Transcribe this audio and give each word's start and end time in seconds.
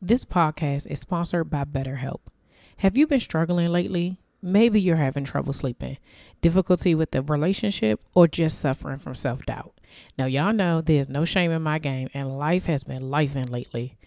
This 0.00 0.24
podcast 0.24 0.86
is 0.86 1.00
sponsored 1.00 1.50
by 1.50 1.64
BetterHelp. 1.64 2.20
Have 2.76 2.96
you 2.96 3.08
been 3.08 3.18
struggling 3.18 3.70
lately? 3.70 4.20
Maybe 4.40 4.80
you're 4.80 4.94
having 4.94 5.24
trouble 5.24 5.52
sleeping, 5.52 5.98
difficulty 6.40 6.94
with 6.94 7.10
the 7.10 7.20
relationship, 7.20 8.00
or 8.14 8.28
just 8.28 8.60
suffering 8.60 9.00
from 9.00 9.16
self 9.16 9.44
doubt. 9.44 9.72
Now, 10.16 10.26
y'all 10.26 10.52
know 10.52 10.80
there's 10.80 11.08
no 11.08 11.24
shame 11.24 11.50
in 11.50 11.62
my 11.62 11.80
game, 11.80 12.10
and 12.14 12.38
life 12.38 12.66
has 12.66 12.84
been 12.84 13.10
lifing 13.10 13.50
lately. 13.50 13.98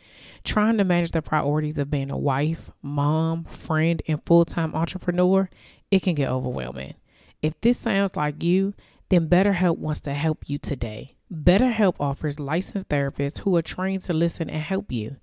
Trying 0.45 0.77
to 0.77 0.85
manage 0.85 1.11
the 1.11 1.21
priorities 1.21 1.77
of 1.77 1.91
being 1.91 2.09
a 2.09 2.17
wife, 2.17 2.71
mom, 2.81 3.43
friend, 3.43 4.01
and 4.07 4.25
full 4.25 4.45
time 4.45 4.73
entrepreneur, 4.73 5.49
it 5.91 6.03
can 6.03 6.15
get 6.15 6.29
overwhelming. 6.29 6.93
If 7.41 7.59
this 7.59 7.77
sounds 7.77 8.15
like 8.15 8.41
you, 8.41 8.75
then 9.09 9.27
BetterHelp 9.27 9.77
wants 9.77 9.99
to 10.01 10.13
help 10.13 10.47
you 10.47 10.57
today. 10.57 11.17
BetterHelp 11.29 11.95
offers 11.99 12.39
licensed 12.39 12.87
therapists 12.87 13.39
who 13.39 13.57
are 13.57 13.61
trained 13.61 14.03
to 14.03 14.13
listen 14.13 14.49
and 14.49 14.63
help 14.63 14.89
you. 14.89 15.17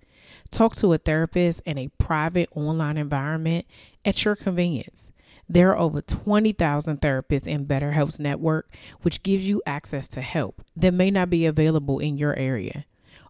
Talk 0.50 0.76
to 0.76 0.92
a 0.92 0.98
therapist 0.98 1.60
in 1.64 1.78
a 1.78 1.88
private 1.98 2.48
online 2.54 2.96
environment 2.96 3.66
at 4.04 4.24
your 4.24 4.36
convenience. 4.36 5.12
There 5.48 5.70
are 5.70 5.78
over 5.78 6.02
20,000 6.02 7.00
therapists 7.00 7.46
in 7.46 7.66
BetterHelp's 7.66 8.18
network, 8.18 8.74
which 9.02 9.22
gives 9.22 9.48
you 9.48 9.62
access 9.66 10.06
to 10.08 10.20
help 10.20 10.62
that 10.76 10.92
may 10.92 11.10
not 11.10 11.30
be 11.30 11.46
available 11.46 11.98
in 11.98 12.18
your 12.18 12.34
area. 12.36 12.84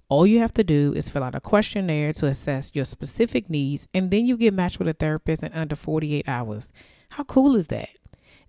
All 0.09 0.27
you 0.27 0.41
have 0.41 0.53
to 0.53 0.65
do 0.65 0.95
is 0.97 1.09
fill 1.09 1.23
out 1.23 1.35
a 1.35 1.41
questionnaire 1.41 2.13
to 2.15 2.27
assess 2.27 2.75
your 2.75 2.87
specific 2.87 3.51
needs, 3.51 3.87
and 3.93 4.11
then 4.11 4.27
you 4.27 4.37
get 4.37 4.55
matched 4.55 4.79
with 4.79 4.89
a 4.89 4.95
therapist 4.95 5.43
in 5.43 5.53
under 5.53 5.77
48 5.77 6.27
hours. 6.27 6.73
How 7.11 7.25
cool 7.25 7.55
is 7.55 7.67
that? 7.69 7.91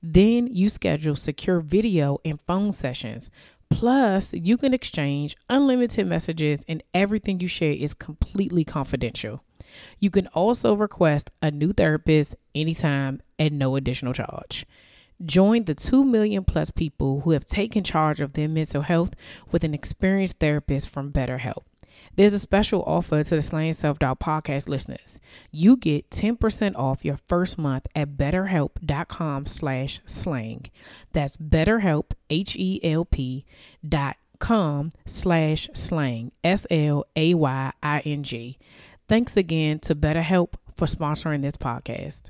Then 0.01 0.47
you 0.47 0.69
schedule 0.69 1.15
secure 1.15 1.59
video 1.59 2.19
and 2.23 2.41
phone 2.41 2.71
sessions 2.71 3.29
Plus, 3.69 4.33
you 4.33 4.57
can 4.57 4.73
exchange 4.73 5.37
unlimited 5.49 6.07
messages, 6.07 6.65
and 6.67 6.83
everything 6.93 7.39
you 7.39 7.47
share 7.47 7.71
is 7.71 7.93
completely 7.93 8.63
confidential. 8.63 9.43
You 9.99 10.09
can 10.09 10.27
also 10.27 10.73
request 10.73 11.29
a 11.41 11.51
new 11.51 11.71
therapist 11.71 12.35
anytime 12.55 13.21
at 13.37 13.53
no 13.53 13.75
additional 13.75 14.13
charge. 14.13 14.65
Join 15.25 15.65
the 15.65 15.75
2 15.75 16.03
million 16.03 16.43
plus 16.43 16.71
people 16.71 17.21
who 17.21 17.31
have 17.31 17.45
taken 17.45 17.83
charge 17.83 18.21
of 18.21 18.33
their 18.33 18.47
mental 18.47 18.81
health 18.81 19.13
with 19.51 19.63
an 19.63 19.73
experienced 19.73 20.39
therapist 20.39 20.89
from 20.89 21.11
BetterHelp. 21.11 21.63
There's 22.15 22.33
a 22.33 22.39
special 22.39 22.83
offer 22.83 23.23
to 23.23 23.35
the 23.35 23.41
Slaying 23.41 23.73
Self 23.73 23.99
Doubt 23.99 24.19
podcast 24.19 24.67
listeners. 24.67 25.19
You 25.51 25.77
get 25.77 26.09
10% 26.09 26.75
off 26.75 27.05
your 27.05 27.17
first 27.27 27.57
month 27.57 27.87
at 27.95 28.17
betterhelp.com 28.17 29.45
slash 29.45 30.01
slaying. 30.05 30.65
That's 31.13 31.37
betterhelp, 31.37 32.11
H-E-L-P 32.29 33.45
dot 33.87 34.17
com 34.39 34.91
slash 35.05 35.69
slaying, 35.73 36.31
S-L-A-Y-I-N-G. 36.43 36.97
Thanks 39.07 39.37
again 39.37 39.79
to 39.79 39.95
BetterHelp 39.95 40.53
for 40.75 40.85
sponsoring 40.85 41.41
this 41.41 41.57
podcast. 41.57 42.29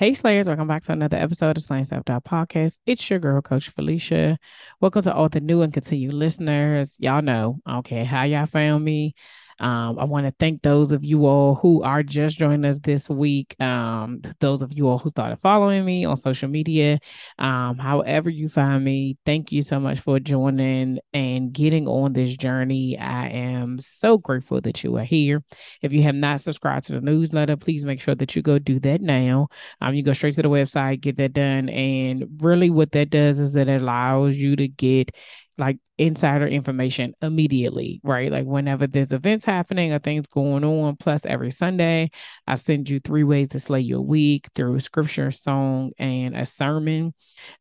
Hey 0.00 0.14
Slayers, 0.14 0.48
welcome 0.48 0.66
back 0.66 0.80
to 0.84 0.92
another 0.92 1.18
episode 1.18 1.58
of 1.58 1.62
Slaying 1.62 1.84
Self 1.84 2.06
Podcast. 2.06 2.78
It's 2.86 3.10
your 3.10 3.18
girl, 3.18 3.42
Coach 3.42 3.68
Philicia. 3.68 4.38
Welcome 4.80 5.02
to 5.02 5.12
all 5.12 5.28
the 5.28 5.42
new 5.42 5.60
and 5.60 5.74
continued 5.74 6.14
listeners. 6.14 6.96
Y'all 6.98 7.20
know, 7.20 7.58
okay, 7.68 8.04
how 8.04 8.22
y'all 8.22 8.46
found 8.46 8.82
me. 8.82 9.14
Um, 9.60 9.98
I 9.98 10.04
want 10.04 10.26
to 10.26 10.34
thank 10.38 10.62
those 10.62 10.90
of 10.90 11.04
you 11.04 11.26
all 11.26 11.54
who 11.54 11.82
are 11.82 12.02
just 12.02 12.38
joining 12.38 12.64
us 12.64 12.78
this 12.78 13.08
week. 13.08 13.54
Um, 13.60 14.22
those 14.40 14.62
of 14.62 14.72
you 14.72 14.88
all 14.88 14.98
who 14.98 15.10
started 15.10 15.36
following 15.36 15.84
me 15.84 16.06
on 16.06 16.16
social 16.16 16.48
media. 16.48 16.98
Um, 17.38 17.76
however 17.76 18.30
you 18.30 18.48
find 18.48 18.82
me, 18.82 19.18
thank 19.26 19.52
you 19.52 19.60
so 19.60 19.78
much 19.78 20.00
for 20.00 20.18
joining 20.18 20.98
and 21.12 21.52
getting 21.52 21.86
on 21.86 22.14
this 22.14 22.36
journey. 22.36 22.98
I 22.98 23.28
am 23.28 23.78
so 23.78 24.16
grateful 24.16 24.62
that 24.62 24.82
you 24.82 24.96
are 24.96 25.04
here. 25.04 25.42
If 25.82 25.92
you 25.92 26.02
have 26.04 26.14
not 26.14 26.40
subscribed 26.40 26.86
to 26.86 26.94
the 26.94 27.00
newsletter, 27.02 27.56
please 27.56 27.84
make 27.84 28.00
sure 28.00 28.14
that 28.14 28.34
you 28.34 28.42
go 28.42 28.58
do 28.58 28.80
that 28.80 29.02
now. 29.02 29.48
Um, 29.82 29.94
you 29.94 30.02
go 30.02 30.14
straight 30.14 30.34
to 30.34 30.42
the 30.42 30.48
website, 30.48 31.02
get 31.02 31.18
that 31.18 31.34
done, 31.34 31.68
and 31.68 32.24
really 32.40 32.70
what 32.70 32.92
that 32.92 33.10
does 33.10 33.40
is 33.40 33.52
that 33.52 33.68
it 33.68 33.82
allows 33.82 34.36
you 34.36 34.56
to 34.56 34.68
get 34.68 35.14
like 35.60 35.78
insider 35.98 36.46
information 36.48 37.14
immediately, 37.20 38.00
right? 38.02 38.32
Like 38.32 38.46
whenever 38.46 38.86
there's 38.86 39.12
events 39.12 39.44
happening 39.44 39.92
or 39.92 39.98
things 39.98 40.26
going 40.26 40.64
on. 40.64 40.96
Plus, 40.96 41.26
every 41.26 41.50
Sunday, 41.50 42.10
I 42.46 42.54
send 42.56 42.88
you 42.88 42.98
three 42.98 43.24
ways 43.24 43.48
to 43.48 43.60
slay 43.60 43.80
your 43.80 44.00
week 44.00 44.48
through 44.54 44.80
scripture, 44.80 45.30
song, 45.30 45.92
and 45.98 46.34
a 46.34 46.46
sermon. 46.46 47.14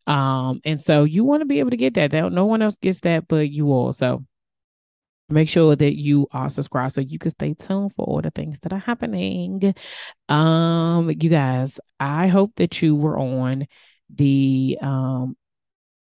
Um, 0.07 0.61
and 0.63 0.81
so 0.81 1.03
you 1.03 1.25
want 1.25 1.41
to 1.41 1.45
be 1.45 1.59
able 1.59 1.71
to 1.71 1.77
get 1.77 1.93
that. 1.95 2.11
that. 2.11 2.31
No 2.31 2.45
one 2.45 2.61
else 2.61 2.77
gets 2.77 3.01
that 3.01 3.27
but 3.27 3.49
you 3.49 3.71
all. 3.71 3.91
So 3.91 4.25
make 5.27 5.49
sure 5.49 5.75
that 5.75 5.99
you 5.99 6.27
are 6.31 6.49
subscribed 6.49 6.93
so 6.93 7.01
you 7.01 7.19
can 7.19 7.31
stay 7.31 7.53
tuned 7.53 7.93
for 7.93 8.05
all 8.05 8.21
the 8.21 8.31
things 8.31 8.59
that 8.61 8.73
are 8.73 8.79
happening. 8.79 9.75
Um, 10.29 11.09
you 11.11 11.29
guys, 11.29 11.79
I 11.99 12.27
hope 12.27 12.53
that 12.55 12.81
you 12.81 12.95
were 12.95 13.19
on 13.19 13.67
the 14.11 14.77
um 14.81 15.35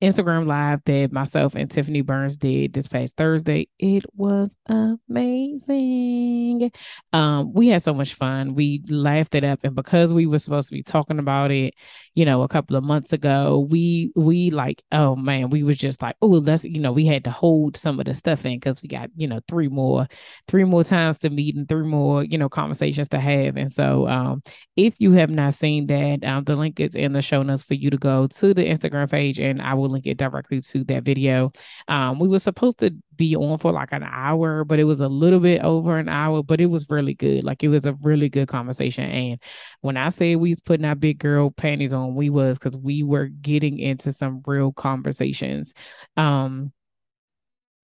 Instagram 0.01 0.45
live 0.45 0.81
that 0.85 1.11
myself 1.11 1.55
and 1.55 1.71
Tiffany 1.71 2.01
Burns 2.01 2.37
did 2.37 2.73
this 2.73 2.87
past 2.87 3.15
Thursday. 3.17 3.67
It 3.79 4.05
was 4.15 4.55
amazing. 4.67 6.71
Um, 7.13 7.51
we 7.53 7.69
had 7.69 7.81
so 7.81 7.95
much 7.95 8.13
fun. 8.13 8.53
We 8.53 8.83
laughed 8.89 9.33
it 9.33 9.43
up, 9.43 9.61
and 9.63 9.75
because 9.75 10.13
we 10.13 10.27
were 10.27 10.39
supposed 10.39 10.69
to 10.69 10.75
be 10.75 10.83
talking 10.83 11.17
about 11.17 11.51
it, 11.51 11.73
you 12.13 12.25
know, 12.25 12.43
a 12.43 12.47
couple 12.47 12.75
of 12.75 12.83
months 12.83 13.13
ago, 13.13 13.65
we 13.69 14.11
we 14.15 14.51
like, 14.51 14.83
oh 14.91 15.15
man, 15.15 15.49
we 15.49 15.63
was 15.63 15.77
just 15.77 16.01
like, 16.01 16.15
oh, 16.21 16.27
let's, 16.27 16.63
you 16.63 16.79
know, 16.79 16.91
we 16.91 17.05
had 17.05 17.23
to 17.23 17.31
hold 17.31 17.75
some 17.75 17.99
of 17.99 18.05
the 18.05 18.13
stuff 18.13 18.45
in 18.45 18.57
because 18.57 18.81
we 18.81 18.89
got, 18.89 19.09
you 19.15 19.27
know, 19.27 19.39
three 19.47 19.67
more, 19.67 20.07
three 20.47 20.63
more 20.63 20.83
times 20.83 21.19
to 21.19 21.29
meet 21.29 21.55
and 21.55 21.67
three 21.67 21.85
more, 21.85 22.23
you 22.23 22.37
know, 22.37 22.49
conversations 22.49 23.09
to 23.09 23.19
have. 23.19 23.57
And 23.57 23.71
so, 23.71 24.07
um, 24.07 24.43
if 24.75 24.95
you 24.99 25.11
have 25.13 25.29
not 25.29 25.55
seen 25.55 25.87
that, 25.87 26.23
um, 26.23 26.43
the 26.43 26.55
link 26.55 26.79
is 26.79 26.95
in 26.95 27.13
the 27.13 27.21
show 27.21 27.41
notes 27.43 27.63
for 27.63 27.73
you 27.73 27.89
to 27.89 27.97
go 27.97 28.27
to 28.27 28.53
the 28.53 28.63
Instagram 28.63 29.09
page, 29.09 29.39
and 29.39 29.61
I 29.61 29.73
will 29.73 29.86
will 29.87 29.93
link 29.93 30.05
it 30.05 30.17
directly 30.17 30.61
to 30.61 30.83
that 30.85 31.03
video. 31.03 31.51
Um, 31.87 32.19
we 32.19 32.27
were 32.27 32.39
supposed 32.39 32.79
to 32.79 32.91
be 33.15 33.35
on 33.35 33.57
for 33.57 33.71
like 33.71 33.91
an 33.91 34.03
hour, 34.03 34.63
but 34.63 34.79
it 34.79 34.83
was 34.83 34.99
a 34.99 35.07
little 35.07 35.39
bit 35.39 35.61
over 35.63 35.97
an 35.97 36.09
hour, 36.09 36.43
but 36.43 36.61
it 36.61 36.67
was 36.67 36.89
really 36.89 37.13
good. 37.13 37.43
Like 37.43 37.63
it 37.63 37.69
was 37.69 37.85
a 37.85 37.93
really 37.93 38.29
good 38.29 38.47
conversation. 38.47 39.05
And 39.05 39.41
when 39.81 39.97
I 39.97 40.09
say 40.09 40.35
we 40.35 40.49
was 40.49 40.59
putting 40.59 40.85
our 40.85 40.95
big 40.95 41.19
girl 41.19 41.51
panties 41.51 41.93
on, 41.93 42.15
we 42.15 42.29
was 42.29 42.59
because 42.59 42.77
we 42.77 43.03
were 43.03 43.27
getting 43.27 43.79
into 43.79 44.11
some 44.11 44.41
real 44.45 44.71
conversations. 44.71 45.73
Um, 46.15 46.71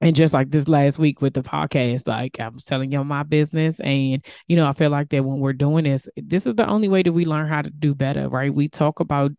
and 0.03 0.17
just 0.17 0.33
like 0.33 0.49
this 0.49 0.67
last 0.67 0.99
week 0.99 1.21
with 1.21 1.33
the 1.33 1.41
podcast, 1.41 2.09
like 2.09 2.37
I'm 2.37 2.59
telling 2.59 2.91
y'all 2.91 3.05
my 3.05 3.23
business, 3.23 3.79
and 3.79 4.23
you 4.47 4.57
know, 4.57 4.67
I 4.67 4.73
feel 4.73 4.89
like 4.89 5.07
that 5.09 5.23
when 5.23 5.39
we're 5.39 5.53
doing 5.53 5.85
this, 5.85 6.09
this 6.17 6.45
is 6.45 6.55
the 6.55 6.67
only 6.67 6.89
way 6.89 7.03
that 7.03 7.13
we 7.13 7.23
learn 7.23 7.47
how 7.47 7.61
to 7.61 7.69
do 7.69 7.95
better, 7.95 8.27
right? 8.27 8.53
We 8.53 8.67
talk 8.67 8.99
about 8.99 9.31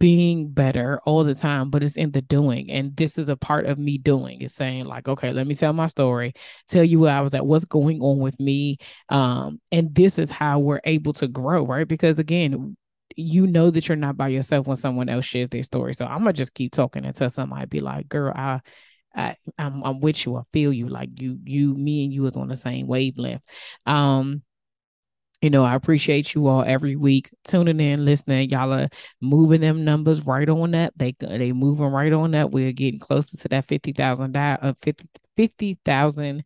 being 0.00 0.50
better 0.50 1.00
all 1.04 1.24
the 1.24 1.34
time, 1.34 1.70
but 1.70 1.82
it's 1.82 1.96
in 1.96 2.12
the 2.12 2.22
doing. 2.22 2.70
And 2.70 2.96
this 2.96 3.18
is 3.18 3.28
a 3.28 3.36
part 3.36 3.66
of 3.66 3.78
me 3.78 3.98
doing 3.98 4.42
is 4.42 4.54
saying, 4.54 4.84
like, 4.84 5.08
okay, 5.08 5.32
let 5.32 5.46
me 5.46 5.54
tell 5.54 5.72
my 5.72 5.88
story, 5.88 6.34
tell 6.68 6.84
you 6.84 7.00
where 7.00 7.14
I 7.16 7.20
was 7.20 7.34
at, 7.34 7.46
what's 7.46 7.64
going 7.64 8.00
on 8.00 8.18
with 8.18 8.38
me. 8.38 8.78
Um, 9.08 9.60
and 9.72 9.94
this 9.94 10.18
is 10.18 10.30
how 10.30 10.60
we're 10.60 10.80
able 10.84 11.12
to 11.14 11.28
grow, 11.28 11.66
right? 11.66 11.86
Because 11.88 12.18
again, 12.18 12.76
you 13.16 13.46
know 13.46 13.70
that 13.70 13.88
you're 13.88 13.96
not 13.96 14.16
by 14.16 14.28
yourself 14.28 14.66
when 14.66 14.76
someone 14.76 15.08
else 15.08 15.24
shares 15.24 15.48
their 15.48 15.62
story. 15.64 15.94
So 15.94 16.06
I'm 16.06 16.18
gonna 16.18 16.32
just 16.32 16.54
keep 16.54 16.72
talking 16.72 17.04
until 17.04 17.30
somebody 17.30 17.66
be 17.66 17.80
like, 17.80 18.08
girl, 18.08 18.32
I 18.34 18.60
I, 19.14 19.36
I'm, 19.58 19.82
I'm 19.82 20.00
with 20.00 20.24
you. 20.26 20.36
I 20.36 20.42
feel 20.52 20.72
you. 20.72 20.86
Like 20.88 21.10
you, 21.20 21.38
you, 21.44 21.74
me, 21.74 22.04
and 22.04 22.12
you 22.12 22.26
is 22.26 22.36
on 22.36 22.48
the 22.48 22.56
same 22.56 22.86
wavelength. 22.86 23.42
Um, 23.86 24.42
you 25.40 25.50
know, 25.50 25.64
I 25.64 25.74
appreciate 25.74 26.34
you 26.34 26.48
all 26.48 26.64
every 26.64 26.96
week 26.96 27.30
tuning 27.44 27.80
in, 27.80 28.04
listening. 28.04 28.50
Y'all 28.50 28.72
are 28.72 28.88
moving 29.20 29.60
them 29.60 29.84
numbers 29.84 30.26
right 30.26 30.48
on 30.48 30.74
up. 30.74 30.92
They 30.96 31.14
they 31.20 31.52
moving 31.52 31.86
right 31.86 32.12
on 32.12 32.34
up. 32.34 32.50
We're 32.50 32.72
getting 32.72 33.00
closer 33.00 33.36
to 33.36 33.48
that 33.48 33.66
50,000 33.66 34.36
uh, 34.36 34.74
50 34.82 35.06
50,000 35.36 36.44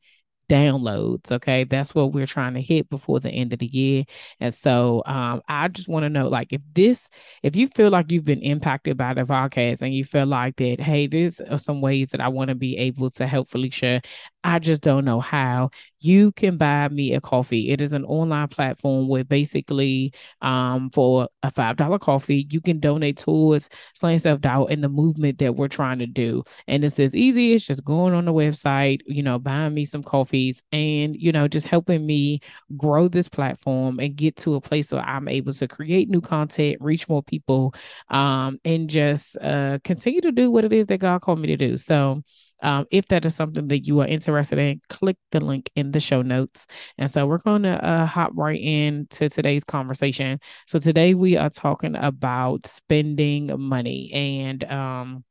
downloads. 0.53 1.33
Okay. 1.33 1.65
That's 1.65 1.95
what 1.95 2.13
we're 2.13 2.27
trying 2.27 2.53
to 2.55 2.61
hit 2.61 2.91
before 2.91 3.21
the 3.21 3.31
end 3.31 3.55
of 3.55 3.59
the 3.61 3.67
year. 3.67 4.05
And 4.39 4.53
so 4.53 5.03
um, 5.07 5.41
I 5.49 5.69
just 5.69 5.89
want 5.89 6.05
to 6.05 6.11
know 6.11 6.29
like 6.29 6.53
if 6.53 6.61
this, 6.75 7.09
if 7.43 7.57
you 7.57 7.69
feel 7.69 7.89
like 7.91 8.13
you've 8.13 8.27
been 8.27 8.43
impacted 8.43 8.99
by 8.99 9.15
the 9.15 9.23
podcast 9.23 9.81
and 9.81 9.95
you 9.95 10.05
feel 10.05 10.27
like 10.27 10.57
that, 10.57 10.79
hey, 10.81 11.07
there's 11.07 11.41
some 11.57 11.81
ways 11.81 12.09
that 12.11 12.21
I 12.21 12.29
want 12.29 12.49
to 12.49 12.55
be 12.55 12.77
able 12.77 13.09
to 13.13 13.27
help 13.27 13.49
Philicia. 13.49 14.03
I 14.45 14.59
just 14.59 14.83
don't 14.83 15.07
know 15.07 15.21
how. 15.21 15.71
You 16.05 16.33
can 16.33 16.57
buy 16.57 16.89
me 16.89 17.15
a 17.15 17.21
coffee. 17.21 17.71
It 17.71 17.81
is 17.81 17.93
an 17.93 18.05
online 18.05 18.49
platform 18.49 19.09
where 19.09 19.25
basically 19.25 20.13
um, 20.41 20.91
for 20.91 21.29
a 21.43 21.51
$5 21.51 21.99
coffee, 21.99 22.47
you 22.51 22.61
can 22.61 22.81
donate 22.81 23.19
towards 23.19 23.69
slaying 23.95 24.19
self 24.19 24.41
doubt 24.41 24.67
and 24.71 24.83
the 24.83 24.89
movement 24.89 25.39
that 25.39 25.57
we're 25.57 25.69
trying 25.69 25.99
to 26.01 26.07
do. 26.07 26.43
And 26.67 26.85
it's 26.85 26.99
as 26.99 27.15
easy 27.15 27.55
as 27.55 27.65
just 27.65 27.85
going 27.85 28.15
on 28.15 28.25
the 28.25 28.33
website, 28.33 29.01
you 29.07 29.23
know, 29.23 29.39
buying 29.39 29.75
me 29.75 29.85
some 29.85 30.03
coffees 30.03 30.63
and, 30.73 31.15
you 31.17 31.33
know, 31.33 31.49
just 31.49 31.67
helping 31.67 32.05
me 32.05 32.41
grow 32.77 33.09
this 33.09 33.29
platform 33.29 33.99
and 33.99 34.17
get 34.17 34.37
to 34.37 34.55
a 34.55 34.61
place 34.61 34.93
where 34.93 35.03
I'm 35.03 35.29
able 35.29 35.53
to 35.55 35.69
create 35.69 36.09
new 36.09 36.21
content, 36.21 36.79
reach 36.81 37.09
more 37.09 37.23
people, 37.23 37.75
um, 38.09 38.59
and 38.65 38.89
just 38.89 39.37
uh, 39.41 39.79
continue 39.85 40.21
to 40.23 40.33
do 40.33 40.51
what 40.51 40.65
it 40.65 40.73
is 40.73 40.87
that 40.87 40.99
God 40.99 41.21
called 41.23 41.39
me 41.39 41.49
to 41.49 41.57
do. 41.57 41.77
So, 41.77 42.23
um, 42.63 42.87
if 42.91 43.07
that 43.09 43.25
is 43.25 43.35
something 43.35 43.69
that 43.69 43.87
you 43.87 44.01
are 44.01 44.07
interested 44.07 44.59
in, 44.59 44.81
click 44.89 45.17
the 45.33 45.41
link 45.41 45.71
in 45.77 45.93
the 45.93 46.01
show 46.01 46.23
notes. 46.23 46.67
And 46.99 47.11
so 47.11 47.27
we're 47.27 47.39
going 47.39 47.63
to 47.65 47.85
uh, 47.85 48.07
hop 48.07 48.33
right 48.35 48.61
into 48.61 49.29
today's 49.29 49.65
conversation. 49.65 50.41
So 50.67 50.79
today 50.79 51.15
we 51.15 51.37
are 51.37 51.51
talking 51.51 51.97
about 51.97 52.67
spending 52.67 53.51
money, 53.61 54.11
and 54.13 54.65
um, 54.65 55.25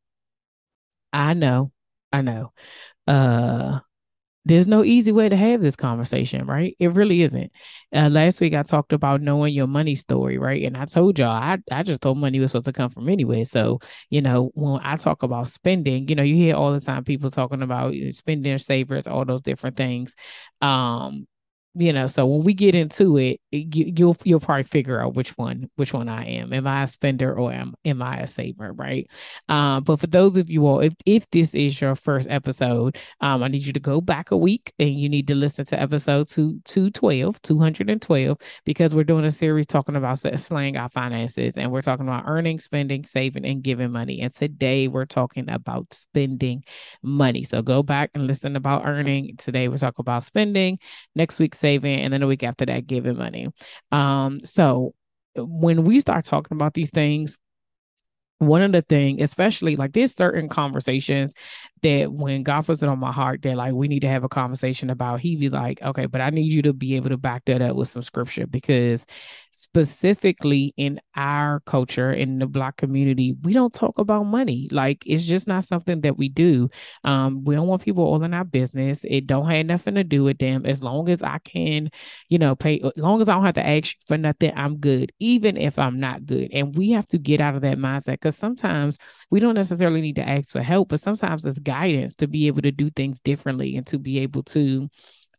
I 1.14 1.34
know, 1.34 1.72
I 2.12 2.22
know, 2.22 2.54
uh, 3.08 3.80
there's 4.46 4.68
no 4.68 4.84
easy 4.84 5.12
way 5.12 5.30
to 5.30 5.36
have 5.36 5.62
this 5.62 5.76
conversation, 5.76 6.48
right? 6.48 6.76
It 6.80 6.94
really 6.94 7.22
isn't. 7.22 7.52
Uh, 7.94 8.10
last 8.10 8.42
week 8.42 8.56
I 8.56 8.64
talked 8.64 8.92
about 8.92 9.22
knowing 9.22 9.54
your 9.54 9.68
money 9.68 9.94
story, 9.96 10.38
right? 10.40 10.64
And 10.64 10.76
I 10.76 10.86
told 10.86 11.20
y'all 11.20 11.30
I, 11.30 11.60
I 11.72 11.84
just 11.84 12.02
thought 12.02 12.16
money 12.16 12.40
was 12.40 12.52
supposed 12.52 12.66
to 12.66 12.74
come 12.74 12.90
from 12.90 13.08
anywhere. 13.08 13.46
So, 13.46 13.80
you 14.10 14.22
know, 14.22 14.52
when 14.56 14.80
I 14.84 14.96
talk 14.96 15.22
about 15.22 15.50
spending, 15.50 16.08
you 16.08 16.16
know, 16.16 16.24
you 16.24 16.36
hear 16.36 16.56
all 16.56 16.74
the 16.74 16.80
time 16.80 17.04
people 17.04 17.30
talking 17.30 17.62
about 17.62 17.94
spending 18.14 18.58
savers, 18.58 19.06
all 19.06 19.26
those 19.26 19.42
different 19.42 19.78
things. 19.78 20.16
Um, 20.60 21.28
you 21.76 21.94
know 21.94 22.08
so 22.08 22.26
when 22.26 22.44
we 22.44 22.54
get 22.54 22.76
into 22.76 23.18
it 23.18 23.40
you, 23.52 23.94
you'll 23.96 24.18
you'll 24.24 24.40
probably 24.40 24.64
figure 24.64 25.00
out 25.00 25.14
which 25.14 25.38
one 25.38 25.70
which 25.76 25.94
one 25.94 26.10
i 26.10 26.26
am. 26.26 26.52
Am 26.54 26.68
i 26.68 26.84
a 26.84 26.88
spender 26.88 27.34
or 27.34 27.52
am, 27.52 27.74
am 27.86 28.02
i 28.02 28.18
a 28.18 28.28
saver 28.28 28.74
right? 28.74 29.08
Um 29.48 29.84
but 29.84 30.00
for 30.00 30.08
those 30.08 30.38
of 30.38 30.50
you 30.50 30.66
all 30.68 30.80
if 30.80 30.94
if 31.06 31.30
this 31.32 31.54
is 31.54 31.80
your 31.80 31.96
first 31.96 32.28
episode 32.30 32.98
um 33.22 33.44
i 33.44 33.48
need 33.48 33.66
you 33.66 33.74
to 33.74 33.80
go 33.80 34.02
back 34.02 34.32
a 34.32 34.38
week 34.38 34.74
and 34.80 34.90
you 34.90 35.10
need 35.10 35.28
to 35.28 35.36
listen 35.36 35.66
to 35.66 35.80
episode 35.80 36.30
2 36.30 36.62
212 36.66 37.42
212 37.42 38.38
because 38.66 38.96
we're 38.96 39.04
doing 39.04 39.26
a 39.26 39.32
series 39.32 39.66
talking 39.66 39.96
about 39.96 40.20
slaying 40.20 40.78
our 40.78 40.90
finances 40.90 41.58
and 41.58 41.72
we're 41.72 41.82
talking 41.82 42.08
about 42.08 42.24
earning 42.28 42.60
spending 42.60 43.04
saving 43.04 43.46
and 43.46 43.64
giving 43.64 43.92
money. 43.92 44.22
And 44.22 44.32
today 44.34 44.88
we're 44.88 45.06
talking 45.06 45.50
about 45.50 45.94
spending 45.94 46.64
money. 47.04 47.44
So 47.44 47.62
go 47.62 47.84
back 47.84 48.12
and 48.14 48.28
listen 48.28 48.56
about 48.56 48.86
earning. 48.86 49.36
Today 49.38 49.68
we're 49.68 49.78
talking 49.78 50.02
about 50.02 50.24
spending. 50.24 50.80
Next 51.16 51.40
week 51.40 51.56
saving, 51.62 52.00
and 52.02 52.12
then 52.14 52.24
a 52.24 52.28
week 52.28 52.44
after 52.44 52.66
that, 52.66 52.88
giving 52.88 53.18
money. 53.18 53.48
Um, 53.92 54.42
so 54.44 54.94
when 55.36 55.86
we 55.86 56.00
start 56.00 56.26
talking 56.26 56.56
about 56.58 56.74
these 56.74 56.90
things, 56.90 57.38
one 58.40 58.64
of 58.64 58.72
the 58.72 58.82
things, 58.82 59.22
especially 59.22 59.76
like 59.76 59.94
there's 59.94 60.16
certain 60.16 60.50
conversations 60.50 61.34
that 61.84 62.12
when 62.12 62.44
God 62.44 62.66
puts 62.66 62.84
it 62.84 62.90
on 62.90 63.00
my 63.00 63.12
heart 63.12 63.42
that 63.42 63.56
like 63.56 63.74
we 63.74 63.88
need 63.88 64.02
to 64.02 64.08
have 64.08 64.24
a 64.24 64.30
conversation 64.30 64.90
about, 64.90 65.20
he 65.20 65.36
be 65.36 65.50
like, 65.50 65.82
okay, 65.82 66.06
but 66.06 66.22
I 66.22 66.30
need 66.30 66.52
you 66.52 66.62
to 66.64 66.74
be 66.74 66.96
able 66.96 67.10
to 67.10 67.18
back 67.18 67.46
that 67.46 67.62
up 67.62 67.76
with 67.76 67.90
some 67.90 68.02
scripture 68.02 68.48
because 68.48 69.06
specifically 69.52 70.74
in 70.78 71.00
our 71.16 71.60
culture 71.62 72.12
in 72.12 72.40
the 72.40 72.48
black 72.48 72.78
community, 72.78 73.36
we 73.44 73.54
don't 73.54 73.74
talk 73.74 73.98
about 73.98 74.24
money. 74.24 74.68
Like 74.72 75.04
it's 75.06 75.24
just 75.24 75.48
not 75.48 75.64
something 75.64 76.02
that 76.02 76.18
we 76.18 76.30
do. 76.30 76.70
Um, 77.04 77.44
we 77.44 77.56
don't 77.56 77.68
want 77.68 77.84
people 77.84 78.04
all 78.04 78.24
in 78.24 78.34
our 78.34 78.46
business. 78.46 79.02
It 79.04 79.28
don't 79.28 79.50
have 79.50 79.66
nothing 79.66 79.96
to 79.96 80.04
do 80.04 80.24
with 80.24 80.38
them. 80.38 80.66
As 80.66 80.82
long 80.82 81.10
as 81.10 81.22
I 81.22 81.40
can, 81.40 81.90
you 82.30 82.40
know, 82.40 82.56
pay 82.56 82.80
as 82.80 82.92
long 82.96 83.22
as 83.22 83.30
I 83.30 83.34
don't 83.34 83.46
have 83.46 83.56
to 83.56 83.68
ask 83.68 83.96
for 84.08 84.18
nothing, 84.18 84.54
I'm 84.56 84.78
good, 84.78 85.12
even 85.20 85.58
if 85.58 85.78
I'm 85.78 86.00
not 86.00 86.26
good. 86.26 86.50
And 86.54 86.76
we 86.78 86.92
have 86.92 87.08
to 87.08 87.18
get 87.18 87.42
out 87.42 87.56
of 87.56 87.62
that 87.62 87.78
mindset 87.78 88.14
because 88.14 88.38
sometimes 88.38 88.98
we 89.30 89.40
don't 89.40 89.56
necessarily 89.56 90.02
need 90.02 90.16
to 90.16 90.28
ask 90.28 90.50
for 90.50 90.62
help, 90.62 90.90
but 90.90 91.02
sometimes 91.02 91.46
it's 91.46 91.60
guidance 91.72 92.16
to 92.16 92.28
be 92.28 92.48
able 92.48 92.62
to 92.62 92.72
do 92.72 92.90
things 92.90 93.20
differently 93.22 93.78
and 93.78 93.88
to 93.88 93.98
be 93.98 94.20
able 94.20 94.44
to 94.44 94.90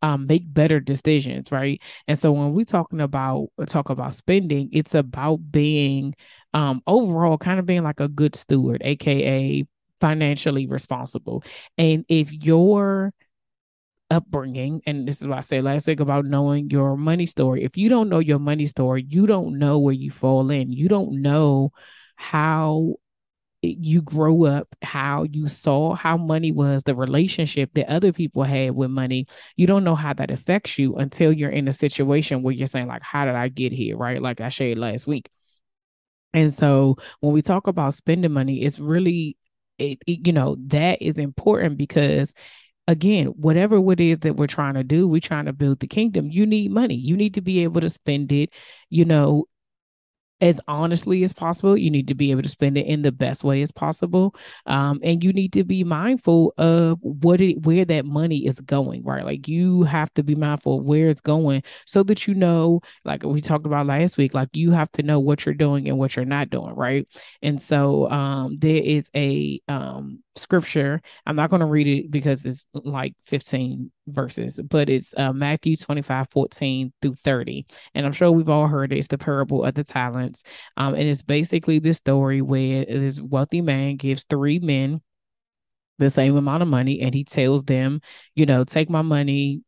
um, 0.01 0.25
make 0.25 0.51
better 0.51 0.79
decisions, 0.79 1.51
right? 1.51 1.79
And 2.07 2.17
so 2.17 2.31
when 2.31 2.53
we're 2.53 2.65
talking 2.65 3.01
about 3.01 3.49
talk 3.67 3.89
about 3.89 4.15
spending, 4.15 4.69
it's 4.73 4.95
about 4.95 5.37
being 5.51 6.15
um, 6.53 6.81
overall 6.87 7.37
kind 7.37 7.59
of 7.59 7.65
being 7.65 7.83
like 7.83 7.99
a 7.99 8.07
good 8.07 8.35
steward, 8.35 8.81
aka 8.83 9.63
financially 10.01 10.67
responsible. 10.67 11.43
And 11.77 12.03
if 12.09 12.33
your 12.33 13.13
upbringing, 14.09 14.81
and 14.85 15.07
this 15.07 15.21
is 15.21 15.27
what 15.27 15.37
I 15.37 15.41
said 15.41 15.63
last 15.63 15.87
week 15.87 15.99
about 15.99 16.25
knowing 16.25 16.69
your 16.69 16.97
money 16.97 17.25
story. 17.25 17.63
If 17.63 17.77
you 17.77 17.89
don't 17.89 18.09
know 18.09 18.19
your 18.19 18.39
money 18.39 18.65
story, 18.65 19.05
you 19.07 19.25
don't 19.25 19.57
know 19.57 19.79
where 19.79 19.93
you 19.93 20.11
fall 20.11 20.49
in. 20.51 20.71
You 20.71 20.89
don't 20.89 21.21
know 21.21 21.71
how 22.15 22.95
you 23.63 24.01
grow 24.01 24.45
up, 24.45 24.67
how 24.81 25.23
you 25.23 25.47
saw 25.47 25.95
how 25.95 26.17
money 26.17 26.51
was, 26.51 26.83
the 26.83 26.95
relationship 26.95 27.73
that 27.73 27.89
other 27.89 28.11
people 28.11 28.43
had 28.43 28.75
with 28.75 28.91
money, 28.91 29.27
you 29.55 29.67
don't 29.67 29.83
know 29.83 29.95
how 29.95 30.13
that 30.13 30.31
affects 30.31 30.77
you 30.77 30.95
until 30.95 31.31
you're 31.31 31.49
in 31.49 31.67
a 31.67 31.73
situation 31.73 32.43
where 32.43 32.53
you're 32.53 32.67
saying, 32.67 32.87
like, 32.87 33.03
how 33.03 33.25
did 33.25 33.35
I 33.35 33.47
get 33.47 33.71
here? 33.71 33.97
Right. 33.97 34.21
Like 34.21 34.41
I 34.41 34.49
shared 34.49 34.77
last 34.77 35.07
week. 35.07 35.29
And 36.33 36.51
so 36.51 36.97
when 37.19 37.33
we 37.33 37.41
talk 37.41 37.67
about 37.67 37.93
spending 37.93 38.31
money, 38.31 38.63
it's 38.63 38.79
really, 38.79 39.37
it, 39.77 39.99
it, 40.07 40.27
you 40.27 40.33
know, 40.33 40.57
that 40.67 41.01
is 41.01 41.17
important 41.17 41.77
because 41.77 42.33
again, 42.87 43.27
whatever 43.27 43.79
it 43.91 43.99
is 43.99 44.19
that 44.19 44.35
we're 44.35 44.47
trying 44.47 44.73
to 44.73 44.83
do, 44.83 45.07
we're 45.07 45.21
trying 45.21 45.45
to 45.45 45.53
build 45.53 45.79
the 45.79 45.87
kingdom. 45.87 46.29
You 46.29 46.45
need 46.45 46.71
money. 46.71 46.95
You 46.95 47.15
need 47.15 47.35
to 47.35 47.41
be 47.41 47.63
able 47.63 47.81
to 47.81 47.89
spend 47.89 48.31
it, 48.31 48.49
you 48.89 49.05
know, 49.05 49.45
as 50.43 50.59
honestly 50.67 51.23
as 51.23 51.31
possible. 51.31 51.77
You 51.77 51.89
need 51.89 52.09
to 52.09 52.13
be 52.15 52.29
able 52.31 52.41
to 52.41 52.49
spend 52.49 52.77
it 52.77 52.85
in 52.85 53.01
the 53.01 53.13
best 53.13 53.45
way 53.45 53.61
as 53.61 53.71
possible. 53.71 54.35
Um, 54.65 54.99
and 55.01 55.23
you 55.23 55.31
need 55.31 55.53
to 55.53 55.63
be 55.63 55.85
mindful 55.85 56.53
of 56.57 56.99
what 57.01 57.39
it, 57.39 57.65
where 57.65 57.85
that 57.85 58.05
money 58.05 58.45
is 58.45 58.59
going, 58.59 59.03
right? 59.05 59.23
Like 59.23 59.47
you 59.47 59.83
have 59.83 60.13
to 60.15 60.23
be 60.23 60.35
mindful 60.35 60.79
of 60.79 60.85
where 60.85 61.07
it's 61.07 61.21
going 61.21 61.63
so 61.85 62.03
that 62.03 62.27
you 62.27 62.33
know, 62.33 62.81
like 63.05 63.23
we 63.23 63.39
talked 63.39 63.65
about 63.65 63.87
last 63.87 64.17
week, 64.17 64.33
like 64.33 64.49
you 64.53 64.71
have 64.71 64.91
to 64.93 65.03
know 65.03 65.19
what 65.19 65.45
you're 65.45 65.55
doing 65.55 65.87
and 65.87 65.97
what 65.97 66.15
you're 66.17 66.25
not 66.25 66.49
doing, 66.49 66.75
right? 66.75 67.07
And 67.41 67.61
so 67.61 68.09
um, 68.11 68.57
there 68.59 68.83
is 68.83 69.09
a 69.15 69.61
um, 69.69 70.22
scripture. 70.35 71.01
I'm 71.25 71.35
not 71.35 71.49
going 71.49 71.59
to 71.61 71.65
read 71.65 71.87
it 71.87 72.11
because 72.11 72.45
it's 72.45 72.65
like 72.73 73.13
15 73.25 73.91
verses, 74.07 74.59
but 74.69 74.89
it's 74.89 75.13
uh, 75.17 75.33
Matthew 75.33 75.75
25, 75.75 76.27
14 76.31 76.93
through 77.01 77.15
30. 77.15 77.65
And 77.93 78.05
I'm 78.05 78.11
sure 78.11 78.31
we've 78.31 78.49
all 78.49 78.67
heard 78.67 78.91
it. 78.91 78.97
It's 78.97 79.07
the 79.07 79.17
parable 79.17 79.63
of 79.63 79.73
the 79.73 79.83
talents. 79.83 80.43
Um, 80.77 80.95
and 80.95 81.07
it's 81.07 81.21
basically 81.21 81.79
this 81.79 81.97
story 81.97 82.41
where 82.41 82.85
this 82.85 83.21
wealthy 83.21 83.61
man 83.61 83.97
gives 83.97 84.25
three 84.29 84.59
men 84.59 85.01
the 85.99 86.09
same 86.09 86.35
amount 86.35 86.63
of 86.63 86.67
money 86.67 87.01
and 87.01 87.13
he 87.13 87.23
tells 87.23 87.63
them, 87.63 88.01
you 88.35 88.45
know, 88.45 88.63
take 88.63 88.89
my 88.89 89.01
money, 89.01 89.61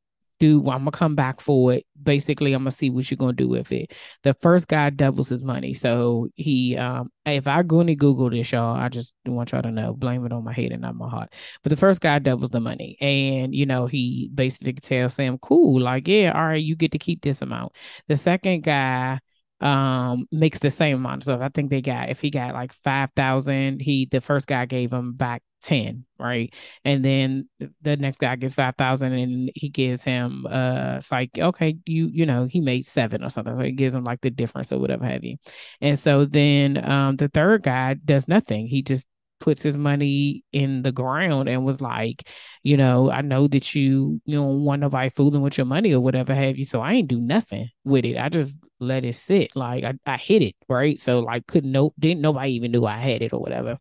do 0.45 0.59
I'm 0.69 0.79
gonna 0.79 0.91
come 0.91 1.15
back 1.15 1.41
for 1.41 1.73
it. 1.73 1.85
Basically, 2.01 2.53
I'm 2.53 2.61
gonna 2.61 2.71
see 2.71 2.89
what 2.89 3.09
you're 3.09 3.17
gonna 3.17 3.33
do 3.33 3.47
with 3.47 3.71
it. 3.71 3.93
The 4.23 4.33
first 4.35 4.67
guy 4.67 4.89
doubles 4.89 5.29
his 5.29 5.43
money. 5.43 5.73
So 5.73 6.29
he 6.35 6.77
um 6.77 7.09
if 7.25 7.47
I 7.47 7.63
go 7.63 7.79
and 7.79 7.97
Google 7.97 8.29
this, 8.29 8.51
y'all, 8.51 8.75
I 8.75 8.89
just 8.89 9.13
want 9.25 9.51
y'all 9.51 9.63
to 9.63 9.71
know, 9.71 9.93
blame 9.93 10.25
it 10.25 10.31
on 10.31 10.43
my 10.43 10.53
head 10.53 10.71
and 10.71 10.81
not 10.81 10.95
my 10.95 11.09
heart. 11.09 11.33
But 11.63 11.71
the 11.71 11.75
first 11.75 12.01
guy 12.01 12.19
doubles 12.19 12.51
the 12.51 12.59
money. 12.59 12.97
And 13.01 13.53
you 13.55 13.65
know, 13.65 13.87
he 13.87 14.29
basically 14.33 14.73
tells 14.73 15.15
Sam, 15.15 15.37
cool, 15.39 15.81
like, 15.81 16.07
yeah, 16.07 16.31
all 16.35 16.45
right, 16.45 16.63
you 16.63 16.75
get 16.75 16.91
to 16.91 16.99
keep 16.99 17.21
this 17.21 17.41
amount. 17.41 17.73
The 18.07 18.15
second 18.15 18.63
guy 18.63 19.19
um 19.61 20.27
makes 20.33 20.59
the 20.59 20.69
same 20.69 20.97
amount 20.97 21.23
so 21.23 21.39
i 21.39 21.47
think 21.47 21.69
they 21.69 21.81
got 21.81 22.09
if 22.09 22.19
he 22.19 22.29
got 22.29 22.53
like 22.53 22.73
5000 22.73 23.81
he 23.81 24.05
the 24.11 24.19
first 24.19 24.47
guy 24.47 24.65
gave 24.65 24.91
him 24.91 25.13
back 25.13 25.41
10 25.65 26.05
right? 26.19 26.53
And 26.85 27.03
then 27.03 27.49
the 27.81 27.97
next 27.97 28.19
guy 28.19 28.35
gets 28.37 28.53
5000 28.55 29.13
and 29.13 29.51
he 29.55 29.69
gives 29.69 30.03
him 30.03 30.45
uh 30.49 30.95
it's 30.97 31.11
like 31.11 31.31
okay 31.37 31.77
you 31.85 32.09
you 32.13 32.25
know 32.25 32.45
he 32.45 32.61
made 32.61 32.85
seven 32.85 33.23
or 33.23 33.29
something. 33.29 33.55
So 33.55 33.63
he 33.63 33.71
gives 33.71 33.95
him 33.95 34.03
like 34.03 34.21
the 34.21 34.29
difference 34.29 34.71
or 34.71 34.79
whatever 34.79 35.05
have 35.05 35.23
you. 35.23 35.37
And 35.81 35.97
so 35.99 36.25
then 36.25 36.83
um 36.89 37.17
the 37.17 37.27
third 37.29 37.63
guy 37.63 37.95
does 37.95 38.27
nothing. 38.27 38.67
He 38.67 38.81
just 38.81 39.07
puts 39.39 39.61
his 39.61 39.77
money 39.77 40.43
in 40.51 40.81
the 40.81 40.91
ground 40.91 41.49
and 41.49 41.65
was 41.65 41.81
like, 41.81 42.27
you 42.63 42.77
know, 42.77 43.11
I 43.11 43.21
know 43.21 43.47
that 43.47 43.75
you, 43.75 44.21
you 44.25 44.37
don't 44.37 44.63
want 44.63 44.81
nobody 44.81 45.09
fooling 45.09 45.41
with 45.41 45.57
your 45.57 45.65
money 45.65 45.93
or 45.93 45.99
whatever 45.99 46.33
have 46.33 46.57
you. 46.57 46.65
So 46.65 46.81
I 46.81 46.93
ain't 46.93 47.07
do 47.07 47.19
nothing 47.19 47.69
with 47.83 48.05
it. 48.05 48.17
I 48.17 48.29
just 48.29 48.57
let 48.79 49.05
it 49.05 49.15
sit. 49.15 49.55
Like 49.55 49.83
I, 49.83 49.93
I 50.05 50.17
hit 50.17 50.41
it, 50.41 50.55
right? 50.67 50.99
So 50.99 51.19
like 51.19 51.47
couldn't 51.47 51.71
know 51.71 51.93
didn't 51.99 52.21
nobody 52.21 52.53
even 52.53 52.71
knew 52.71 52.85
I 52.85 52.97
had 52.97 53.21
it 53.21 53.33
or 53.33 53.39
whatever. 53.39 53.77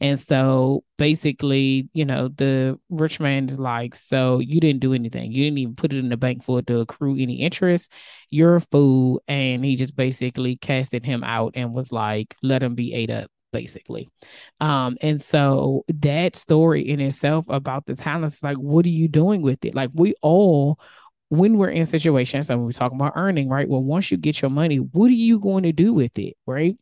And 0.00 0.18
so 0.18 0.84
basically, 0.98 1.88
you 1.92 2.04
know, 2.04 2.28
the 2.28 2.78
rich 2.90 3.20
man 3.20 3.48
is 3.48 3.58
like, 3.58 3.94
so 3.94 4.38
you 4.38 4.60
didn't 4.60 4.80
do 4.80 4.94
anything. 4.94 5.32
You 5.32 5.44
didn't 5.44 5.58
even 5.58 5.74
put 5.76 5.92
it 5.92 5.98
in 5.98 6.08
the 6.08 6.16
bank 6.16 6.44
for 6.44 6.60
it 6.60 6.66
to 6.68 6.80
accrue 6.80 7.16
any 7.18 7.40
interest. 7.40 7.90
You're 8.30 8.56
a 8.56 8.60
fool. 8.60 9.22
And 9.26 9.64
he 9.64 9.76
just 9.76 9.96
basically 9.96 10.56
casted 10.56 11.04
him 11.04 11.24
out 11.24 11.52
and 11.56 11.72
was 11.72 11.92
like, 11.92 12.36
let 12.42 12.62
him 12.62 12.74
be 12.74 12.94
ate 12.94 13.10
up 13.10 13.30
basically. 13.52 14.08
Um, 14.60 14.96
and 15.00 15.20
so 15.20 15.84
that 15.88 16.36
story 16.36 16.88
in 16.88 17.00
itself 17.00 17.46
about 17.48 17.86
the 17.86 17.94
talents, 17.94 18.42
like, 18.42 18.56
what 18.56 18.86
are 18.86 18.90
you 18.90 19.08
doing 19.08 19.42
with 19.42 19.64
it? 19.64 19.74
Like, 19.74 19.90
we 19.94 20.14
all 20.22 20.78
when 21.30 21.58
we're 21.58 21.68
in 21.68 21.84
situations 21.84 22.48
and 22.48 22.64
we're 22.64 22.72
talking 22.72 22.98
about 22.98 23.12
earning, 23.14 23.48
right? 23.48 23.68
Well, 23.68 23.82
once 23.82 24.10
you 24.10 24.16
get 24.16 24.40
your 24.40 24.50
money, 24.50 24.76
what 24.76 25.10
are 25.10 25.14
you 25.14 25.38
going 25.38 25.64
to 25.64 25.72
do 25.72 25.92
with 25.92 26.18
it, 26.18 26.36
right? 26.46 26.76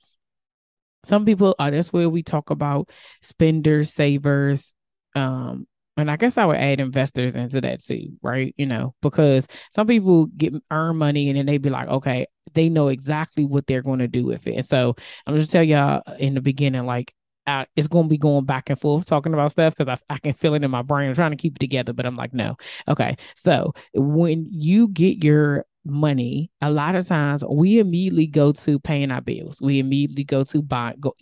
Some 1.05 1.25
people, 1.25 1.55
uh, 1.59 1.71
that's 1.71 1.93
where 1.93 2.09
we 2.09 2.23
talk 2.23 2.51
about 2.51 2.89
spenders, 3.23 3.93
savers, 3.93 4.75
um, 5.15 5.67
and 5.97 6.11
I 6.11 6.17
guess 6.17 6.37
I 6.37 6.45
would 6.45 6.57
add 6.57 6.79
investors 6.79 7.35
into 7.35 7.61
that 7.63 7.83
too, 7.83 8.19
right? 8.23 8.55
You 8.59 8.67
know, 8.67 8.95
because 9.01 9.49
some 9.71 9.87
people 9.87 10.27
get 10.27 10.53
earn 10.71 10.97
money 10.97 11.29
and 11.29 11.39
then 11.39 11.47
they 11.47 11.59
be 11.59 11.71
like, 11.71 11.89
okay, 11.89 12.27
they 12.57 12.69
know 12.69 12.89
exactly 12.89 13.45
what 13.45 13.67
they're 13.69 13.83
going 13.83 14.01
to 14.01 14.09
do 14.09 14.27
with 14.27 14.47
it. 14.49 14.55
And 14.57 14.67
so 14.67 14.97
I'm 15.27 15.37
just 15.37 15.53
tell 15.53 15.63
y'all 15.63 16.03
in 16.19 16.35
the 16.35 16.41
beginning, 16.41 16.87
like 16.87 17.15
I, 17.47 17.67
it's 17.77 17.87
going 17.87 18.07
to 18.07 18.09
be 18.09 18.19
going 18.19 18.45
back 18.45 18.71
and 18.71 18.81
forth 18.81 19.07
talking 19.07 19.33
about 19.33 19.53
stuff 19.53 19.77
because 19.77 20.01
I, 20.11 20.15
I 20.15 20.19
can 20.19 20.33
feel 20.35 20.55
it 20.55 20.65
in 20.65 20.71
my 20.71 20.83
brain. 20.83 21.09
I'm 21.09 21.15
trying 21.15 21.31
to 21.31 21.37
keep 21.37 21.57
it 21.57 21.61
together, 21.61 21.93
but 21.93 22.05
I'm 22.05 22.17
like, 22.17 22.35
no. 22.35 22.57
Okay. 22.89 23.17
So 23.37 23.73
when 23.95 24.49
you 24.51 24.89
get 24.89 25.23
your 25.23 25.65
money, 25.85 26.51
a 26.61 26.71
lot 26.71 26.97
of 26.97 27.07
times 27.07 27.45
we 27.49 27.79
immediately 27.79 28.27
go 28.27 28.53
to 28.53 28.81
paying 28.81 29.13
our 29.13 29.21
bills. 29.21 29.61
We 29.63 29.79
immediately 29.79 30.25
go 30.25 30.43
to 30.45 30.63
buy, 30.63 30.95
go, 30.99 31.15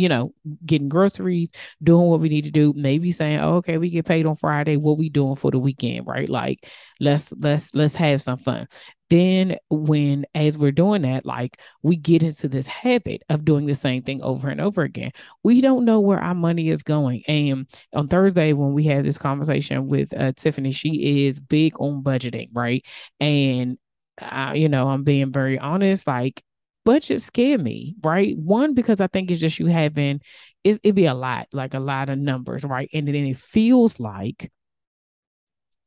you 0.00 0.08
know, 0.08 0.32
getting 0.66 0.88
groceries, 0.88 1.48
doing 1.82 2.06
what 2.06 2.20
we 2.20 2.28
need 2.28 2.44
to 2.44 2.50
do, 2.50 2.72
maybe 2.76 3.10
saying, 3.10 3.40
oh, 3.40 3.56
okay, 3.56 3.78
we 3.78 3.90
get 3.90 4.06
paid 4.06 4.26
on 4.26 4.36
Friday. 4.36 4.76
What 4.76 4.98
we 4.98 5.08
doing 5.08 5.36
for 5.36 5.50
the 5.50 5.58
weekend, 5.58 6.06
right? 6.06 6.28
Like 6.28 6.70
let's 7.00 7.32
let's 7.38 7.74
let's 7.74 7.94
have 7.94 8.22
some 8.22 8.38
fun. 8.38 8.68
Then 9.08 9.56
when 9.70 10.24
as 10.34 10.56
we're 10.56 10.70
doing 10.70 11.02
that, 11.02 11.26
like 11.26 11.60
we 11.82 11.96
get 11.96 12.22
into 12.22 12.48
this 12.48 12.68
habit 12.68 13.22
of 13.28 13.44
doing 13.44 13.66
the 13.66 13.74
same 13.74 14.02
thing 14.02 14.22
over 14.22 14.48
and 14.48 14.60
over 14.60 14.82
again. 14.82 15.10
We 15.42 15.60
don't 15.60 15.84
know 15.84 16.00
where 16.00 16.20
our 16.20 16.34
money 16.34 16.68
is 16.68 16.82
going. 16.84 17.24
And 17.26 17.66
on 17.92 18.08
Thursday, 18.08 18.52
when 18.52 18.72
we 18.72 18.84
had 18.84 19.04
this 19.04 19.18
conversation 19.18 19.88
with 19.88 20.14
uh, 20.16 20.32
Tiffany, 20.36 20.70
she 20.70 21.26
is 21.26 21.40
big 21.40 21.74
on 21.80 22.02
budgeting, 22.02 22.50
right? 22.54 22.84
And 23.18 23.78
uh, 24.20 24.52
you 24.54 24.68
know, 24.68 24.88
I'm 24.88 25.02
being 25.02 25.32
very 25.32 25.58
honest, 25.58 26.06
like 26.06 26.42
budget 26.84 27.20
scare 27.20 27.58
me, 27.58 27.96
right? 28.02 28.36
One, 28.36 28.74
because 28.74 29.00
I 29.00 29.06
think 29.06 29.30
it's 29.30 29.40
just 29.40 29.58
you 29.58 29.66
having 29.66 30.20
it, 30.64 30.80
it'd 30.82 30.94
be 30.94 31.06
a 31.06 31.14
lot, 31.14 31.48
like 31.52 31.74
a 31.74 31.80
lot 31.80 32.08
of 32.10 32.18
numbers, 32.18 32.64
right? 32.64 32.90
And 32.92 33.08
then 33.08 33.14
it 33.14 33.36
feels 33.38 33.98
like 34.00 34.50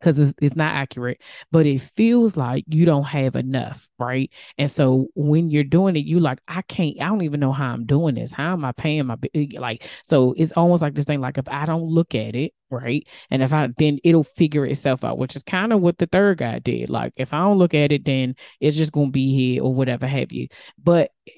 because 0.03 0.19
it's, 0.19 0.33
it's 0.41 0.55
not 0.55 0.75
accurate, 0.75 1.21
but 1.49 1.65
it 1.65 1.79
feels 1.81 2.35
like 2.35 2.65
you 2.67 2.83
don't 2.83 3.05
have 3.05 3.37
enough, 3.37 3.89
right? 3.97 4.29
And 4.57 4.69
so 4.69 5.07
when 5.15 5.49
you're 5.49 5.63
doing 5.63 5.95
it, 5.95 6.03
you 6.05 6.19
like, 6.19 6.39
I 6.49 6.61
can't, 6.63 7.01
I 7.01 7.05
don't 7.05 7.21
even 7.21 7.39
know 7.39 7.53
how 7.53 7.71
I'm 7.71 7.85
doing 7.85 8.15
this. 8.15 8.33
How 8.33 8.51
am 8.51 8.65
I 8.65 8.73
paying 8.73 9.05
my 9.05 9.15
like? 9.53 9.87
So 10.03 10.33
it's 10.37 10.51
almost 10.51 10.81
like 10.81 10.93
this 10.93 11.05
thing, 11.05 11.21
like 11.21 11.37
if 11.37 11.47
I 11.47 11.65
don't 11.65 11.85
look 11.85 12.15
at 12.15 12.35
it, 12.35 12.51
right, 12.69 13.07
and 13.31 13.41
if 13.41 13.53
I 13.53 13.69
then 13.77 13.99
it'll 14.03 14.25
figure 14.25 14.65
itself 14.65 15.05
out, 15.05 15.17
which 15.17 15.37
is 15.37 15.43
kind 15.43 15.71
of 15.71 15.79
what 15.79 15.97
the 15.97 16.07
third 16.07 16.39
guy 16.39 16.59
did. 16.59 16.89
Like 16.89 17.13
if 17.15 17.33
I 17.33 17.39
don't 17.39 17.57
look 17.57 17.73
at 17.73 17.93
it, 17.93 18.03
then 18.03 18.35
it's 18.59 18.75
just 18.75 18.91
gonna 18.91 19.09
be 19.09 19.33
here 19.33 19.63
or 19.63 19.73
whatever 19.73 20.05
have 20.05 20.33
you. 20.33 20.49
But 20.83 21.11
eh, 21.27 21.31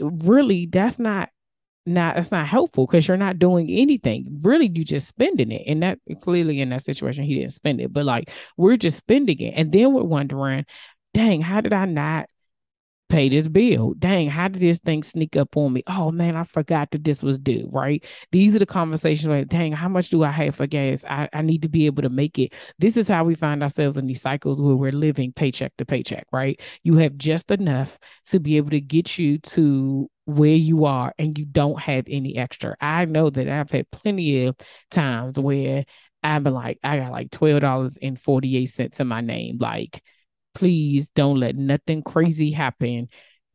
really, 0.00 0.66
that's 0.66 0.98
not 0.98 1.28
not 1.88 2.16
it's 2.16 2.30
not 2.30 2.46
helpful 2.46 2.86
because 2.86 3.08
you're 3.08 3.16
not 3.16 3.38
doing 3.38 3.70
anything. 3.70 4.38
Really, 4.42 4.70
you 4.72 4.84
just 4.84 5.08
spending 5.08 5.50
it. 5.52 5.62
And 5.66 5.82
that 5.82 5.98
clearly 6.20 6.60
in 6.60 6.70
that 6.70 6.82
situation, 6.82 7.24
he 7.24 7.34
didn't 7.36 7.52
spend 7.52 7.80
it, 7.80 7.92
but 7.92 8.04
like 8.04 8.30
we're 8.56 8.76
just 8.76 8.98
spending 8.98 9.40
it. 9.40 9.54
And 9.56 9.72
then 9.72 9.92
we're 9.92 10.02
wondering, 10.02 10.64
dang, 11.14 11.40
how 11.40 11.60
did 11.60 11.72
I 11.72 11.86
not 11.86 12.28
pay 13.08 13.28
this 13.28 13.48
bill. 13.48 13.94
Dang, 13.98 14.28
how 14.28 14.48
did 14.48 14.60
this 14.60 14.78
thing 14.78 15.02
sneak 15.02 15.36
up 15.36 15.56
on 15.56 15.72
me? 15.72 15.82
Oh 15.86 16.10
man, 16.10 16.36
I 16.36 16.44
forgot 16.44 16.90
that 16.90 17.04
this 17.04 17.22
was 17.22 17.38
due, 17.38 17.68
right? 17.72 18.04
These 18.32 18.54
are 18.54 18.58
the 18.58 18.66
conversations 18.66 19.28
like, 19.28 19.48
dang, 19.48 19.72
how 19.72 19.88
much 19.88 20.10
do 20.10 20.22
I 20.22 20.30
have 20.30 20.54
for 20.54 20.66
gas? 20.66 21.04
I, 21.04 21.28
I 21.32 21.42
need 21.42 21.62
to 21.62 21.68
be 21.68 21.86
able 21.86 22.02
to 22.02 22.10
make 22.10 22.38
it. 22.38 22.52
This 22.78 22.96
is 22.96 23.08
how 23.08 23.24
we 23.24 23.34
find 23.34 23.62
ourselves 23.62 23.96
in 23.96 24.06
these 24.06 24.20
cycles 24.20 24.60
where 24.60 24.76
we're 24.76 24.92
living 24.92 25.32
paycheck 25.32 25.76
to 25.78 25.84
paycheck, 25.84 26.26
right? 26.32 26.60
You 26.82 26.96
have 26.96 27.16
just 27.16 27.50
enough 27.50 27.98
to 28.26 28.40
be 28.40 28.56
able 28.56 28.70
to 28.70 28.80
get 28.80 29.18
you 29.18 29.38
to 29.38 30.10
where 30.28 30.54
you 30.54 30.84
are 30.84 31.14
and 31.18 31.38
you 31.38 31.46
don't 31.46 31.80
have 31.80 32.04
any 32.06 32.36
extra. 32.36 32.76
I 32.82 33.06
know 33.06 33.30
that 33.30 33.48
I've 33.48 33.70
had 33.70 33.90
plenty 33.90 34.44
of 34.44 34.56
times 34.90 35.38
where 35.38 35.86
I've 36.22 36.44
been 36.44 36.52
like, 36.52 36.78
I 36.84 36.98
got 36.98 37.12
like 37.12 37.30
$12.48 37.30 39.00
in 39.00 39.06
my 39.06 39.22
name. 39.22 39.56
Like, 39.58 40.02
please 40.54 41.08
don't 41.10 41.40
let 41.40 41.56
nothing 41.56 42.02
crazy 42.02 42.50
happen 42.50 43.08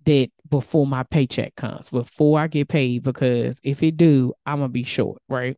that 0.05 0.29
before 0.49 0.87
my 0.87 1.03
paycheck 1.03 1.55
comes, 1.55 1.89
before 1.89 2.39
I 2.39 2.47
get 2.47 2.69
paid, 2.69 3.03
because 3.03 3.59
if 3.63 3.83
it 3.83 3.95
do, 3.95 4.33
I'm 4.43 4.57
gonna 4.57 4.69
be 4.69 4.83
short, 4.83 5.21
right? 5.29 5.55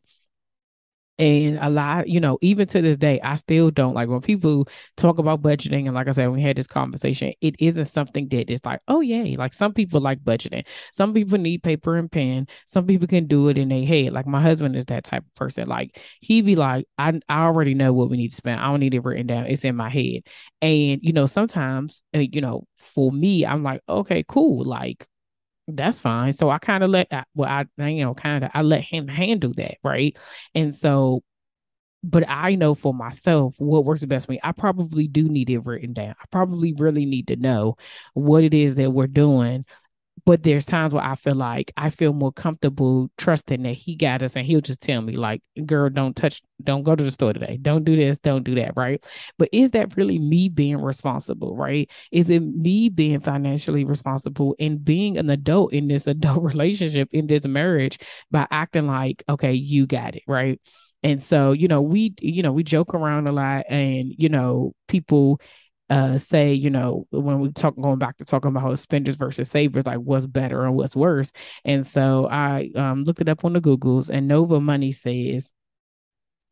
And 1.18 1.58
a 1.62 1.70
lot, 1.70 2.10
you 2.10 2.20
know, 2.20 2.38
even 2.42 2.68
to 2.68 2.82
this 2.82 2.98
day, 2.98 3.22
I 3.22 3.36
still 3.36 3.72
don't 3.72 3.94
like 3.94 4.10
when 4.10 4.20
people 4.20 4.68
talk 4.98 5.18
about 5.18 5.42
budgeting. 5.42 5.86
And 5.86 5.94
like 5.96 6.10
I 6.10 6.12
said, 6.12 6.28
we 6.28 6.42
had 6.42 6.58
this 6.58 6.68
conversation, 6.68 7.32
it 7.40 7.56
isn't 7.58 7.86
something 7.86 8.28
that 8.30 8.52
is 8.52 8.60
like, 8.66 8.82
oh, 8.90 9.00
yeah. 9.00 9.38
Like 9.38 9.54
some 9.54 9.74
people 9.74 10.02
like 10.02 10.20
budgeting. 10.26 10.66
Some 10.92 11.14
people 11.14 11.38
need 11.38 11.64
paper 11.64 11.96
and 11.96 12.12
pen. 12.12 12.48
Some 12.66 12.86
people 12.86 13.08
can 13.08 13.28
do 13.28 13.48
it 13.48 13.58
in 13.58 13.70
their 13.70 13.86
head. 13.86 14.12
Like 14.12 14.28
my 14.28 14.42
husband 14.42 14.76
is 14.76 14.86
that 14.88 15.06
type 15.06 15.24
of 15.24 15.36
person. 15.36 15.68
Like 15.70 16.02
he 16.20 16.42
be 16.42 16.58
like, 16.58 16.86
I, 16.98 17.18
I 17.30 17.44
already 17.44 17.76
know 17.76 17.94
what 17.94 18.10
we 18.10 18.18
need 18.18 18.32
to 18.32 18.36
spend. 18.36 18.60
I 18.60 18.66
don't 18.66 18.82
need 18.82 18.94
it 18.94 19.04
written 19.06 19.28
down. 19.28 19.46
It's 19.46 19.64
in 19.64 19.78
my 19.78 19.90
head. 19.90 20.24
And, 20.62 21.00
you 21.02 21.14
know, 21.14 21.28
sometimes, 21.28 22.04
uh, 22.14 22.20
you 22.20 22.42
know, 22.42 22.66
for 22.78 23.12
me, 23.12 23.46
I'm 23.46 23.64
like, 23.64 23.82
okay, 23.88 24.26
cool. 24.28 24.66
Like, 24.66 25.08
that's 25.68 26.00
fine. 26.00 26.34
So 26.34 26.50
I 26.50 26.58
kind 26.60 26.84
of 26.84 26.90
let, 26.90 27.08
well, 27.34 27.50
I, 27.50 27.88
you 27.88 28.04
know, 28.04 28.14
kind 28.14 28.44
of, 28.44 28.52
I 28.54 28.62
let 28.62 28.82
him 28.82 29.08
handle 29.08 29.54
that. 29.58 29.78
Right. 29.84 30.18
And 30.54 30.74
so, 30.74 31.24
but 32.04 32.24
I 32.28 32.54
know 32.54 32.76
for 32.76 32.94
myself 32.94 33.56
what 33.58 33.84
works 33.84 34.06
best 34.06 34.28
for 34.28 34.34
me. 34.34 34.40
I 34.44 34.52
probably 34.52 35.08
do 35.08 35.28
need 35.28 35.50
it 35.50 35.66
written 35.66 35.94
down. 35.94 36.14
I 36.22 36.26
probably 36.32 36.74
really 36.74 37.06
need 37.06 37.28
to 37.30 37.36
know 37.36 37.78
what 38.14 38.44
it 38.44 38.54
is 38.54 38.76
that 38.76 38.92
we're 38.92 39.08
doing 39.08 39.66
but 40.26 40.44
there's 40.44 40.66
times 40.66 40.94
where 40.94 41.04
I 41.04 41.16
feel 41.16 41.36
like 41.36 41.72
I 41.76 41.90
feel 41.90 42.14
more 42.14 42.32
comfortable 42.32 43.10
trusting 43.18 43.62
that 43.64 43.74
he 43.74 43.96
got 43.96 44.24
us 44.24 44.36
and 44.36 44.46
he'll 44.46 44.62
just 44.62 44.82
tell 44.82 45.02
me, 45.02 45.18
like, 45.18 45.42
girl, 45.66 45.90
don't 45.90 46.16
touch, 46.16 46.42
don't 46.64 46.84
go 46.84 46.96
to 46.96 47.04
the 47.04 47.12
store 47.12 47.34
today. 47.34 47.58
Don't 47.62 47.84
do 47.84 47.96
this, 47.96 48.18
don't 48.18 48.44
do 48.44 48.56
that, 48.56 48.74
right? 48.76 49.04
But 49.38 49.50
is 49.52 49.72
that 49.72 49.98
really 49.98 50.18
me 50.18 50.50
being 50.50 50.78
responsible, 50.78 51.56
right? 51.56 51.92
Is 52.12 52.30
it 52.30 52.40
me 52.40 52.90
being 52.90 53.20
financially 53.20 53.84
responsible 53.84 54.56
and 54.60 54.84
being 54.84 55.18
an 55.18 55.30
adult 55.30 55.74
in 55.74 55.88
this 55.88 56.08
adult 56.16 56.44
relationship, 56.44 57.10
in 57.12 57.28
this 57.28 57.46
marriage, 57.46 58.00
by 58.32 58.48
acting 58.50 58.88
like, 58.88 59.24
okay, 59.28 59.54
you 59.54 59.86
got 59.86 60.16
it, 60.16 60.24
right? 60.28 60.60
And 61.04 61.22
so, 61.22 61.52
you 61.52 61.68
know, 61.68 61.82
we, 61.84 62.16
you 62.20 62.42
know, 62.42 62.52
we 62.52 62.64
joke 62.64 62.96
around 62.96 63.28
a 63.28 63.32
lot 63.32 63.66
and, 63.70 64.12
you 64.18 64.30
know, 64.30 64.74
people 64.88 65.40
uh 65.90 66.18
say 66.18 66.54
you 66.54 66.70
know 66.70 67.06
when 67.12 67.40
we 67.40 67.52
talk 67.52 67.76
going 67.76 68.00
back 68.00 68.18
to 68.18 68.26
talking 68.26 68.50
about 68.50 68.78
spenders 68.80 69.16
versus 69.16 69.50
savers 69.50 69.86
like 69.86 70.00
what's 70.00 70.26
better 70.26 70.66
and 70.66 70.76
what's 70.76 70.96
worse 70.96 71.32
and 71.64 71.86
so 71.86 72.28
i 72.30 72.70
um 72.76 73.04
looked 73.04 73.22
it 73.22 73.30
up 73.30 73.46
on 73.46 73.54
the 73.54 73.62
googles 73.62 74.10
and 74.10 74.28
nova 74.28 74.60
money 74.60 74.92
says 74.92 75.52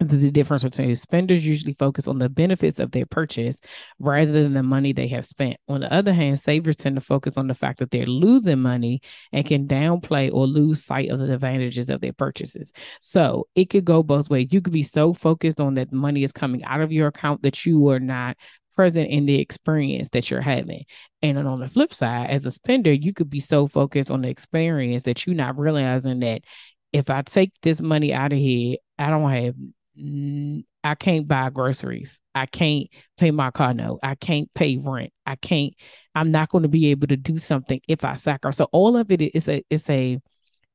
the 0.09 0.31
difference 0.31 0.63
between 0.63 0.93
spenders 0.95 1.45
usually 1.45 1.73
focus 1.73 2.07
on 2.07 2.19
the 2.19 2.29
benefits 2.29 2.79
of 2.79 2.91
their 2.91 3.05
purchase 3.05 3.57
rather 3.99 4.31
than 4.31 4.53
the 4.53 4.63
money 4.63 4.93
they 4.93 5.07
have 5.07 5.25
spent. 5.25 5.57
On 5.67 5.81
the 5.81 5.91
other 5.93 6.13
hand, 6.13 6.39
savers 6.39 6.75
tend 6.75 6.95
to 6.95 7.01
focus 7.01 7.37
on 7.37 7.47
the 7.47 7.53
fact 7.53 7.79
that 7.79 7.91
they're 7.91 8.05
losing 8.05 8.59
money 8.59 9.01
and 9.31 9.45
can 9.45 9.67
downplay 9.67 10.31
or 10.31 10.45
lose 10.45 10.83
sight 10.83 11.09
of 11.09 11.19
the 11.19 11.33
advantages 11.33 11.89
of 11.89 12.01
their 12.01 12.13
purchases. 12.13 12.71
So 13.01 13.47
it 13.55 13.69
could 13.69 13.85
go 13.85 14.03
both 14.03 14.29
ways. 14.29 14.49
You 14.51 14.61
could 14.61 14.73
be 14.73 14.83
so 14.83 15.13
focused 15.13 15.59
on 15.59 15.75
that 15.75 15.91
money 15.91 16.23
is 16.23 16.31
coming 16.31 16.63
out 16.63 16.81
of 16.81 16.91
your 16.91 17.07
account 17.07 17.43
that 17.43 17.65
you 17.65 17.89
are 17.89 17.99
not 17.99 18.37
present 18.75 19.09
in 19.09 19.25
the 19.25 19.39
experience 19.39 20.09
that 20.09 20.29
you're 20.29 20.41
having. 20.41 20.83
And 21.21 21.37
on 21.37 21.59
the 21.59 21.67
flip 21.67 21.93
side, 21.93 22.29
as 22.29 22.45
a 22.45 22.51
spender, 22.51 22.91
you 22.91 23.13
could 23.13 23.29
be 23.29 23.39
so 23.39 23.67
focused 23.67 24.11
on 24.11 24.21
the 24.21 24.29
experience 24.29 25.03
that 25.03 25.25
you're 25.25 25.35
not 25.35 25.57
realizing 25.57 26.19
that 26.19 26.41
if 26.91 27.09
I 27.09 27.21
take 27.23 27.51
this 27.61 27.81
money 27.81 28.13
out 28.13 28.33
of 28.33 28.39
here, 28.39 28.77
I 28.99 29.09
don't 29.09 29.29
have 29.29 29.55
I 30.83 30.95
can't 30.95 31.27
buy 31.27 31.49
groceries. 31.49 32.19
I 32.35 32.45
can't 32.45 32.87
pay 33.17 33.31
my 33.31 33.51
car 33.51 33.73
note. 33.73 33.99
I 34.03 34.15
can't 34.15 34.53
pay 34.53 34.77
rent. 34.77 35.13
I 35.25 35.35
can't, 35.35 35.73
I'm 36.15 36.31
not 36.31 36.49
going 36.49 36.63
to 36.63 36.67
be 36.67 36.87
able 36.87 37.07
to 37.07 37.17
do 37.17 37.37
something 37.37 37.79
if 37.87 38.03
I 38.03 38.15
sacrifice. 38.15 38.57
So 38.57 38.67
all 38.71 38.97
of 38.97 39.11
it 39.11 39.21
is 39.21 39.47
a 39.47 39.63
it's 39.69 39.89
a 39.89 40.19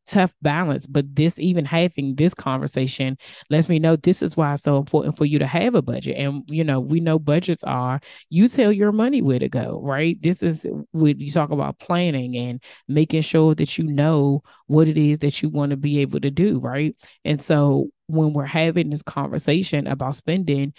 tough 0.08 0.34
balance. 0.42 0.86
But 0.86 1.14
this, 1.14 1.38
even 1.38 1.64
having 1.64 2.14
this 2.14 2.34
conversation, 2.34 3.18
lets 3.50 3.68
me 3.68 3.78
know 3.78 3.96
this 3.96 4.22
is 4.22 4.36
why 4.36 4.54
it's 4.54 4.62
so 4.62 4.78
important 4.78 5.16
for 5.16 5.24
you 5.24 5.38
to 5.38 5.46
have 5.46 5.74
a 5.74 5.82
budget. 5.82 6.16
And, 6.16 6.44
you 6.48 6.64
know, 6.64 6.80
we 6.80 7.00
know 7.00 7.18
budgets 7.18 7.64
are 7.64 8.00
you 8.30 8.48
tell 8.48 8.72
your 8.72 8.92
money 8.92 9.22
where 9.22 9.38
to 9.38 9.48
go, 9.48 9.80
right? 9.82 10.20
This 10.22 10.42
is 10.42 10.66
when 10.92 11.18
you 11.18 11.30
talk 11.30 11.50
about 11.50 11.78
planning 11.78 12.36
and 12.36 12.62
making 12.88 13.22
sure 13.22 13.54
that 13.54 13.78
you 13.78 13.84
know 13.84 14.42
what 14.66 14.88
it 14.88 14.98
is 14.98 15.18
that 15.20 15.42
you 15.42 15.48
want 15.48 15.70
to 15.70 15.76
be 15.76 16.00
able 16.00 16.20
to 16.20 16.30
do, 16.30 16.58
right? 16.58 16.96
And 17.24 17.40
so 17.42 17.90
when 18.06 18.32
we're 18.32 18.46
having 18.46 18.90
this 18.90 19.02
conversation 19.02 19.86
about 19.86 20.14
spending, 20.14 20.72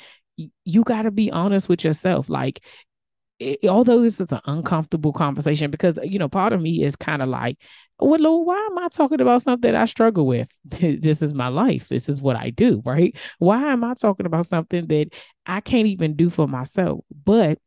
you 0.63 0.83
got 0.83 1.03
to 1.03 1.11
be 1.11 1.31
honest 1.31 1.67
with 1.67 1.83
yourself. 1.83 2.29
Like, 2.29 2.63
it, 3.39 3.59
although 3.67 4.01
this 4.01 4.19
is 4.19 4.31
an 4.31 4.41
uncomfortable 4.45 5.13
conversation 5.13 5.71
because 5.71 5.97
you 6.03 6.19
know 6.19 6.29
part 6.29 6.53
of 6.53 6.61
me 6.61 6.83
is 6.83 6.95
kind 6.95 7.21
of 7.21 7.29
like 7.29 7.57
well 7.99 8.19
Lord, 8.19 8.47
why 8.47 8.57
am 8.57 8.77
i 8.77 8.87
talking 8.89 9.21
about 9.21 9.41
something 9.41 9.73
i 9.73 9.85
struggle 9.85 10.25
with? 10.27 10.49
This 10.79 11.21
is 11.21 11.33
my 11.33 11.47
life. 11.47 11.87
This 11.87 12.09
is 12.09 12.21
what 12.21 12.35
i 12.35 12.49
do 12.49 12.81
right? 12.85 13.15
Why 13.39 13.71
am 13.71 13.83
i 13.83 13.93
talking 13.93 14.25
about 14.25 14.45
something 14.45 14.87
that 14.87 15.09
i 15.45 15.61
can't 15.61 15.87
even 15.87 16.15
do 16.15 16.29
for 16.29 16.47
myself? 16.47 16.99
But 17.25 17.59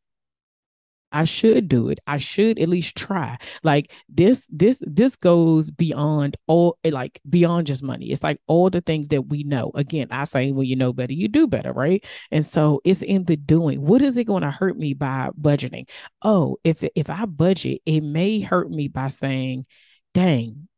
I 1.12 1.24
should 1.24 1.68
do 1.68 1.88
it. 1.88 2.00
I 2.06 2.18
should 2.18 2.58
at 2.58 2.68
least 2.68 2.96
try. 2.96 3.38
Like 3.62 3.92
this, 4.08 4.46
this, 4.50 4.82
this 4.86 5.16
goes 5.16 5.70
beyond 5.70 6.36
all 6.46 6.78
eh, 6.84 6.90
like 6.92 7.20
beyond 7.28 7.66
just 7.66 7.82
money. 7.82 8.10
It's 8.10 8.22
like 8.22 8.40
all 8.46 8.70
the 8.70 8.80
things 8.80 9.08
that 9.08 9.22
we 9.28 9.44
know. 9.44 9.70
Again, 9.74 10.08
I 10.10 10.24
say 10.24 10.52
when 10.52 10.66
you 10.66 10.76
know 10.76 10.92
better, 10.92 11.12
you 11.12 11.28
do 11.28 11.46
better, 11.46 11.72
right? 11.72 12.04
And 12.30 12.44
so 12.46 12.80
it's 12.84 13.02
in 13.02 13.24
the 13.24 13.36
doing. 13.36 13.82
What 13.82 14.02
is 14.02 14.16
it 14.16 14.24
going 14.24 14.42
to 14.42 14.50
hurt 14.50 14.76
me 14.76 14.94
by 14.94 15.30
budgeting? 15.40 15.88
Oh, 16.22 16.56
if 16.64 16.84
if 16.94 17.10
I 17.10 17.26
budget, 17.26 17.82
it 17.86 18.02
may 18.02 18.40
hurt 18.40 18.70
me 18.70 18.88
by 18.88 19.08
saying, 19.08 19.66
dang, 20.14 20.68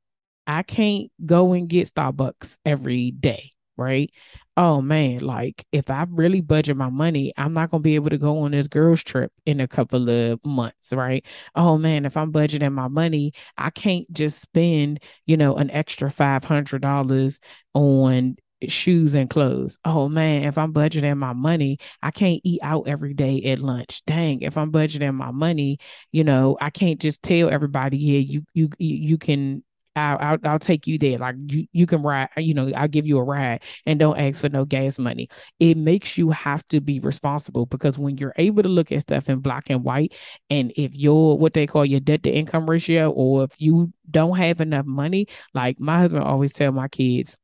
I 0.47 0.63
can't 0.63 1.11
go 1.25 1.53
and 1.53 1.69
get 1.69 1.93
Starbucks 1.93 2.59
every 2.65 3.11
day 3.11 3.54
right? 3.77 4.11
Oh 4.57 4.81
man, 4.81 5.21
like 5.21 5.67
if 5.73 5.91
I 5.91 6.07
really 6.09 6.41
budget 6.41 6.77
my 6.77 6.89
money, 6.91 7.33
I'm 7.37 7.53
not 7.55 7.71
gonna 7.71 7.81
be 7.83 7.97
able 7.97 8.11
to 8.11 8.19
go 8.19 8.39
on 8.41 8.53
this 8.53 8.69
girls' 8.69 9.03
trip 9.03 9.33
in 9.47 9.61
a 9.61 9.69
couple 9.69 10.09
of 10.09 10.45
months, 10.45 10.93
right? 10.93 11.25
Oh 11.55 11.77
man, 11.79 12.05
if 12.07 12.17
I'm 12.17 12.33
budgeting 12.33 12.73
my 12.73 12.89
money, 12.89 13.33
I 13.59 13.71
can't 13.71 14.11
just 14.13 14.41
spend, 14.41 15.01
you 15.27 15.37
know, 15.37 15.57
an 15.57 15.71
extra 15.71 16.11
five 16.11 16.45
hundred 16.45 16.83
dollars 16.83 17.41
on 17.75 18.37
shoes 18.69 19.15
and 19.15 19.29
clothes. 19.29 19.79
Oh 19.85 20.09
man, 20.09 20.45
if 20.45 20.57
I'm 20.59 20.73
budgeting 20.73 21.17
my 21.19 21.33
money, 21.33 21.79
I 22.03 22.11
can't 22.11 22.41
eat 22.45 22.61
out 22.63 22.87
every 22.89 23.15
day 23.15 23.43
at 23.45 23.59
lunch. 23.59 24.03
Dang, 24.07 24.41
if 24.43 24.57
I'm 24.57 24.73
budgeting 24.73 25.15
my 25.15 25.31
money, 25.33 25.79
you 26.13 26.25
know, 26.25 26.57
I 26.61 26.71
can't 26.71 27.01
just 27.01 27.23
tell 27.23 27.51
everybody, 27.51 27.99
yeah, 27.99 28.19
you 28.21 28.43
you 28.55 28.71
you 28.79 29.19
can 29.19 29.65
I'll, 29.97 30.19
I'll, 30.21 30.39
I'll 30.45 30.59
take 30.59 30.87
you 30.87 30.99
there. 30.99 31.19
Like 31.19 31.37
you 31.47 31.67
you 31.73 31.87
can 31.87 32.03
ride, 32.03 32.29
you 32.37 32.53
know, 32.55 32.71
I'll 32.75 32.89
give 32.89 33.07
you 33.07 33.19
a 33.19 33.23
ride 33.23 33.63
and 33.87 33.99
don't 33.99 34.19
ask 34.19 34.41
for 34.41 34.49
no 34.49 34.65
gas 34.65 34.99
money. 34.99 35.29
It 35.61 35.77
makes 35.77 36.19
you 36.19 36.31
have 36.31 36.67
to 36.69 36.81
be 36.81 36.99
responsible 37.01 37.67
because 37.67 37.99
when 37.99 38.19
you're 38.19 38.35
able 38.37 38.63
to 38.65 38.69
look 38.69 38.91
at 38.93 39.03
stuff 39.03 39.29
in 39.29 39.41
black 39.41 39.71
and 39.71 39.85
white, 39.85 40.15
and 40.51 40.73
if 40.77 40.97
you're 40.97 41.37
what 41.37 41.55
they 41.55 41.67
call 41.67 41.85
your 41.85 42.01
debt 42.01 42.25
to 42.25 42.31
income 42.31 42.69
ratio, 42.69 43.11
or 43.11 43.45
if 43.45 43.53
you 43.59 43.93
don't 44.11 44.37
have 44.37 44.61
enough 44.61 44.87
money, 44.87 45.29
like 45.55 45.79
my 45.79 45.99
husband 45.99 46.25
always 46.25 46.53
tell 46.53 46.73
my 46.73 46.89
kids, 46.89 47.37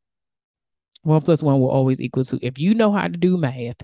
one 1.02 1.20
plus 1.22 1.42
one 1.42 1.60
will 1.60 1.70
always 1.70 2.00
equal 2.00 2.24
two. 2.24 2.38
If 2.42 2.58
you 2.58 2.74
know 2.74 2.92
how 2.92 3.08
to 3.08 3.16
do 3.16 3.36
math, 3.36 3.82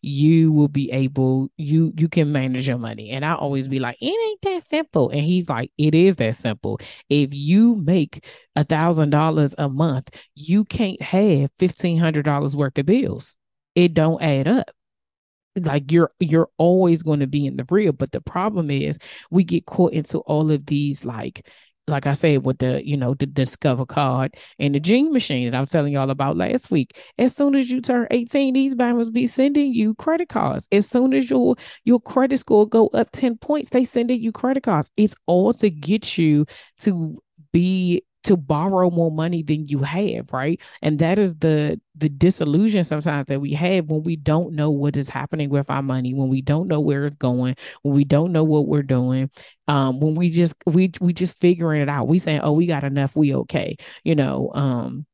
you 0.00 0.52
will 0.52 0.68
be 0.68 0.90
able 0.92 1.50
you 1.56 1.92
you 1.96 2.08
can 2.08 2.32
manage 2.32 2.68
your 2.68 2.78
money. 2.78 3.10
And 3.10 3.24
i 3.24 3.34
always 3.34 3.68
be 3.68 3.78
like 3.80 3.96
it 4.00 4.06
ain't 4.06 4.42
that 4.42 4.68
simple. 4.68 5.10
And 5.10 5.20
he's 5.20 5.48
like 5.48 5.72
it 5.78 5.94
is 5.94 6.16
that 6.16 6.36
simple. 6.36 6.80
If 7.08 7.34
you 7.34 7.76
make 7.76 8.24
a 8.56 8.64
thousand 8.64 9.10
dollars 9.10 9.54
a 9.58 9.68
month 9.68 10.10
you 10.34 10.64
can't 10.64 11.00
have 11.02 11.50
fifteen 11.58 11.98
hundred 11.98 12.24
dollars 12.24 12.56
worth 12.56 12.78
of 12.78 12.86
bills. 12.86 13.36
It 13.74 13.94
don't 13.94 14.22
add 14.22 14.48
up. 14.48 14.70
Like 15.56 15.90
you're 15.90 16.12
you're 16.20 16.50
always 16.56 17.02
going 17.02 17.20
to 17.20 17.26
be 17.26 17.46
in 17.46 17.56
the 17.56 17.66
real 17.68 17.92
but 17.92 18.12
the 18.12 18.20
problem 18.20 18.70
is 18.70 18.98
we 19.30 19.42
get 19.42 19.66
caught 19.66 19.92
into 19.92 20.18
all 20.20 20.52
of 20.52 20.66
these 20.66 21.04
like 21.04 21.46
like 21.88 22.06
I 22.06 22.12
said, 22.12 22.44
with 22.44 22.58
the, 22.58 22.86
you 22.86 22.96
know, 22.96 23.14
the 23.14 23.26
Discover 23.26 23.86
card 23.86 24.36
and 24.58 24.74
the 24.74 24.80
Gene 24.80 25.12
machine 25.12 25.50
that 25.50 25.56
I 25.56 25.60
was 25.60 25.70
telling 25.70 25.92
y'all 25.92 26.10
about 26.10 26.36
last 26.36 26.70
week. 26.70 26.96
As 27.18 27.34
soon 27.34 27.54
as 27.54 27.70
you 27.70 27.80
turn 27.80 28.06
18, 28.10 28.54
these 28.54 28.74
banks 28.74 29.08
be 29.10 29.26
sending 29.26 29.72
you 29.72 29.94
credit 29.94 30.28
cards. 30.28 30.68
As 30.72 30.88
soon 30.88 31.14
as 31.14 31.30
your 31.30 31.56
your 31.84 32.00
credit 32.00 32.38
score 32.38 32.68
go 32.68 32.88
up 32.88 33.10
10 33.12 33.38
points, 33.38 33.70
they 33.70 33.84
sending 33.84 34.20
you 34.20 34.32
credit 34.32 34.62
cards. 34.62 34.90
It's 34.96 35.14
all 35.26 35.52
to 35.54 35.70
get 35.70 36.18
you 36.18 36.46
to 36.80 37.22
be 37.52 38.02
to 38.24 38.36
borrow 38.36 38.90
more 38.90 39.10
money 39.10 39.42
than 39.42 39.68
you 39.68 39.78
have, 39.80 40.32
right? 40.32 40.60
And 40.82 40.98
that 40.98 41.18
is 41.18 41.34
the 41.36 41.80
the 41.96 42.08
disillusion 42.08 42.84
sometimes 42.84 43.26
that 43.26 43.40
we 43.40 43.52
have 43.54 43.86
when 43.86 44.02
we 44.02 44.16
don't 44.16 44.52
know 44.54 44.70
what 44.70 44.96
is 44.96 45.08
happening 45.08 45.50
with 45.50 45.70
our 45.70 45.82
money, 45.82 46.14
when 46.14 46.28
we 46.28 46.42
don't 46.42 46.68
know 46.68 46.80
where 46.80 47.04
it's 47.04 47.14
going, 47.16 47.56
when 47.82 47.94
we 47.94 48.04
don't 48.04 48.32
know 48.32 48.44
what 48.44 48.66
we're 48.68 48.82
doing, 48.82 49.30
um, 49.68 50.00
when 50.00 50.14
we 50.14 50.30
just 50.30 50.54
we 50.66 50.92
we 51.00 51.12
just 51.12 51.38
figuring 51.40 51.82
it 51.82 51.88
out. 51.88 52.08
We 52.08 52.18
saying, 52.18 52.40
"Oh, 52.42 52.52
we 52.52 52.66
got 52.66 52.84
enough, 52.84 53.16
we 53.16 53.34
okay," 53.34 53.76
you 54.04 54.14
know. 54.14 54.50
Um, 54.54 55.06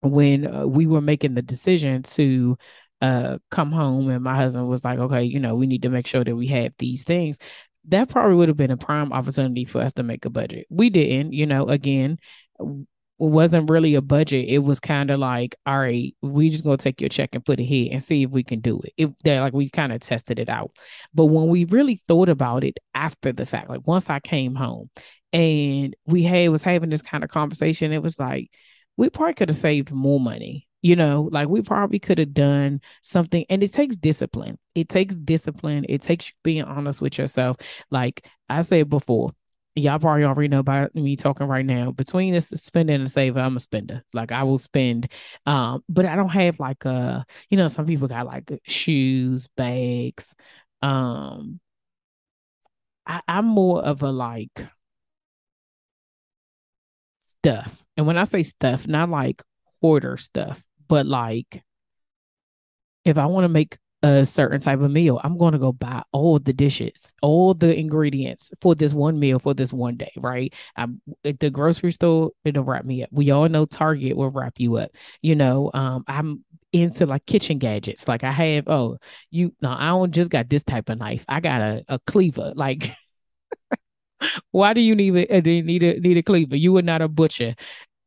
when 0.00 0.46
uh, 0.46 0.66
we 0.66 0.86
were 0.86 1.00
making 1.00 1.34
the 1.34 1.42
decision 1.42 2.02
to 2.02 2.56
uh 3.02 3.38
come 3.50 3.72
home 3.72 4.10
and 4.10 4.22
my 4.22 4.36
husband 4.36 4.68
was 4.68 4.84
like 4.84 4.98
okay 4.98 5.22
you 5.22 5.40
know 5.40 5.54
we 5.54 5.66
need 5.66 5.82
to 5.82 5.88
make 5.88 6.06
sure 6.06 6.22
that 6.22 6.36
we 6.36 6.46
have 6.46 6.74
these 6.78 7.02
things 7.02 7.38
that 7.88 8.08
probably 8.08 8.36
would 8.36 8.48
have 8.48 8.56
been 8.56 8.70
a 8.70 8.76
prime 8.76 9.12
opportunity 9.12 9.64
for 9.64 9.80
us 9.80 9.92
to 9.94 10.02
make 10.02 10.24
a 10.24 10.30
budget. 10.30 10.66
We 10.70 10.90
didn't, 10.90 11.32
you 11.32 11.46
know, 11.46 11.66
again, 11.66 12.18
it 12.58 12.86
wasn't 13.18 13.70
really 13.70 13.94
a 13.94 14.02
budget. 14.02 14.48
It 14.48 14.58
was 14.58 14.80
kind 14.80 15.10
of 15.10 15.18
like, 15.18 15.56
all 15.66 15.78
right, 15.78 16.14
we 16.22 16.50
just 16.50 16.64
gonna 16.64 16.76
take 16.76 17.00
your 17.00 17.08
check 17.08 17.30
and 17.34 17.44
put 17.44 17.60
it 17.60 17.64
here 17.64 17.88
and 17.92 18.02
see 18.02 18.22
if 18.22 18.30
we 18.30 18.42
can 18.42 18.60
do 18.60 18.80
it. 18.80 18.92
If 18.96 19.10
that 19.24 19.40
like 19.40 19.52
we 19.52 19.70
kind 19.70 19.92
of 19.92 20.00
tested 20.00 20.38
it 20.38 20.48
out. 20.48 20.72
But 21.12 21.26
when 21.26 21.48
we 21.48 21.64
really 21.66 22.02
thought 22.08 22.28
about 22.28 22.64
it 22.64 22.78
after 22.94 23.32
the 23.32 23.46
fact, 23.46 23.68
like 23.68 23.86
once 23.86 24.08
I 24.08 24.20
came 24.20 24.54
home 24.54 24.90
and 25.32 25.94
we 26.06 26.22
had 26.22 26.50
was 26.50 26.62
having 26.62 26.90
this 26.90 27.02
kind 27.02 27.24
of 27.24 27.30
conversation, 27.30 27.92
it 27.92 28.02
was 28.02 28.18
like 28.18 28.50
we 28.96 29.10
probably 29.10 29.34
could 29.34 29.48
have 29.48 29.56
saved 29.56 29.90
more 29.90 30.20
money 30.20 30.66
you 30.82 30.96
know, 30.96 31.28
like 31.30 31.48
we 31.48 31.62
probably 31.62 31.98
could 31.98 32.18
have 32.18 32.34
done 32.34 32.80
something, 33.02 33.44
and 33.50 33.62
it 33.62 33.72
takes 33.72 33.96
discipline. 33.96 34.58
It 34.74 34.88
takes 34.88 35.16
discipline. 35.16 35.84
It 35.88 36.02
takes 36.02 36.32
being 36.42 36.62
honest 36.62 37.00
with 37.00 37.18
yourself. 37.18 37.58
Like 37.90 38.26
I 38.48 38.62
said 38.62 38.88
before, 38.88 39.32
y'all 39.74 39.98
probably 39.98 40.24
already 40.24 40.48
know 40.48 40.60
about 40.60 40.94
me 40.94 41.16
talking 41.16 41.46
right 41.46 41.64
now. 41.64 41.90
Between 41.92 42.32
this 42.34 42.48
spending 42.48 42.96
and 42.96 43.10
saving, 43.10 43.42
I'm 43.42 43.56
a 43.56 43.60
spender. 43.60 44.02
Like 44.12 44.32
I 44.32 44.42
will 44.44 44.58
spend, 44.58 45.10
um, 45.46 45.84
but 45.88 46.06
I 46.06 46.16
don't 46.16 46.30
have 46.30 46.58
like 46.60 46.84
a, 46.84 47.24
you 47.50 47.56
know, 47.58 47.68
some 47.68 47.86
people 47.86 48.08
got 48.08 48.26
like 48.26 48.50
shoes, 48.66 49.48
bags. 49.56 50.34
Um, 50.82 51.60
I, 53.06 53.20
I'm 53.28 53.46
more 53.46 53.82
of 53.82 54.02
a 54.02 54.10
like 54.10 54.66
stuff, 57.18 57.84
and 57.96 58.06
when 58.06 58.18
I 58.18 58.24
say 58.24 58.42
stuff, 58.42 58.86
not 58.88 59.10
like 59.10 59.42
hoarder 59.82 60.16
stuff 60.16 60.62
but 60.90 61.06
like, 61.06 61.62
if 63.04 63.16
I 63.16 63.26
want 63.26 63.44
to 63.44 63.48
make 63.48 63.78
a 64.02 64.26
certain 64.26 64.60
type 64.60 64.80
of 64.80 64.90
meal, 64.90 65.20
I'm 65.22 65.38
going 65.38 65.52
to 65.52 65.58
go 65.58 65.72
buy 65.72 66.02
all 66.10 66.40
the 66.40 66.52
dishes, 66.52 67.14
all 67.22 67.54
the 67.54 67.78
ingredients 67.78 68.52
for 68.60 68.74
this 68.74 68.92
one 68.92 69.20
meal 69.20 69.38
for 69.38 69.54
this 69.54 69.72
one 69.72 69.96
day, 69.96 70.10
right? 70.16 70.52
I'm 70.76 71.00
at 71.24 71.38
the 71.38 71.48
grocery 71.48 71.92
store, 71.92 72.32
it'll 72.44 72.64
wrap 72.64 72.84
me 72.84 73.04
up. 73.04 73.10
We 73.12 73.30
all 73.30 73.48
know 73.48 73.66
Target 73.66 74.16
will 74.16 74.30
wrap 74.30 74.54
you 74.58 74.78
up. 74.78 74.90
You 75.22 75.36
know, 75.36 75.70
um, 75.74 76.02
I'm 76.08 76.44
into 76.72 77.06
like 77.06 77.24
kitchen 77.24 77.58
gadgets. 77.58 78.08
Like 78.08 78.24
I 78.24 78.32
have, 78.32 78.64
oh, 78.66 78.98
you 79.30 79.54
no, 79.62 79.70
I 79.70 79.90
don't 79.90 80.10
just 80.12 80.30
got 80.30 80.48
this 80.50 80.64
type 80.64 80.88
of 80.88 80.98
knife. 80.98 81.24
I 81.28 81.38
got 81.38 81.60
a, 81.60 81.84
a 81.86 81.98
cleaver. 82.00 82.52
Like 82.56 82.90
why 84.50 84.72
do 84.72 84.80
you 84.80 84.96
need 84.96 85.14
a 85.14 85.40
need 85.40 85.82
a 85.84 86.00
need 86.00 86.16
a 86.16 86.22
cleaver? 86.24 86.56
You 86.56 86.76
are 86.78 86.82
not 86.82 87.00
a 87.00 87.06
butcher 87.08 87.54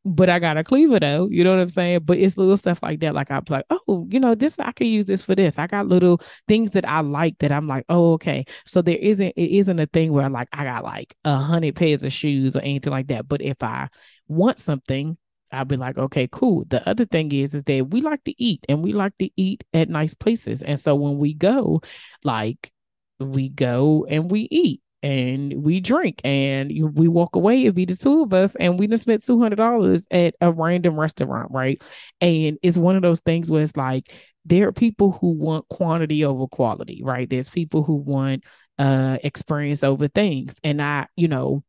but 0.06 0.30
I 0.30 0.40
got 0.40 0.58
a 0.58 0.64
cleaver 0.64 1.00
though. 1.00 1.30
You 1.30 1.44
know 1.44 1.52
what 1.52 1.62
I'm 1.62 1.70
saying? 1.70 2.02
But 2.04 2.18
it's 2.18 2.38
little 2.38 2.58
stuff 2.58 2.84
like 2.84 3.00
that. 3.00 3.14
Like 3.14 3.32
I'm 3.32 3.44
like, 3.50 3.66
oh, 3.70 4.08
you 4.10 4.20
know, 4.20 4.36
this 4.36 4.58
I 4.60 4.72
could 4.74 4.88
use 4.88 5.06
this 5.06 5.24
for 5.24 5.36
this. 5.36 5.58
I 5.58 5.68
got 5.68 5.88
little 5.88 6.22
things 6.48 6.72
that 6.72 6.88
I 6.88 7.02
like 7.02 7.40
that 7.40 7.52
I'm 7.52 7.68
like, 7.68 7.86
oh, 7.90 8.14
okay. 8.14 8.46
So 8.66 8.82
there 8.82 8.98
isn't 8.98 9.34
it 9.38 9.58
isn't 9.58 9.80
a 9.80 9.86
thing 9.86 10.12
where 10.12 10.26
I'm 10.26 10.34
like 10.34 10.50
I 10.52 10.66
got 10.66 10.84
like 10.84 11.16
a 11.24 11.36
hundred 11.36 11.76
pairs 11.76 12.04
of 12.04 12.12
shoes 12.12 12.56
or 12.56 12.62
anything 12.62 12.92
like 12.92 13.08
that. 13.08 13.28
But 13.28 13.42
if 13.42 13.64
I 13.64 13.90
want 14.28 14.60
something, 14.60 15.18
I'll 15.52 15.66
be 15.66 15.78
like, 15.78 15.98
okay, 15.98 16.28
cool. 16.32 16.66
The 16.68 16.88
other 16.88 17.06
thing 17.06 17.32
is, 17.32 17.54
is 17.54 17.64
that 17.64 17.88
we 17.90 18.02
like 18.02 18.24
to 18.26 18.44
eat 18.44 18.66
and 18.68 18.84
we 18.84 18.92
like 18.92 19.18
to 19.20 19.30
eat 19.38 19.64
at 19.74 19.88
nice 19.90 20.14
places. 20.14 20.64
And 20.64 20.80
so 20.80 20.96
when 20.96 21.18
we 21.18 21.34
go, 21.34 21.82
like 22.24 22.72
we 23.20 23.50
go 23.50 24.06
and 24.10 24.30
we 24.30 24.48
eat 24.52 24.82
and 25.04 25.54
we 25.64 25.82
drink 25.82 26.22
and 26.24 26.72
we 26.96 27.08
walk 27.08 27.36
away 27.36 27.66
and 27.66 27.76
be 27.76 27.86
the 27.86 27.96
two 27.96 28.24
of 28.24 28.34
us 28.34 28.56
and 28.56 28.80
we 28.80 28.88
just 28.88 29.04
spent 29.04 29.24
$200 29.24 30.06
at 30.10 30.36
a 30.42 30.52
random 30.52 31.00
restaurant 31.00 31.50
right? 31.52 31.82
And 32.22 32.58
it's 32.64 32.78
one 32.78 32.96
of 32.96 33.02
those 33.02 33.20
things 33.20 33.52
where 33.52 33.62
it's 33.62 33.78
like 33.78 34.12
there 34.46 34.68
are 34.68 34.74
people 34.74 35.12
who 35.12 35.34
want 35.34 35.68
quantity 35.70 36.26
over 36.26 36.48
quality 36.48 37.02
right? 37.04 37.30
There's 37.30 37.50
people 37.50 37.84
who 37.84 37.96
want 37.96 38.46
uh 38.80 39.18
experience 39.24 39.84
over 39.84 40.08
things. 40.08 40.56
And 40.64 40.82
i 40.82 41.08
you 41.16 41.28
know 41.28 41.64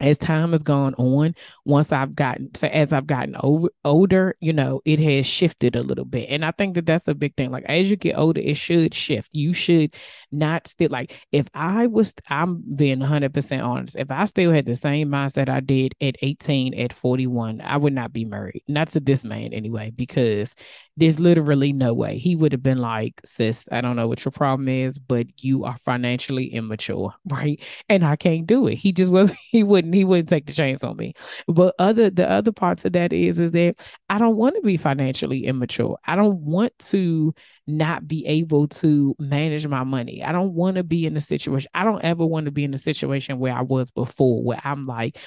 as 0.00 0.18
time 0.18 0.52
has 0.52 0.62
gone 0.62 0.94
on, 0.94 1.34
once 1.64 1.92
I've 1.92 2.14
gotten 2.14 2.54
so 2.54 2.68
as 2.68 2.92
I've 2.92 3.06
gotten 3.06 3.36
over, 3.40 3.68
older, 3.84 4.36
you 4.40 4.52
know, 4.52 4.80
it 4.84 5.00
has 5.00 5.26
shifted 5.26 5.76
a 5.76 5.82
little 5.82 6.04
bit. 6.04 6.28
And 6.28 6.44
I 6.44 6.50
think 6.50 6.74
that 6.74 6.86
that's 6.86 7.08
a 7.08 7.14
big 7.14 7.34
thing. 7.36 7.50
Like 7.50 7.64
as 7.64 7.90
you 7.90 7.96
get 7.96 8.16
older, 8.18 8.40
it 8.40 8.56
should 8.56 8.94
shift. 8.94 9.30
You 9.32 9.52
should 9.52 9.94
not 10.30 10.66
still 10.66 10.90
like 10.90 11.14
if 11.32 11.46
I 11.54 11.86
was 11.86 12.14
I'm 12.28 12.62
being 12.76 13.00
100% 13.00 13.62
honest. 13.64 13.96
If 13.96 14.10
I 14.10 14.24
still 14.26 14.52
had 14.52 14.66
the 14.66 14.74
same 14.74 15.08
mindset 15.08 15.48
I 15.48 15.60
did 15.60 15.94
at 16.00 16.16
18 16.22 16.74
at 16.74 16.92
41, 16.92 17.60
I 17.60 17.76
would 17.76 17.92
not 17.92 18.12
be 18.12 18.24
married. 18.24 18.62
Not 18.68 18.90
to 18.90 19.00
this 19.00 19.24
man 19.24 19.52
anyway 19.52 19.90
because 19.94 20.54
there's 20.96 21.20
literally 21.20 21.72
no 21.72 21.92
way. 21.94 22.18
He 22.18 22.36
would 22.36 22.52
have 22.52 22.62
been 22.62 22.78
like, 22.78 23.20
"Sis, 23.24 23.68
I 23.70 23.80
don't 23.80 23.96
know 23.96 24.08
what 24.08 24.24
your 24.24 24.32
problem 24.32 24.68
is, 24.68 24.98
but 24.98 25.26
you 25.44 25.64
are 25.64 25.76
financially 25.84 26.46
immature, 26.52 27.14
right?" 27.26 27.60
And 27.88 28.04
I 28.04 28.16
can't 28.16 28.46
do 28.46 28.66
it. 28.66 28.76
He 28.76 28.92
just 28.92 29.12
was 29.12 29.32
he 29.50 29.62
wouldn't 29.62 29.85
wouldn't 29.86 29.94
he 29.94 30.04
wouldn't 30.04 30.28
take 30.28 30.46
the 30.46 30.52
chance 30.52 30.82
on 30.84 30.96
me. 30.96 31.14
But 31.46 31.74
other 31.78 32.10
the 32.10 32.28
other 32.28 32.52
parts 32.52 32.84
of 32.84 32.92
that 32.92 33.12
is 33.12 33.40
is 33.40 33.52
that 33.52 33.76
I 34.08 34.18
don't 34.18 34.36
want 34.36 34.56
to 34.56 34.62
be 34.62 34.76
financially 34.76 35.46
immature. 35.46 35.96
I 36.04 36.16
don't 36.16 36.40
want 36.40 36.76
to 36.90 37.34
not 37.66 38.06
be 38.06 38.26
able 38.26 38.68
to 38.68 39.14
manage 39.18 39.66
my 39.66 39.84
money. 39.84 40.22
I 40.22 40.32
don't 40.32 40.52
want 40.52 40.76
to 40.76 40.84
be 40.84 41.06
in 41.06 41.16
a 41.16 41.20
situation. 41.20 41.70
I 41.74 41.84
don't 41.84 42.04
ever 42.04 42.26
want 42.26 42.46
to 42.46 42.52
be 42.52 42.64
in 42.64 42.74
a 42.74 42.78
situation 42.78 43.38
where 43.38 43.54
I 43.54 43.62
was 43.62 43.90
before, 43.90 44.42
where 44.42 44.60
I'm 44.62 44.86
like, 44.86 45.18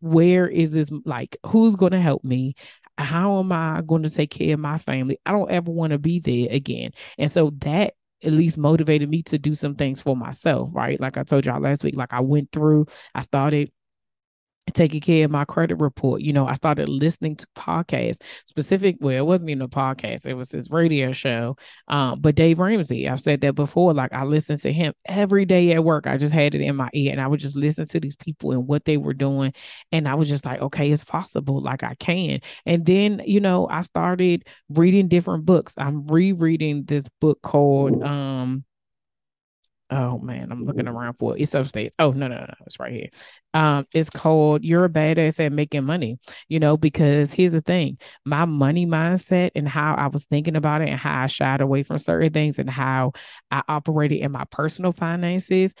where 0.00 0.48
is 0.48 0.70
this 0.70 0.90
like 1.04 1.36
who's 1.46 1.76
going 1.76 1.92
to 1.92 2.00
help 2.00 2.24
me? 2.24 2.54
How 2.98 3.38
am 3.38 3.52
I 3.52 3.82
going 3.86 4.02
to 4.02 4.10
take 4.10 4.30
care 4.30 4.54
of 4.54 4.60
my 4.60 4.78
family? 4.78 5.18
I 5.24 5.32
don't 5.32 5.50
ever 5.50 5.70
want 5.70 5.92
to 5.92 5.98
be 5.98 6.20
there 6.20 6.48
again. 6.50 6.92
And 7.18 7.30
so 7.30 7.52
that 7.58 7.94
at 8.24 8.32
least 8.32 8.58
motivated 8.58 9.08
me 9.08 9.22
to 9.24 9.38
do 9.38 9.54
some 9.54 9.74
things 9.74 10.00
for 10.00 10.16
myself, 10.16 10.70
right? 10.72 11.00
Like 11.00 11.16
I 11.16 11.24
told 11.24 11.44
y'all 11.44 11.60
last 11.60 11.82
week, 11.82 11.96
like 11.96 12.12
I 12.12 12.20
went 12.20 12.52
through, 12.52 12.86
I 13.14 13.20
started 13.22 13.72
taking 14.74 15.00
care 15.00 15.24
of 15.24 15.30
my 15.30 15.44
credit 15.44 15.76
report. 15.76 16.22
You 16.22 16.32
know, 16.32 16.46
I 16.46 16.54
started 16.54 16.88
listening 16.88 17.36
to 17.36 17.46
podcasts, 17.56 18.22
specific. 18.46 18.96
Well, 19.00 19.16
it 19.16 19.26
wasn't 19.26 19.50
even 19.50 19.62
a 19.62 19.68
podcast; 19.68 20.26
it 20.26 20.34
was 20.34 20.50
his 20.50 20.70
radio 20.70 21.12
show. 21.12 21.56
Um, 21.88 22.20
but 22.20 22.34
Dave 22.34 22.58
Ramsey, 22.58 23.08
I've 23.08 23.20
said 23.20 23.40
that 23.42 23.54
before. 23.54 23.92
Like 23.92 24.12
I 24.12 24.24
listened 24.24 24.60
to 24.62 24.72
him 24.72 24.94
every 25.06 25.44
day 25.44 25.72
at 25.72 25.84
work. 25.84 26.06
I 26.06 26.16
just 26.16 26.32
had 26.32 26.54
it 26.54 26.60
in 26.60 26.76
my 26.76 26.88
ear, 26.94 27.12
and 27.12 27.20
I 27.20 27.26
would 27.26 27.40
just 27.40 27.56
listen 27.56 27.86
to 27.86 28.00
these 28.00 28.16
people 28.16 28.52
and 28.52 28.66
what 28.66 28.84
they 28.84 28.96
were 28.96 29.14
doing, 29.14 29.52
and 29.90 30.08
I 30.08 30.14
was 30.14 30.28
just 30.28 30.44
like, 30.44 30.60
okay, 30.60 30.90
it's 30.90 31.04
possible. 31.04 31.60
Like 31.60 31.82
I 31.82 31.94
can. 31.96 32.40
And 32.66 32.86
then, 32.86 33.22
you 33.26 33.40
know, 33.40 33.68
I 33.68 33.82
started 33.82 34.46
reading 34.68 35.08
different 35.08 35.44
books. 35.44 35.74
I'm 35.76 36.06
rereading 36.06 36.84
this 36.84 37.04
book 37.20 37.40
called 37.42 38.02
um 38.02 38.64
oh 39.92 40.18
man, 40.18 40.50
I'm 40.50 40.64
looking 40.64 40.88
around 40.88 41.14
for 41.14 41.36
it. 41.36 41.42
It's 41.42 41.54
upstairs. 41.54 41.92
Oh 41.98 42.12
no, 42.12 42.26
no, 42.26 42.36
no, 42.36 42.54
it's 42.66 42.80
right 42.80 42.92
here. 42.92 43.08
Um, 43.54 43.86
it's 43.92 44.08
called 44.08 44.64
You're 44.64 44.86
a 44.86 44.88
Badass 44.88 45.44
at 45.44 45.52
Making 45.52 45.84
Money, 45.84 46.18
you 46.48 46.58
know, 46.58 46.76
because 46.76 47.32
here's 47.32 47.52
the 47.52 47.60
thing, 47.60 47.98
my 48.24 48.46
money 48.46 48.86
mindset 48.86 49.50
and 49.54 49.68
how 49.68 49.94
I 49.94 50.06
was 50.06 50.24
thinking 50.24 50.56
about 50.56 50.80
it 50.80 50.88
and 50.88 50.98
how 50.98 51.24
I 51.24 51.26
shied 51.26 51.60
away 51.60 51.82
from 51.82 51.98
certain 51.98 52.32
things 52.32 52.58
and 52.58 52.70
how 52.70 53.12
I 53.50 53.62
operated 53.68 54.18
in 54.18 54.32
my 54.32 54.44
personal 54.50 54.92
finances 54.92 55.74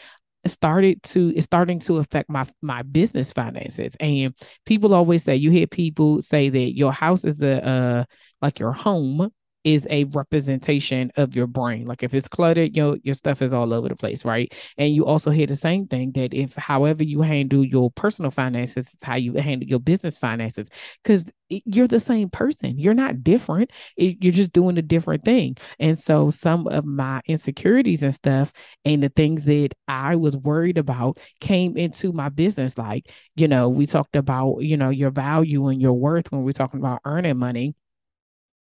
started 0.44 1.00
to 1.04 1.32
it's 1.36 1.44
starting 1.44 1.78
to 1.78 1.98
affect 1.98 2.28
my 2.28 2.44
my 2.62 2.82
business 2.82 3.30
finances 3.30 3.94
and 4.00 4.34
people 4.66 4.92
always 4.92 5.22
say 5.22 5.36
you 5.36 5.52
hear 5.52 5.68
people 5.68 6.20
say 6.20 6.48
that 6.48 6.76
your 6.76 6.92
house 6.92 7.24
is 7.24 7.40
a 7.42 7.64
uh 7.64 8.04
like 8.40 8.58
your 8.58 8.72
home 8.72 9.30
is 9.64 9.86
a 9.90 10.04
representation 10.04 11.12
of 11.16 11.36
your 11.36 11.46
brain. 11.46 11.86
Like 11.86 12.02
if 12.02 12.14
it's 12.14 12.28
cluttered, 12.28 12.76
your 12.76 12.96
your 13.02 13.14
stuff 13.14 13.42
is 13.42 13.52
all 13.52 13.72
over 13.72 13.88
the 13.88 13.96
place, 13.96 14.24
right? 14.24 14.52
And 14.78 14.94
you 14.94 15.06
also 15.06 15.30
hear 15.30 15.46
the 15.46 15.54
same 15.54 15.86
thing 15.86 16.12
that 16.12 16.34
if 16.34 16.54
however 16.56 17.04
you 17.04 17.22
handle 17.22 17.64
your 17.64 17.90
personal 17.90 18.30
finances 18.30 18.88
how 19.02 19.16
you 19.16 19.34
handle 19.34 19.68
your 19.68 19.80
business 19.80 20.18
finances, 20.18 20.68
because 21.02 21.24
you're 21.48 21.88
the 21.88 22.00
same 22.00 22.30
person. 22.30 22.78
You're 22.78 22.94
not 22.94 23.22
different. 23.22 23.70
You're 23.96 24.32
just 24.32 24.52
doing 24.52 24.78
a 24.78 24.82
different 24.82 25.24
thing. 25.24 25.56
And 25.78 25.98
so 25.98 26.30
some 26.30 26.66
of 26.68 26.84
my 26.84 27.20
insecurities 27.26 28.02
and 28.02 28.14
stuff 28.14 28.52
and 28.84 29.02
the 29.02 29.08
things 29.10 29.44
that 29.44 29.70
I 29.88 30.16
was 30.16 30.36
worried 30.36 30.78
about 30.78 31.18
came 31.40 31.76
into 31.76 32.12
my 32.12 32.28
business. 32.28 32.78
Like, 32.78 33.10
you 33.36 33.48
know, 33.48 33.68
we 33.68 33.86
talked 33.86 34.16
about, 34.16 34.58
you 34.60 34.76
know, 34.76 34.90
your 34.90 35.10
value 35.10 35.66
and 35.68 35.80
your 35.80 35.92
worth 35.94 36.30
when 36.32 36.42
we're 36.42 36.52
talking 36.52 36.80
about 36.80 37.00
earning 37.04 37.38
money 37.38 37.74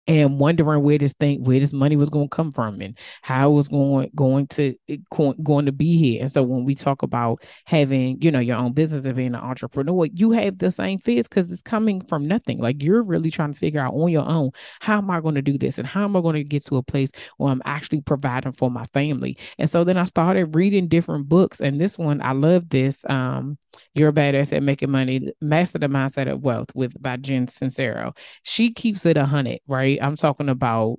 and 0.07 0.39
wondering 0.39 0.83
where 0.83 0.97
this 0.97 1.13
thing 1.13 1.43
where 1.43 1.59
this 1.59 1.71
money 1.71 1.95
was 1.95 2.09
going 2.09 2.27
to 2.27 2.35
come 2.35 2.51
from 2.51 2.81
and 2.81 2.97
how 3.21 3.49
it 3.49 3.53
was 3.53 3.67
going 3.67 4.11
going 4.15 4.47
to 4.47 4.75
going 5.11 5.65
to 5.65 5.71
be 5.71 5.97
here. 5.97 6.21
And 6.21 6.31
so 6.31 6.43
when 6.43 6.65
we 6.65 6.75
talk 6.75 7.03
about 7.03 7.43
having 7.65 8.21
you 8.21 8.31
know 8.31 8.39
your 8.39 8.57
own 8.57 8.73
business 8.73 9.05
and 9.05 9.15
being 9.15 9.35
an 9.35 9.35
entrepreneur 9.35 10.05
you 10.13 10.31
have 10.31 10.57
the 10.57 10.71
same 10.71 10.99
fears 10.99 11.27
because 11.27 11.51
it's 11.51 11.61
coming 11.61 12.01
from 12.01 12.27
nothing. 12.27 12.59
Like 12.59 12.83
you're 12.83 13.03
really 13.03 13.31
trying 13.31 13.53
to 13.53 13.59
figure 13.59 13.81
out 13.81 13.93
on 13.93 14.09
your 14.09 14.27
own 14.27 14.51
how 14.81 14.97
am 14.97 15.09
i 15.09 15.21
going 15.21 15.35
to 15.35 15.41
do 15.41 15.57
this? 15.57 15.77
And 15.77 15.87
how 15.87 16.03
am 16.03 16.15
i 16.15 16.21
going 16.21 16.35
to 16.35 16.43
get 16.43 16.65
to 16.65 16.77
a 16.77 16.83
place 16.83 17.11
where 17.37 17.51
i'm 17.51 17.61
actually 17.65 18.01
providing 18.01 18.53
for 18.53 18.69
my 18.69 18.85
family? 18.93 19.37
And 19.57 19.69
so 19.69 19.83
then 19.83 19.97
i 19.97 20.03
started 20.03 20.55
reading 20.55 20.87
different 20.87 21.29
books 21.29 21.61
and 21.61 21.79
this 21.79 21.97
one 21.97 22.21
i 22.21 22.31
love 22.31 22.69
this 22.69 23.05
um 23.09 23.57
you're 23.93 24.09
a 24.09 24.13
badass 24.13 24.55
at 24.55 24.63
making 24.63 24.91
money 24.91 25.31
master 25.41 25.79
the 25.79 25.87
mindset 25.87 26.31
of 26.31 26.41
wealth 26.41 26.69
with 26.75 27.01
by 27.01 27.17
jen 27.17 27.47
sincero. 27.47 28.15
She 28.43 28.71
keeps 28.71 29.05
it 29.05 29.17
a 29.17 29.25
hundred 29.25 29.59
right 29.67 29.92
I'm 30.01 30.15
talking 30.15 30.49
about 30.49 30.97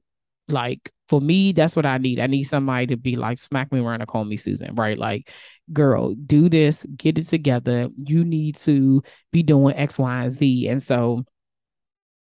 like 0.48 0.92
for 1.08 1.20
me, 1.20 1.52
that's 1.52 1.76
what 1.76 1.86
I 1.86 1.98
need. 1.98 2.18
I 2.18 2.26
need 2.26 2.44
somebody 2.44 2.86
to 2.88 2.96
be 2.96 3.16
like, 3.16 3.38
smack 3.38 3.70
me 3.72 3.80
around 3.80 4.00
and 4.00 4.08
call 4.08 4.24
me 4.24 4.36
Susan, 4.36 4.74
right? 4.74 4.98
Like, 4.98 5.30
girl, 5.72 6.14
do 6.14 6.48
this, 6.48 6.86
get 6.96 7.18
it 7.18 7.24
together. 7.24 7.88
You 7.98 8.24
need 8.24 8.56
to 8.56 9.02
be 9.32 9.42
doing 9.42 9.76
X, 9.76 9.98
Y, 9.98 10.22
and 10.22 10.30
Z. 10.30 10.68
And 10.68 10.82
so 10.82 11.24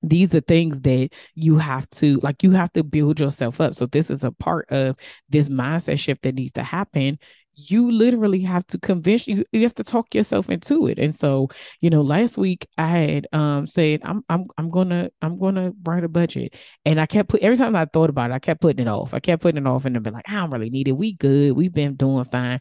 these 0.02 0.34
are 0.34 0.42
things 0.42 0.82
that 0.82 1.10
you 1.36 1.58
have 1.58 1.90
to 1.90 2.20
like 2.24 2.42
you 2.42 2.52
have 2.52 2.72
to 2.72 2.84
build 2.84 3.20
yourself 3.20 3.60
up 3.60 3.76
so 3.76 3.86
this 3.86 4.10
is 4.10 4.24
a 4.24 4.32
part 4.32 4.66
of 4.70 4.96
this 5.28 5.50
mindset 5.50 6.00
shift 6.00 6.22
that 6.22 6.36
needs 6.36 6.54
to 6.54 6.64
happen 6.64 7.20
you 7.68 7.92
literally 7.92 8.42
have 8.42 8.66
to 8.68 8.78
convince 8.80 9.28
you 9.28 9.44
you 9.52 9.64
have 9.64 9.76
to 9.76 9.84
talk 9.84 10.16
yourself 10.16 10.50
into 10.50 10.88
it. 10.88 10.98
And 11.00 11.14
so 11.14 11.50
you 11.82 11.90
know 11.90 12.02
last 12.02 12.38
week 12.38 12.68
i 12.78 12.88
had 12.88 13.28
um 13.34 13.68
said 13.68 14.02
i'm 14.04 14.24
i'm 14.30 14.48
i'm 14.58 14.70
gonna 14.70 15.10
i'm 15.22 15.38
gonna 15.38 15.72
write 15.86 16.04
a 16.04 16.10
budget. 16.10 16.56
And 16.86 17.02
i 17.02 17.06
kept 17.06 17.30
put 17.30 17.42
every 17.42 17.58
time 17.58 17.76
i 17.76 17.86
thought 17.86 18.10
about 18.10 18.32
it 18.32 18.34
i 18.36 18.40
kept 18.40 18.62
putting 18.62 18.86
it 18.86 18.90
off. 18.90 19.14
I 19.14 19.20
kept 19.20 19.42
putting 19.42 19.64
it 19.66 19.68
off 19.68 19.86
and 19.86 19.96
then 19.96 20.04
be 20.04 20.12
like 20.12 20.30
i 20.30 20.34
don't 20.36 20.52
really 20.52 20.70
need 20.70 20.88
it. 20.88 20.94
We 20.94 21.14
good. 21.14 21.54
We've 21.54 21.74
been 21.74 21.96
doing 21.96 22.26
fine. 22.26 22.60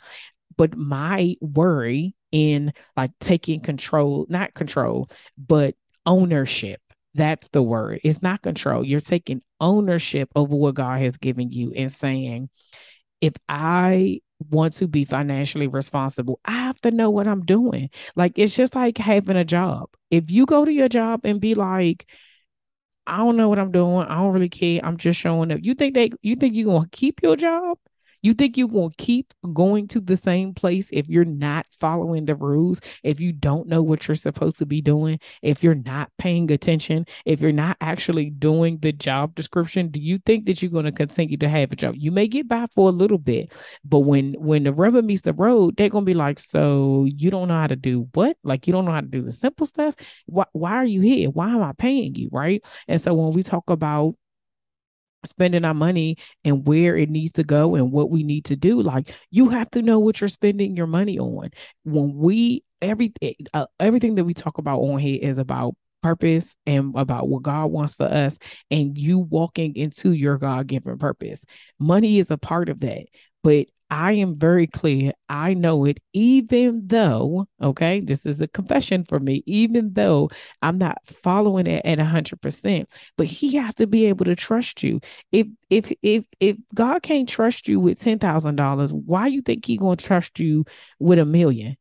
But 0.57 0.77
my 0.77 1.37
worry 1.41 2.15
in 2.33 2.73
like 2.97 3.13
taking 3.21 3.61
control 3.61 4.27
not 4.29 4.55
control 4.55 5.09
but 5.39 5.75
ownership 6.05 6.81
that's 7.15 7.49
the 7.49 7.63
word. 7.63 8.01
It's 8.05 8.23
not 8.23 8.43
control. 8.43 8.85
You're 8.85 9.01
taking 9.01 9.43
ownership 9.61 10.29
over 10.37 10.55
what 10.55 10.75
god 10.75 11.01
has 11.01 11.17
given 11.17 11.51
you 11.51 11.73
and 11.73 11.91
saying 11.91 12.49
if 13.21 13.35
I 13.49 14.21
want 14.51 14.75
to 14.75 14.87
be 14.89 15.05
financially 15.05 15.67
responsible, 15.67 16.41
I 16.45 16.53
have 16.53 16.81
to 16.83 16.91
know 16.91 17.11
what 17.11 17.27
I'm 17.29 17.45
doing. 17.45 17.91
Like 18.17 18.39
it's 18.39 18.55
just 18.55 18.75
like 18.75 18.99
having 18.99 19.37
a 19.37 19.45
job. 19.45 19.89
If 20.11 20.31
you 20.31 20.47
go 20.47 20.65
to 20.65 20.73
your 20.73 20.89
job 20.89 21.21
and 21.25 21.41
be 21.41 21.55
like, 21.55 22.07
I 23.07 23.19
don't 23.19 23.37
know 23.37 23.49
what 23.49 23.59
I'm 23.59 23.73
doing, 23.73 24.07
I 24.07 24.17
don't 24.17 24.33
really 24.33 24.49
care, 24.51 24.81
I'm 24.85 24.97
just 24.99 25.19
showing 25.19 25.51
up. 25.53 25.61
You 25.63 25.75
think 25.75 25.95
they 25.95 26.11
you 26.23 26.37
think 26.37 26.55
you're 26.55 26.67
gonna 26.73 26.89
keep 26.93 27.23
your 27.23 27.37
job? 27.37 27.79
You 28.23 28.35
think 28.35 28.57
you're 28.57 28.69
going 28.69 28.91
to 28.91 28.97
keep 28.97 29.33
going 29.53 29.89
to 29.89 30.01
the 30.01 30.17
same 30.17 30.55
place 30.55 30.89
if 30.93 31.09
you're 31.09 31.25
not 31.25 31.67
following 31.71 32.25
the 32.25 32.35
rules, 32.35 32.81
if 33.03 33.21
you 33.21 33.33
don't 33.33 33.69
know 33.69 33.83
what 33.83 34.07
you're 34.09 34.15
supposed 34.15 34.59
to 34.59 34.67
be 34.67 34.81
doing, 34.81 35.21
if 35.43 35.63
you're 35.63 35.75
not 35.75 36.11
paying 36.19 36.51
attention, 36.51 37.07
if 37.25 37.41
you're 37.41 37.53
not 37.53 37.77
actually 37.81 38.31
doing 38.31 38.79
the 38.79 38.93
job 38.93 39.35
description? 39.35 39.89
Do 39.89 40.01
you 40.01 40.19
think 40.19 40.47
that 40.47 40.63
you're 40.63 40.71
going 40.71 40.85
to 40.85 40.93
continue 40.93 41.37
to 41.39 41.49
have 41.49 41.73
a 41.73 41.77
job? 41.77 41.95
You 41.97 42.11
may 42.11 42.27
get 42.29 42.49
by 42.49 42.67
for 42.75 42.89
a 42.89 42.93
little 42.93 43.19
bit, 43.19 43.53
but 43.85 44.01
when 44.01 44.35
when 44.39 44.65
the 44.65 44.73
rubber 44.73 45.03
meets 45.03 45.23
the 45.23 45.33
road, 45.33 45.77
they're 45.77 45.89
going 45.89 46.05
to 46.05 46.11
be 46.11 46.15
like, 46.15 46.39
"So 46.39 47.07
you 47.09 47.31
don't 47.31 47.49
know 47.49 47.61
how 47.61 47.67
to 47.67 47.77
do 47.77 48.09
what? 48.15 48.37
Like 48.43 48.67
you 48.67 48.73
don't 48.73 48.85
know 48.85 48.93
how 48.93 49.01
to 49.01 49.07
do 49.07 49.23
the 49.23 49.33
simple 49.33 49.67
stuff? 49.67 49.95
Why 50.27 50.45
why 50.53 50.73
are 50.73 50.85
you 50.85 51.01
here? 51.01 51.31
Why 51.31 51.51
am 51.51 51.63
I 51.63 51.73
paying 51.73 52.15
you?" 52.15 52.29
Right? 52.33 52.63
And 52.89 53.01
so 53.01 53.15
when 53.15 53.33
we 53.33 53.43
talk 53.43 53.71
about 53.71 54.15
spending 55.29 55.65
our 55.65 55.75
money 55.75 56.17
and 56.45 56.67
where 56.67 56.97
it 56.97 57.11
needs 57.11 57.33
to 57.33 57.45
go 57.45 57.75
and 57.75 57.93
what 57.93 58.11
we 58.11 58.23
need 58.23 58.47
to 58.47 58.57
do. 58.57 58.81
Like 58.81 59.13
you 59.31 59.49
have 59.51 59.71
to 59.73 59.83
know 59.83 59.99
what 59.99 60.21
you're 60.21 60.29
spending 60.29 60.77
your 60.77 60.87
money 60.87 61.19
on. 61.19 61.51
When 61.85 62.15
we 62.15 62.65
every 62.81 63.13
uh, 63.55 63.67
everything 63.79 64.17
that 64.17 64.25
we 64.25 64.35
talk 64.35 64.59
about 64.59 64.81
on 64.81 64.99
here 64.99 65.19
is 65.21 65.39
about 65.39 65.75
purpose 66.01 66.55
and 66.65 66.95
about 66.97 67.29
what 67.29 67.43
God 67.43 67.67
wants 67.67 67.95
for 67.97 68.07
us 68.07 68.39
and 68.71 68.97
you 68.97 69.19
walking 69.19 69.75
into 69.75 70.13
your 70.13 70.39
God-given 70.39 70.97
purpose. 70.97 71.45
Money 71.81 72.21
is 72.21 72.31
a 72.31 72.39
part 72.39 72.69
of 72.69 72.79
that 72.81 73.07
but 73.49 73.67
I 73.91 74.13
am 74.13 74.39
very 74.39 74.67
clear. 74.67 75.13
I 75.31 75.55
know 75.55 75.87
it, 75.87 76.01
even 76.13 76.83
though, 76.87 77.49
okay, 77.63 78.01
this 78.01 78.27
is 78.27 78.43
a 78.43 78.47
confession 78.47 79.05
for 79.09 79.19
me, 79.19 79.43
even 79.47 79.95
though 79.95 80.29
I'm 80.61 80.77
not 80.77 80.99
following 81.07 81.67
it 81.67 81.83
at 81.87 81.99
hundred 81.99 82.43
percent, 82.43 82.91
but 83.17 83.27
he 83.27 83.57
has 83.57 83.75
to 83.77 83.87
be 83.87 84.05
able 84.07 84.27
to 84.27 84.37
trust 84.37 84.83
you. 84.83 85.01
If 85.33 85.47
if 85.71 85.91
if 86.03 86.25
if 86.41 86.59
God 86.75 87.03
can't 87.03 87.27
trust 87.29 87.69
you 87.69 87.81
with 87.81 87.99
ten 87.99 88.19
thousand 88.19 88.57
dollars, 88.57 88.93
why 88.93 89.29
you 89.29 89.41
think 89.41 89.65
he 89.65 89.79
gonna 89.79 89.97
trust 89.97 90.39
you 90.39 90.67
with 90.99 91.19
a 91.19 91.25
million? 91.25 91.77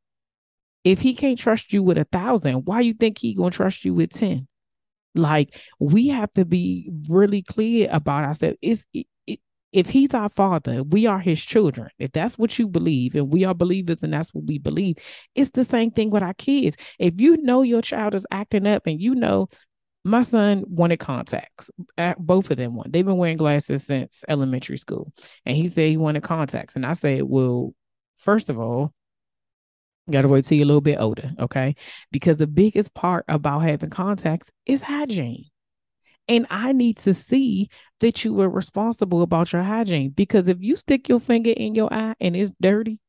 If 0.85 1.01
he 1.01 1.13
can't 1.15 1.37
trust 1.37 1.73
you 1.73 1.83
with 1.83 1.97
a 1.97 2.05
thousand, 2.05 2.65
why 2.65 2.79
you 2.81 2.93
think 2.93 3.17
he 3.17 3.33
gonna 3.35 3.51
trust 3.51 3.83
you 3.83 3.93
with 3.93 4.11
10? 4.11 4.47
Like 5.15 5.59
we 5.79 6.07
have 6.09 6.31
to 6.33 6.45
be 6.45 6.89
really 7.09 7.41
clear 7.41 7.89
about 7.91 8.23
ourselves. 8.23 8.57
It's 8.61 8.85
it, 8.93 9.07
it, 9.25 9.39
if 9.77 9.91
he's 9.91 10.15
our 10.15 10.29
father, 10.29 10.81
we 10.81 11.05
are 11.05 11.19
his 11.19 11.39
children. 11.39 11.89
If 11.99 12.11
that's 12.11 12.35
what 12.35 12.57
you 12.57 12.67
believe, 12.67 13.13
and 13.13 13.31
we 13.31 13.45
are 13.45 13.53
believers, 13.53 14.01
and 14.01 14.11
that's 14.11 14.33
what 14.33 14.45
we 14.45 14.57
believe, 14.57 14.97
it's 15.35 15.51
the 15.51 15.63
same 15.63 15.91
thing 15.91 16.09
with 16.09 16.23
our 16.23 16.33
kids. 16.33 16.77
If 16.97 17.21
you 17.21 17.37
know 17.43 17.61
your 17.61 17.83
child 17.83 18.15
is 18.15 18.25
acting 18.31 18.65
up, 18.65 18.87
and 18.87 18.99
you 18.99 19.13
know 19.13 19.49
my 20.03 20.23
son 20.23 20.63
wanted 20.67 20.97
contacts. 20.97 21.69
Uh, 21.95 22.15
both 22.17 22.49
of 22.49 22.57
them 22.57 22.73
want. 22.73 22.91
They've 22.91 23.05
been 23.05 23.17
wearing 23.17 23.37
glasses 23.37 23.85
since 23.85 24.23
elementary 24.27 24.77
school, 24.77 25.13
and 25.45 25.55
he 25.55 25.67
said 25.67 25.89
he 25.89 25.97
wanted 25.97 26.23
contacts. 26.23 26.75
And 26.75 26.83
I 26.83 26.93
said, 26.93 27.21
well, 27.21 27.75
first 28.17 28.49
of 28.49 28.59
all, 28.59 28.91
got 30.09 30.23
to 30.23 30.27
wait 30.27 30.45
till 30.45 30.57
you're 30.57 30.65
a 30.65 30.67
little 30.67 30.81
bit 30.81 30.97
older, 30.99 31.33
okay? 31.39 31.75
Because 32.11 32.37
the 32.37 32.47
biggest 32.47 32.95
part 32.95 33.25
about 33.27 33.59
having 33.59 33.91
contacts 33.91 34.51
is 34.65 34.81
hygiene. 34.81 35.45
And 36.27 36.45
I 36.49 36.71
need 36.73 36.97
to 36.97 37.13
see 37.13 37.69
that 37.99 38.25
you 38.25 38.33
were 38.33 38.49
responsible 38.49 39.21
about 39.21 39.53
your 39.53 39.63
hygiene. 39.63 40.09
Because 40.09 40.49
if 40.49 40.57
you 40.59 40.75
stick 40.75 41.07
your 41.07 41.19
finger 41.19 41.51
in 41.51 41.73
your 41.73 41.93
eye 41.93 42.15
and 42.19 42.35
it's 42.35 42.51
dirty, 42.61 42.99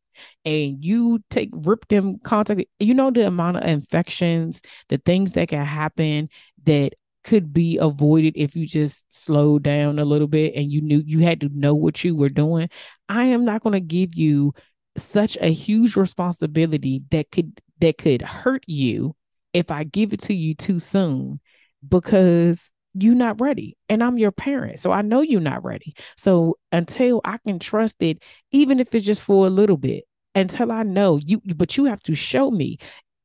and 0.44 0.85
you 0.85 1.22
take 1.31 1.50
rip 1.52 1.87
them 1.88 2.18
contact, 2.24 2.64
you 2.81 2.94
know 2.94 3.11
the 3.11 3.26
amount 3.26 3.59
of 3.59 3.64
infections, 3.64 4.61
the 4.88 4.98
things 4.98 5.33
that 5.33 5.48
can 5.48 5.64
happen 5.64 6.28
that 6.64 6.94
could 7.24 7.52
be 7.52 7.76
avoided 7.76 8.33
if 8.37 8.57
you 8.57 8.66
just 8.66 9.04
slowed 9.11 9.62
down 9.62 9.98
a 9.98 10.04
little 10.04 10.26
bit 10.26 10.54
and 10.54 10.72
you 10.72 10.81
knew 10.81 11.02
you 11.04 11.20
had 11.20 11.40
to 11.40 11.48
know 11.52 11.74
what 11.74 12.02
you 12.02 12.16
were 12.16 12.28
doing. 12.28 12.68
I 13.09 13.24
am 13.26 13.44
not 13.44 13.62
going 13.62 13.74
to 13.74 13.81
give 13.81 14.14
you 14.14 14.54
such 14.96 15.37
a 15.40 15.52
huge 15.52 15.96
responsibility 15.96 17.02
that 17.11 17.31
could 17.31 17.61
that 17.81 17.98
could 17.98 18.22
hurt 18.22 18.64
you 18.66 19.14
if 19.52 19.70
I 19.70 19.85
give 19.85 20.12
it 20.12 20.22
to 20.22 20.35
you 20.35 20.54
too 20.54 20.81
soon 20.81 21.40
because 21.87 22.72
you're 22.94 23.14
not 23.14 23.40
ready 23.40 23.77
and 23.88 24.03
I'm 24.03 24.18
your 24.18 24.33
parent. 24.33 24.81
So 24.81 24.92
I 24.92 25.03
know 25.03 25.20
you're 25.20 25.40
not 25.40 25.64
ready. 25.64 25.94
So 26.16 26.57
until 26.72 27.20
I 27.24 27.38
can 27.38 27.59
trust 27.59 27.96
it, 28.01 28.22
even 28.51 28.81
if 28.81 28.94
it's 28.94 29.07
just 29.07 29.22
for 29.22 29.46
a 29.46 29.51
little 29.51 29.77
bit, 29.77 30.05
until 30.35 30.70
I 30.72 30.83
know 30.83 31.18
you, 31.24 31.40
but 31.57 31.77
you 31.77 31.85
have 31.87 32.03
to 32.05 32.14
show 32.14 32.51
me. 32.51 32.79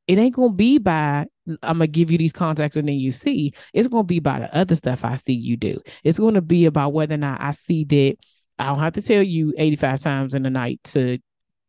It 0.08 0.17
ain't 0.17 0.36
gonna 0.36 0.54
be 0.54 0.80
by 0.80 1.26
I'm 1.62 1.78
gonna 1.78 1.88
give 1.88 2.12
you 2.12 2.17
these 2.17 2.34
contacts 2.34 2.78
and 2.78 2.88
then 2.88 2.95
you 2.95 3.12
see. 3.12 3.54
It's 3.73 3.88
gonna 3.88 4.04
be 4.04 4.19
by 4.19 4.39
the 4.39 4.56
other 4.56 4.76
stuff 4.76 5.06
I 5.06 5.15
see 5.15 5.34
you 5.34 5.58
do. 5.58 5.80
It's 6.04 6.19
gonna 6.19 6.41
be 6.41 6.65
about 6.65 6.93
whether 6.93 7.15
or 7.15 7.17
not 7.17 7.41
I 7.41 7.52
see 7.52 7.84
that 7.86 8.15
I 8.60 8.65
don't 8.65 8.80
have 8.80 8.93
to 8.93 9.02
tell 9.02 9.23
you 9.23 9.54
85 9.58 10.02
times 10.02 10.34
in 10.34 10.43
the 10.43 10.49
night 10.49 10.80
to 10.86 11.19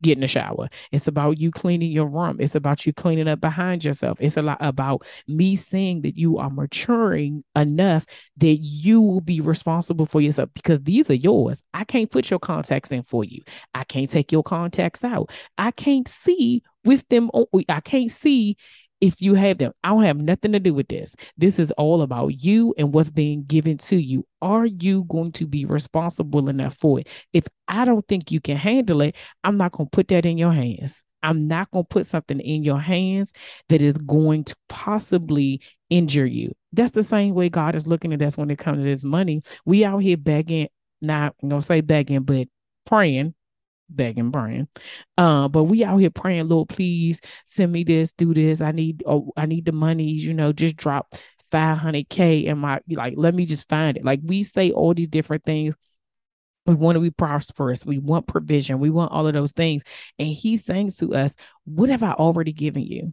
get 0.05 0.17
in 0.17 0.21
the 0.21 0.29
shower. 0.29 0.69
It's 0.93 1.09
about 1.09 1.39
you 1.39 1.51
cleaning 1.51 1.91
your 1.91 2.07
room. 2.07 2.37
It's 2.39 2.55
about 2.55 2.87
you 2.87 2.93
cleaning 2.93 3.27
up 3.27 3.41
behind 3.41 3.85
yourself. 3.85 4.19
It's 4.21 4.37
a 4.37 4.43
lot 4.43 4.59
about 4.61 5.05
me 5.27 5.57
seeing 5.57 6.03
that 6.03 6.17
you 6.17 6.39
are 6.39 6.51
maturing 6.51 7.43
enough 7.57 8.07
that 8.37 8.57
you 8.57 9.01
will 9.01 9.21
be 9.21 9.41
responsible 9.41 10.07
for 10.07 10.21
yourself 10.21 10.51
because 10.55 10.81
these 10.83 11.11
are 11.11 11.15
yours. 11.15 11.63
I 11.73 11.85
can't 11.85 12.11
put 12.11 12.31
your 12.31 12.41
contacts 12.41 12.93
in 12.93 13.03
for 13.03 13.25
you. 13.25 13.43
I 13.75 13.85
can't 13.85 14.11
take 14.11 14.31
your 14.31 14.43
contacts 14.43 15.03
out. 15.03 15.31
I 15.59 15.71
can't 15.71 16.07
see 16.07 16.63
with 16.85 17.09
them. 17.09 17.31
I 17.69 17.81
can't 17.81 18.11
see 18.11 18.57
if 19.05 19.21
you 19.21 19.35
have 19.35 19.59
them. 19.59 19.71
I 19.85 19.91
don't 19.91 20.05
have 20.05 20.17
nothing 20.17 20.53
to 20.53 20.59
do 20.59 20.73
with 20.73 20.89
this. 20.89 21.15
This 21.37 21.59
is 21.59 21.71
all 21.73 22.01
about 22.01 22.43
you 22.43 22.75
and 22.79 22.95
what's 22.95 23.11
being 23.11 23.45
given 23.45 23.77
to 23.79 23.97
you. 23.97 24.27
Are 24.41 24.65
you 24.65 25.05
going 25.11 25.33
to 25.33 25.47
be 25.47 25.67
responsible 25.67 26.49
enough 26.49 26.75
for 26.79 27.01
it? 27.01 27.09
If 27.35 27.47
I 27.69 27.85
don't 27.85 28.09
think 28.09 28.33
you 28.33 28.41
can 28.41 28.57
handle 28.57 29.03
it, 29.03 29.15
I'm 29.45 29.59
not 29.59 29.73
going 29.73 29.89
to 29.89 29.91
put 29.91 30.09
that 30.09 30.25
in 30.25 30.39
your 30.39 30.55
hands. 30.55 31.03
I'm 31.23 31.47
not 31.47 31.71
going 31.71 31.85
to 31.85 31.89
put 31.89 32.07
something 32.07 32.41
in 32.41 32.65
your 32.65 32.81
hands 32.81 33.35
that 33.69 33.83
is 33.83 33.99
going 33.99 34.45
to 34.45 34.57
possibly 34.71 35.61
injure 35.91 36.27
you. 36.27 36.53
That's 36.73 36.93
the 36.93 37.03
same 37.03 37.35
way 37.35 37.51
God 37.51 37.75
is 37.75 37.87
looking 37.87 38.15
at 38.15 38.23
us 38.23 38.39
when 38.39 38.51
it 38.51 38.59
comes 38.59 38.79
to 38.79 38.85
this 38.85 39.05
money. 39.05 39.43
We 39.67 39.85
out 39.85 39.99
here 39.99 40.17
begging, 40.17 40.69
not 41.03 41.35
to 41.47 41.61
say 41.61 41.83
begging, 41.83 42.23
but 42.23 42.49
praying 42.87 43.35
begging 43.89 44.33
praying. 44.33 44.69
Uh 45.19 45.49
but 45.49 45.65
we 45.65 45.85
out 45.85 45.99
here 45.99 46.11
praying 46.11 46.49
lord 46.49 46.69
please 46.69 47.21
send 47.47 47.73
me 47.73 47.85
this 47.85 48.13
do 48.13 48.35
this. 48.35 48.61
I 48.61 48.73
need 48.73 49.03
oh 49.07 49.33
i 49.37 49.47
need 49.47 49.65
the 49.65 49.73
monies, 49.73 50.25
you 50.25 50.35
know 50.35 50.53
just 50.53 50.77
drop 50.77 51.15
500k 51.53 52.45
in 52.45 52.59
my 52.59 52.81
like 52.89 53.15
let 53.17 53.35
me 53.35 53.47
just 53.47 53.69
find 53.69 53.97
it. 53.97 54.05
Like 54.05 54.21
we 54.23 54.43
say 54.43 54.71
all 54.73 54.95
these 54.95 55.09
different 55.09 55.45
things. 55.45 55.75
We 56.67 56.75
want 56.75 56.97
to 56.97 57.01
be 57.01 57.11
prosperous. 57.11 57.85
We 57.85 57.99
want 57.99 58.27
provision. 58.27 58.81
We 58.81 58.89
want 58.89 59.13
all 59.13 59.27
of 59.27 59.35
those 59.35 59.53
things. 59.53 59.83
And 60.19 60.29
he's 60.29 60.65
saying 60.65 60.93
to 60.99 61.15
us 61.15 61.37
what 61.65 61.91
have 61.91 62.03
i 62.03 62.13
already 62.13 62.53
given 62.53 62.83
you 62.83 63.13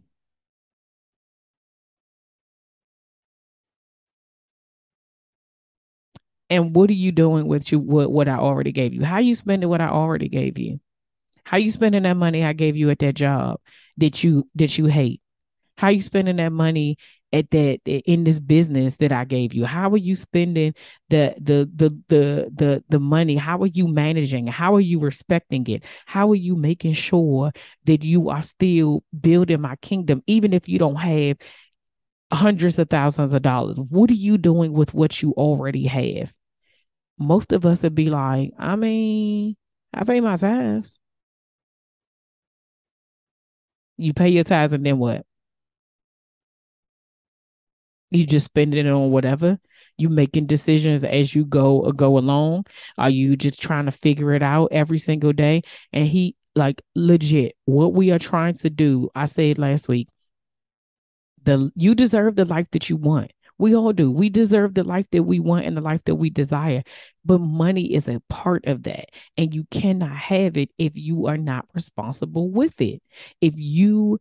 and 6.52 6.76
what 6.76 6.90
are 6.90 6.94
you 6.94 7.12
doing 7.12 7.48
with 7.48 7.72
you 7.72 7.80
what, 7.80 8.12
what 8.12 8.28
I 8.28 8.36
already 8.36 8.72
gave 8.72 8.92
you? 8.92 9.02
How 9.02 9.18
you 9.18 9.34
spending 9.34 9.70
what 9.70 9.80
I 9.80 9.88
already 9.88 10.28
gave 10.28 10.58
you? 10.58 10.80
How 11.44 11.56
you 11.56 11.70
spending 11.70 12.02
that 12.02 12.16
money 12.16 12.44
I 12.44 12.52
gave 12.52 12.76
you 12.76 12.90
at 12.90 12.98
that 12.98 13.14
job 13.14 13.58
that 13.96 14.22
you 14.22 14.46
that 14.56 14.76
you 14.76 14.84
hate? 14.84 15.22
How 15.78 15.88
you 15.88 16.02
spending 16.02 16.36
that 16.36 16.52
money 16.52 16.98
at 17.32 17.50
that 17.52 17.80
in 17.86 18.24
this 18.24 18.38
business 18.38 18.96
that 18.96 19.12
I 19.12 19.24
gave 19.24 19.54
you? 19.54 19.64
How 19.64 19.88
are 19.92 19.96
you 19.96 20.14
spending 20.14 20.74
the 21.08 21.34
the 21.40 21.70
the 21.74 21.98
the 22.08 22.50
the 22.54 22.84
the 22.86 23.00
money? 23.00 23.36
How 23.36 23.58
are 23.62 23.66
you 23.68 23.88
managing? 23.88 24.46
How 24.46 24.74
are 24.74 24.80
you 24.80 25.00
respecting 25.00 25.66
it? 25.68 25.84
How 26.04 26.30
are 26.32 26.36
you 26.36 26.54
making 26.54 26.92
sure 26.92 27.50
that 27.84 28.04
you 28.04 28.28
are 28.28 28.42
still 28.42 29.04
building 29.18 29.62
my 29.62 29.76
kingdom 29.76 30.22
even 30.26 30.52
if 30.52 30.68
you 30.68 30.78
don't 30.78 30.96
have 30.96 31.38
hundreds 32.30 32.78
of 32.78 32.90
thousands 32.90 33.32
of 33.32 33.40
dollars? 33.40 33.78
What 33.78 34.10
are 34.10 34.14
you 34.14 34.36
doing 34.36 34.74
with 34.74 34.92
what 34.92 35.22
you 35.22 35.32
already 35.32 35.86
have? 35.86 36.34
Most 37.18 37.52
of 37.52 37.66
us 37.66 37.82
would 37.82 37.94
be 37.94 38.10
like, 38.10 38.52
I 38.58 38.76
mean, 38.76 39.56
I 39.94 40.04
pay 40.04 40.20
my 40.20 40.36
tithes. 40.36 40.98
You 43.96 44.12
pay 44.12 44.28
your 44.28 44.44
tithes 44.44 44.74
and 44.74 44.84
then 44.84 44.98
what? 44.98 45.24
You 48.10 48.26
just 48.26 48.46
spend 48.46 48.74
it 48.74 48.86
on 48.86 49.10
whatever. 49.10 49.58
You 49.96 50.08
making 50.08 50.46
decisions 50.46 51.02
as 51.04 51.34
you 51.34 51.44
go 51.44 51.82
uh, 51.82 51.92
go 51.92 52.18
along. 52.18 52.66
Are 52.98 53.10
you 53.10 53.36
just 53.36 53.60
trying 53.60 53.86
to 53.86 53.90
figure 53.90 54.34
it 54.34 54.42
out 54.42 54.68
every 54.72 54.98
single 54.98 55.32
day? 55.32 55.62
And 55.92 56.06
he 56.06 56.36
like 56.54 56.82
legit, 56.94 57.54
what 57.64 57.94
we 57.94 58.10
are 58.10 58.18
trying 58.18 58.54
to 58.54 58.68
do, 58.70 59.10
I 59.14 59.24
said 59.24 59.58
last 59.58 59.88
week, 59.88 60.08
the 61.44 61.70
you 61.74 61.94
deserve 61.94 62.36
the 62.36 62.44
life 62.44 62.70
that 62.72 62.88
you 62.88 62.96
want. 62.96 63.32
We 63.58 63.74
all 63.76 63.92
do. 63.92 64.10
We 64.10 64.28
deserve 64.28 64.74
the 64.74 64.84
life 64.84 65.08
that 65.10 65.22
we 65.22 65.40
want 65.40 65.66
and 65.66 65.76
the 65.76 65.80
life 65.80 66.04
that 66.04 66.16
we 66.16 66.30
desire. 66.30 66.82
But 67.24 67.38
money 67.38 67.94
is 67.94 68.08
a 68.08 68.20
part 68.28 68.66
of 68.66 68.84
that. 68.84 69.10
And 69.36 69.54
you 69.54 69.64
cannot 69.70 70.16
have 70.16 70.56
it 70.56 70.70
if 70.78 70.96
you 70.96 71.26
are 71.26 71.36
not 71.36 71.66
responsible 71.74 72.50
with 72.50 72.80
it. 72.80 73.02
If 73.40 73.54
you 73.56 74.18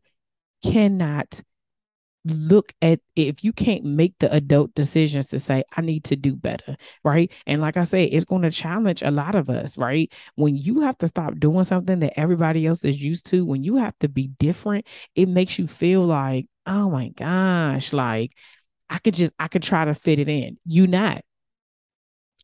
cannot 0.63 1.41
look 2.25 2.71
at 2.81 2.99
if 3.15 3.43
you 3.43 3.51
can't 3.51 3.83
make 3.83 4.13
the 4.19 4.31
adult 4.31 4.73
decisions 4.75 5.27
to 5.27 5.39
say 5.39 5.63
i 5.75 5.81
need 5.81 6.03
to 6.03 6.15
do 6.15 6.35
better 6.35 6.77
right 7.03 7.31
and 7.47 7.61
like 7.61 7.77
i 7.77 7.83
said 7.83 8.09
it's 8.11 8.25
going 8.25 8.43
to 8.43 8.51
challenge 8.51 9.01
a 9.01 9.09
lot 9.09 9.33
of 9.33 9.49
us 9.49 9.75
right 9.77 10.13
when 10.35 10.55
you 10.55 10.81
have 10.81 10.95
to 10.97 11.07
stop 11.07 11.39
doing 11.39 11.63
something 11.63 11.99
that 11.99 12.17
everybody 12.19 12.67
else 12.67 12.85
is 12.85 13.01
used 13.01 13.25
to 13.25 13.43
when 13.43 13.63
you 13.63 13.75
have 13.77 13.97
to 13.97 14.07
be 14.07 14.27
different 14.39 14.85
it 15.15 15.27
makes 15.27 15.57
you 15.57 15.67
feel 15.67 16.05
like 16.05 16.45
oh 16.67 16.91
my 16.91 17.09
gosh 17.09 17.91
like 17.91 18.33
I 18.91 18.99
could 18.99 19.15
just 19.15 19.33
I 19.39 19.47
could 19.47 19.63
try 19.63 19.85
to 19.85 19.95
fit 19.95 20.19
it 20.19 20.29
in. 20.29 20.57
You 20.65 20.85
not. 20.85 21.23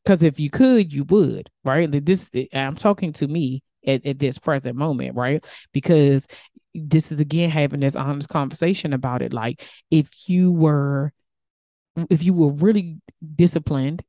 Because 0.03 0.23
if 0.23 0.39
you 0.39 0.49
could, 0.49 0.93
you 0.93 1.03
would, 1.05 1.49
right? 1.65 1.89
This 2.05 2.29
eh, 2.33 2.47
I'm 2.53 2.77
talking 2.77 3.11
to 3.13 3.27
me 3.27 3.61
at, 3.85 4.05
at 4.05 4.19
this 4.19 4.39
present 4.39 4.77
moment, 4.77 5.15
right? 5.15 5.45
Because 5.73 6.27
this 6.73 7.11
is 7.11 7.19
again 7.19 7.49
having 7.49 7.81
this 7.81 7.95
honest 7.95 8.29
conversation 8.29 8.93
about 8.93 9.21
it. 9.21 9.33
Like 9.33 9.65
if 9.91 10.09
you 10.27 10.51
were 10.51 11.11
if 12.09 12.23
you 12.23 12.33
were 12.33 12.51
really 12.51 13.01
disciplined 13.35 14.03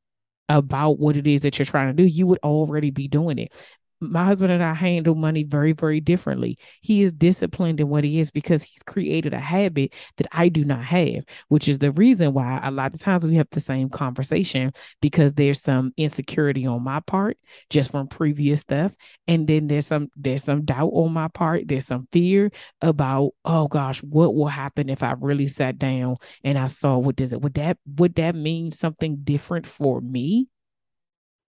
about 0.48 0.98
what 0.98 1.16
it 1.16 1.26
is 1.26 1.42
that 1.42 1.58
you're 1.58 1.66
trying 1.66 1.88
to 1.88 2.02
do, 2.02 2.08
you 2.08 2.26
would 2.26 2.38
already 2.44 2.90
be 2.90 3.08
doing 3.08 3.38
it 3.38 3.52
my 4.00 4.24
husband 4.24 4.52
and 4.52 4.62
I 4.62 4.74
handle 4.74 5.14
money 5.14 5.42
very, 5.44 5.72
very 5.72 6.00
differently. 6.00 6.58
He 6.80 7.02
is 7.02 7.12
disciplined 7.12 7.80
in 7.80 7.88
what 7.88 8.04
he 8.04 8.20
is 8.20 8.30
because 8.30 8.62
he's 8.62 8.82
created 8.86 9.34
a 9.34 9.40
habit 9.40 9.94
that 10.16 10.26
I 10.32 10.48
do 10.48 10.64
not 10.64 10.84
have, 10.84 11.24
which 11.48 11.68
is 11.68 11.78
the 11.78 11.92
reason 11.92 12.32
why 12.32 12.60
a 12.62 12.70
lot 12.70 12.94
of 12.94 13.00
times 13.00 13.26
we 13.26 13.36
have 13.36 13.48
the 13.50 13.60
same 13.60 13.88
conversation 13.88 14.72
because 15.00 15.34
there's 15.34 15.62
some 15.62 15.92
insecurity 15.96 16.66
on 16.66 16.82
my 16.84 17.00
part 17.00 17.38
just 17.70 17.90
from 17.90 18.08
previous 18.08 18.60
stuff. 18.60 18.94
And 19.26 19.46
then 19.46 19.66
there's 19.66 19.86
some 19.86 20.08
there's 20.16 20.44
some 20.44 20.64
doubt 20.64 20.90
on 20.92 21.12
my 21.12 21.28
part. 21.28 21.68
There's 21.68 21.86
some 21.86 22.08
fear 22.12 22.50
about, 22.80 23.32
oh 23.44 23.68
gosh, 23.68 24.02
what 24.02 24.34
will 24.34 24.46
happen 24.48 24.88
if 24.88 25.02
I 25.02 25.14
really 25.18 25.46
sat 25.48 25.78
down 25.78 26.16
and 26.44 26.58
I 26.58 26.66
saw 26.66 26.98
what 26.98 27.16
does 27.16 27.32
it 27.32 27.40
would 27.40 27.54
that 27.54 27.78
would 27.86 28.14
that 28.16 28.34
mean 28.34 28.70
something 28.70 29.18
different 29.24 29.66
for 29.66 30.00
me? 30.00 30.48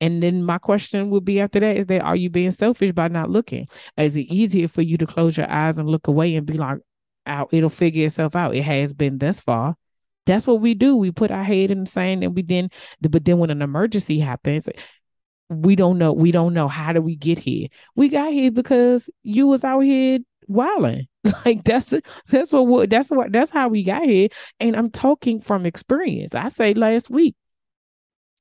And 0.02 0.24
then 0.24 0.44
my 0.44 0.58
question 0.58 1.10
would 1.10 1.26
be 1.26 1.42
after 1.42 1.60
that 1.60 1.78
is 1.78 1.88
that 1.88 2.02
are 2.02 2.16
you 2.16 2.30
being 2.30 2.52
selfish 2.52 2.92
by 2.92 3.10
not 3.10 3.30
looking? 3.30 3.68
Is 3.98 4.16
it 4.16 4.22
easier 4.22 4.68
for 4.68 4.82
you 4.82 4.98
to 4.98 5.06
close 5.06 5.36
your 5.38 5.50
eyes 5.50 5.78
and 5.78 5.90
look 5.90 6.08
away 6.08 6.36
and 6.36 6.46
be 6.46 6.54
like, 6.54 6.80
out. 7.30 7.50
It'll 7.52 7.70
figure 7.70 8.06
itself 8.06 8.36
out. 8.36 8.56
It 8.56 8.64
has 8.64 8.94
been 8.94 9.20
thus 9.20 9.40
far. 9.40 9.76
That's 10.26 10.46
what 10.46 10.62
we 10.62 10.74
do. 10.74 10.96
We 10.96 11.12
put 11.12 11.32
our 11.32 11.44
head 11.44 11.72
in 11.72 11.82
the 11.82 11.90
sand 11.90 12.24
and 12.24 12.36
we 12.36 12.42
then, 12.42 12.70
but 13.02 13.24
then 13.24 13.38
when 13.40 13.50
an 13.50 13.62
emergency 13.62 14.20
happens, 14.20 14.68
we 15.50 15.76
don't 15.76 15.98
know. 15.98 16.14
We 16.14 16.32
don't 16.32 16.54
know 16.54 16.68
how 16.68 16.94
do 16.94 17.02
we 17.02 17.16
get 17.16 17.40
here. 17.40 17.68
We 17.96 18.10
got 18.10 18.34
here 18.34 18.52
because 18.52 19.10
you 19.24 19.48
was 19.48 19.64
out 19.64 19.82
here 19.82 20.20
wilding. 20.48 21.08
Like 21.46 21.66
that's 21.66 21.94
that's 22.30 22.54
what 22.54 22.90
that's 22.90 23.10
what 23.12 23.32
that's 23.32 23.52
how 23.52 23.68
we 23.68 23.84
got 23.84 24.04
here. 24.04 24.30
And 24.60 24.76
I'm 24.76 24.90
talking 24.90 25.42
from 25.42 25.66
experience. 25.66 26.34
I 26.34 26.48
say 26.48 26.74
last 26.74 27.10
week, 27.10 27.36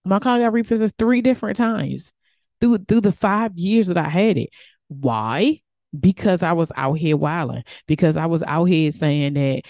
my 0.05 0.19
car 0.19 0.39
got 0.39 0.53
repossessed 0.53 0.95
three 0.99 1.23
different 1.23 1.57
times 1.57 2.13
through 2.61 2.79
through 2.89 3.03
the 3.03 3.13
five 3.13 3.57
years 3.57 3.89
that 3.89 3.99
I 3.99 4.09
had 4.09 4.39
it. 4.39 4.51
Why? 4.89 5.61
Because 5.99 6.43
I 6.43 6.53
was 6.53 6.73
out 6.77 6.95
here 6.95 7.17
wilding. 7.17 7.65
Because 7.87 8.17
I 8.17 8.27
was 8.27 8.43
out 8.43 8.65
here 8.67 8.91
saying 8.91 9.35
that 9.35 9.63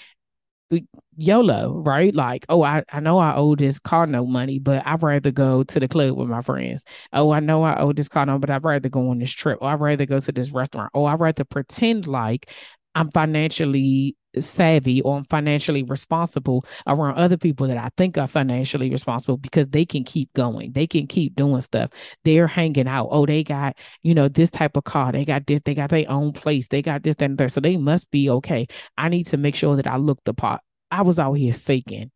YOLO, 1.17 1.83
right? 1.85 2.15
Like, 2.15 2.47
oh, 2.49 2.63
I, 2.63 2.85
I 2.93 3.01
know 3.01 3.19
I 3.19 3.35
owe 3.35 3.57
this 3.57 3.79
car 3.79 4.07
no 4.07 4.27
money, 4.27 4.59
but 4.59 4.83
I'd 4.87 5.03
rather 5.03 5.31
go 5.31 5.65
to 5.65 5.81
the 5.81 5.89
club 5.89 6.17
with 6.17 6.29
my 6.29 6.43
friends. 6.43 6.85
Oh, 7.13 7.33
I 7.33 7.41
know 7.41 7.63
I 7.65 7.79
owe 7.81 7.93
this 7.93 8.09
car 8.09 8.27
no, 8.27 8.39
but 8.39 8.51
I'd 8.51 8.65
rather 8.65 8.89
go 8.89 9.11
on 9.11 9.19
this 9.19 9.33
trip. 9.33 9.59
Or 9.61 9.71
I'd 9.71 9.81
rather 9.81 10.07
go 10.07 10.21
to 10.21 10.33
this 10.33 10.51
restaurant. 10.53 10.91
Or 10.95 11.11
I'd 11.11 11.21
rather 11.21 11.45
pretend 11.45 12.07
like 12.07 12.51
I'm 12.99 13.13
financially 13.13 14.17
savvy 14.41 15.01
or 15.03 15.19
I'm 15.19 15.25
financially 15.25 15.85
responsible 15.85 16.65
around 16.85 17.15
other 17.15 17.37
people 17.37 17.69
that 17.69 17.79
I 17.79 17.91
think 17.97 18.19
are 18.19 18.27
financially 18.27 18.91
responsible 18.91 19.37
because 19.37 19.69
they 19.69 19.85
can 19.85 20.03
keep 20.03 20.33
going. 20.35 20.73
They 20.73 20.89
can 20.89 21.07
keep 21.07 21.37
doing 21.37 21.61
stuff. 21.61 21.91
They're 22.25 22.49
hanging 22.49 22.89
out. 22.89 23.09
Oh, 23.13 23.25
they 23.25 23.45
got, 23.45 23.77
you 24.03 24.15
know, 24.15 24.27
this 24.27 24.51
type 24.51 24.77
of 24.77 24.83
car. 24.83 25.13
They 25.13 25.25
got 25.25 25.47
this, 25.47 25.61
they 25.65 25.75
got 25.75 25.91
their 25.91 26.11
own 26.11 26.33
place. 26.33 26.67
They 26.67 26.83
got 26.83 27.05
this, 27.05 27.15
that, 27.17 27.27
and 27.27 27.39
there. 27.39 27.49
So 27.49 27.61
they 27.61 27.77
must 27.77 28.11
be 28.11 28.29
okay. 28.31 28.67
I 28.97 29.09
need 29.09 29.29
to 29.29 29.37
make 29.37 29.55
sure 29.55 29.77
that 29.77 29.87
I 29.87 29.97
look 29.97 30.19
the 30.25 30.35
part. 30.35 30.61
I 30.91 31.03
was 31.03 31.21
out 31.21 31.35
here 31.35 31.53
faking. 31.53 32.11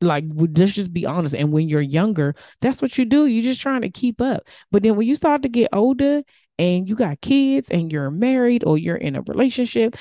Like, 0.00 0.24
let's 0.34 0.72
just 0.72 0.94
be 0.94 1.04
honest. 1.04 1.34
And 1.34 1.52
when 1.52 1.68
you're 1.68 1.82
younger, 1.82 2.36
that's 2.62 2.80
what 2.80 2.96
you 2.96 3.04
do. 3.04 3.26
You're 3.26 3.42
just 3.42 3.60
trying 3.60 3.82
to 3.82 3.90
keep 3.90 4.22
up. 4.22 4.44
But 4.70 4.82
then 4.82 4.96
when 4.96 5.06
you 5.06 5.14
start 5.14 5.42
to 5.42 5.50
get 5.50 5.68
older 5.74 6.22
and 6.58 6.88
you 6.88 6.96
got 6.96 7.20
kids 7.20 7.70
and 7.70 7.92
you're 7.92 8.10
married 8.10 8.64
or 8.64 8.78
you're 8.78 8.96
in 8.96 9.16
a 9.16 9.22
relationship 9.22 9.96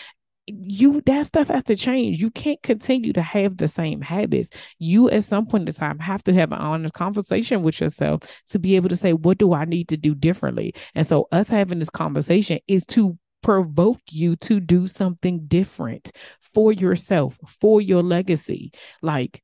you 0.47 1.01
that 1.05 1.25
stuff 1.25 1.49
has 1.49 1.63
to 1.65 1.75
change. 1.75 2.19
You 2.19 2.31
can't 2.31 2.61
continue 2.63 3.11
to 3.13 3.21
have 3.21 3.57
the 3.57 3.67
same 3.67 4.01
habits. 4.01 4.49
You 4.79 5.09
at 5.09 5.25
some 5.25 5.45
point 5.45 5.67
in 5.67 5.75
time 5.75 5.99
have 5.99 6.23
to 6.23 6.33
have 6.33 6.51
an 6.51 6.59
honest 6.59 6.93
conversation 6.93 7.63
with 7.63 7.81
yourself 7.81 8.21
to 8.47 8.59
be 8.59 8.75
able 8.75 8.89
to 8.89 8.95
say, 8.95 9.13
what 9.13 9.37
do 9.37 9.53
I 9.53 9.65
need 9.65 9.89
to 9.89 9.97
do 9.97 10.15
differently? 10.15 10.73
And 10.95 11.05
so 11.05 11.27
us 11.31 11.49
having 11.49 11.79
this 11.79 11.89
conversation 11.89 12.59
is 12.67 12.85
to 12.87 13.17
provoke 13.43 13.99
you 14.09 14.35
to 14.37 14.59
do 14.59 14.87
something 14.87 15.45
different 15.47 16.11
for 16.53 16.71
yourself, 16.71 17.37
for 17.45 17.81
your 17.81 18.01
legacy. 18.01 18.71
Like 19.01 19.43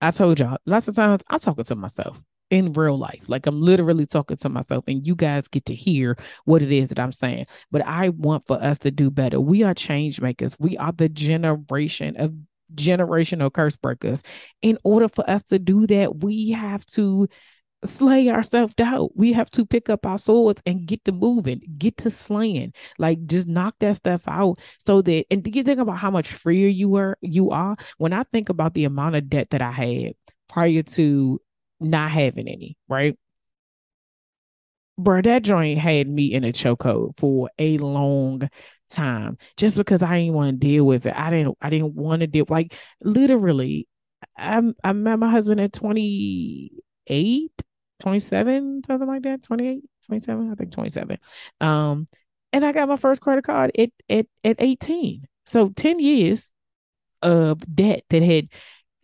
I 0.00 0.10
told 0.10 0.40
y'all, 0.40 0.58
lots 0.66 0.88
of 0.88 0.96
times 0.96 1.22
I'm 1.28 1.38
talking 1.38 1.64
to 1.64 1.74
myself 1.76 2.20
in 2.50 2.72
real 2.72 2.98
life. 2.98 3.28
Like 3.28 3.46
I'm 3.46 3.60
literally 3.60 4.06
talking 4.06 4.36
to 4.38 4.48
myself, 4.48 4.84
and 4.86 5.06
you 5.06 5.14
guys 5.14 5.48
get 5.48 5.64
to 5.66 5.74
hear 5.74 6.16
what 6.44 6.62
it 6.62 6.72
is 6.72 6.88
that 6.88 6.98
I'm 6.98 7.12
saying. 7.12 7.46
But 7.70 7.86
I 7.86 8.10
want 8.10 8.46
for 8.46 8.62
us 8.62 8.78
to 8.78 8.90
do 8.90 9.10
better. 9.10 9.40
We 9.40 9.62
are 9.62 9.74
change 9.74 10.20
makers. 10.20 10.56
We 10.58 10.76
are 10.76 10.92
the 10.92 11.08
generation 11.08 12.16
of 12.16 12.34
generational 12.74 13.52
curse 13.52 13.76
breakers. 13.76 14.22
In 14.62 14.78
order 14.84 15.08
for 15.08 15.28
us 15.28 15.42
to 15.44 15.58
do 15.58 15.86
that, 15.86 16.22
we 16.22 16.50
have 16.50 16.84
to 16.86 17.28
slay 17.84 18.28
our 18.28 18.42
self 18.42 18.76
doubt. 18.76 19.12
We 19.16 19.32
have 19.32 19.50
to 19.50 19.64
pick 19.64 19.88
up 19.88 20.04
our 20.06 20.18
swords 20.18 20.62
and 20.66 20.86
get 20.86 21.04
to 21.04 21.12
moving, 21.12 21.62
get 21.78 21.96
to 21.98 22.10
slaying, 22.10 22.72
like 22.98 23.26
just 23.26 23.46
knock 23.46 23.76
that 23.80 23.96
stuff 23.96 24.22
out. 24.28 24.58
So 24.78 25.02
that, 25.02 25.26
and 25.30 25.46
you 25.54 25.62
think 25.62 25.80
about 25.80 25.98
how 25.98 26.10
much 26.10 26.28
freer 26.28 26.68
you 26.68 26.88
were, 26.88 27.16
you 27.20 27.50
are. 27.50 27.76
When 27.98 28.12
I 28.12 28.24
think 28.24 28.48
about 28.48 28.74
the 28.74 28.84
amount 28.84 29.16
of 29.16 29.30
debt 29.30 29.50
that 29.50 29.62
I 29.62 29.70
had 29.70 30.14
prior 30.48 30.82
to 30.82 31.40
not 31.80 32.10
having 32.10 32.48
any, 32.48 32.76
right? 32.88 33.16
Bro, 34.98 35.22
that 35.22 35.42
joint 35.42 35.78
had 35.78 36.08
me 36.08 36.32
in 36.32 36.44
a 36.44 36.52
chokehold 36.52 37.18
for 37.18 37.50
a 37.58 37.78
long 37.78 38.48
time 38.90 39.38
just 39.56 39.76
because 39.76 40.02
I 40.02 40.18
didn't 40.18 40.34
want 40.34 40.50
to 40.60 40.66
deal 40.66 40.84
with 40.84 41.06
it. 41.06 41.14
I 41.16 41.30
didn't 41.30 41.56
I 41.60 41.70
didn't 41.70 41.94
want 41.94 42.20
to 42.20 42.26
deal 42.26 42.44
like 42.48 42.74
literally 43.02 43.88
I 44.36 44.60
I 44.84 44.92
met 44.92 45.18
my 45.18 45.30
husband 45.30 45.60
at 45.60 45.72
28, 45.72 47.52
27, 48.00 48.82
something 48.86 49.08
like 49.08 49.22
that, 49.22 49.42
28, 49.42 49.82
27, 50.06 50.50
I 50.52 50.54
think 50.54 50.72
27. 50.72 51.18
Um 51.60 52.06
and 52.52 52.64
I 52.64 52.72
got 52.72 52.88
my 52.88 52.96
first 52.96 53.22
credit 53.22 53.44
card 53.44 53.72
at 53.78 53.90
at 54.10 54.26
at 54.44 54.56
18. 54.58 55.26
So 55.46 55.70
10 55.70 55.98
years 55.98 56.52
of 57.22 57.60
debt 57.74 58.04
that 58.10 58.22
had 58.22 58.48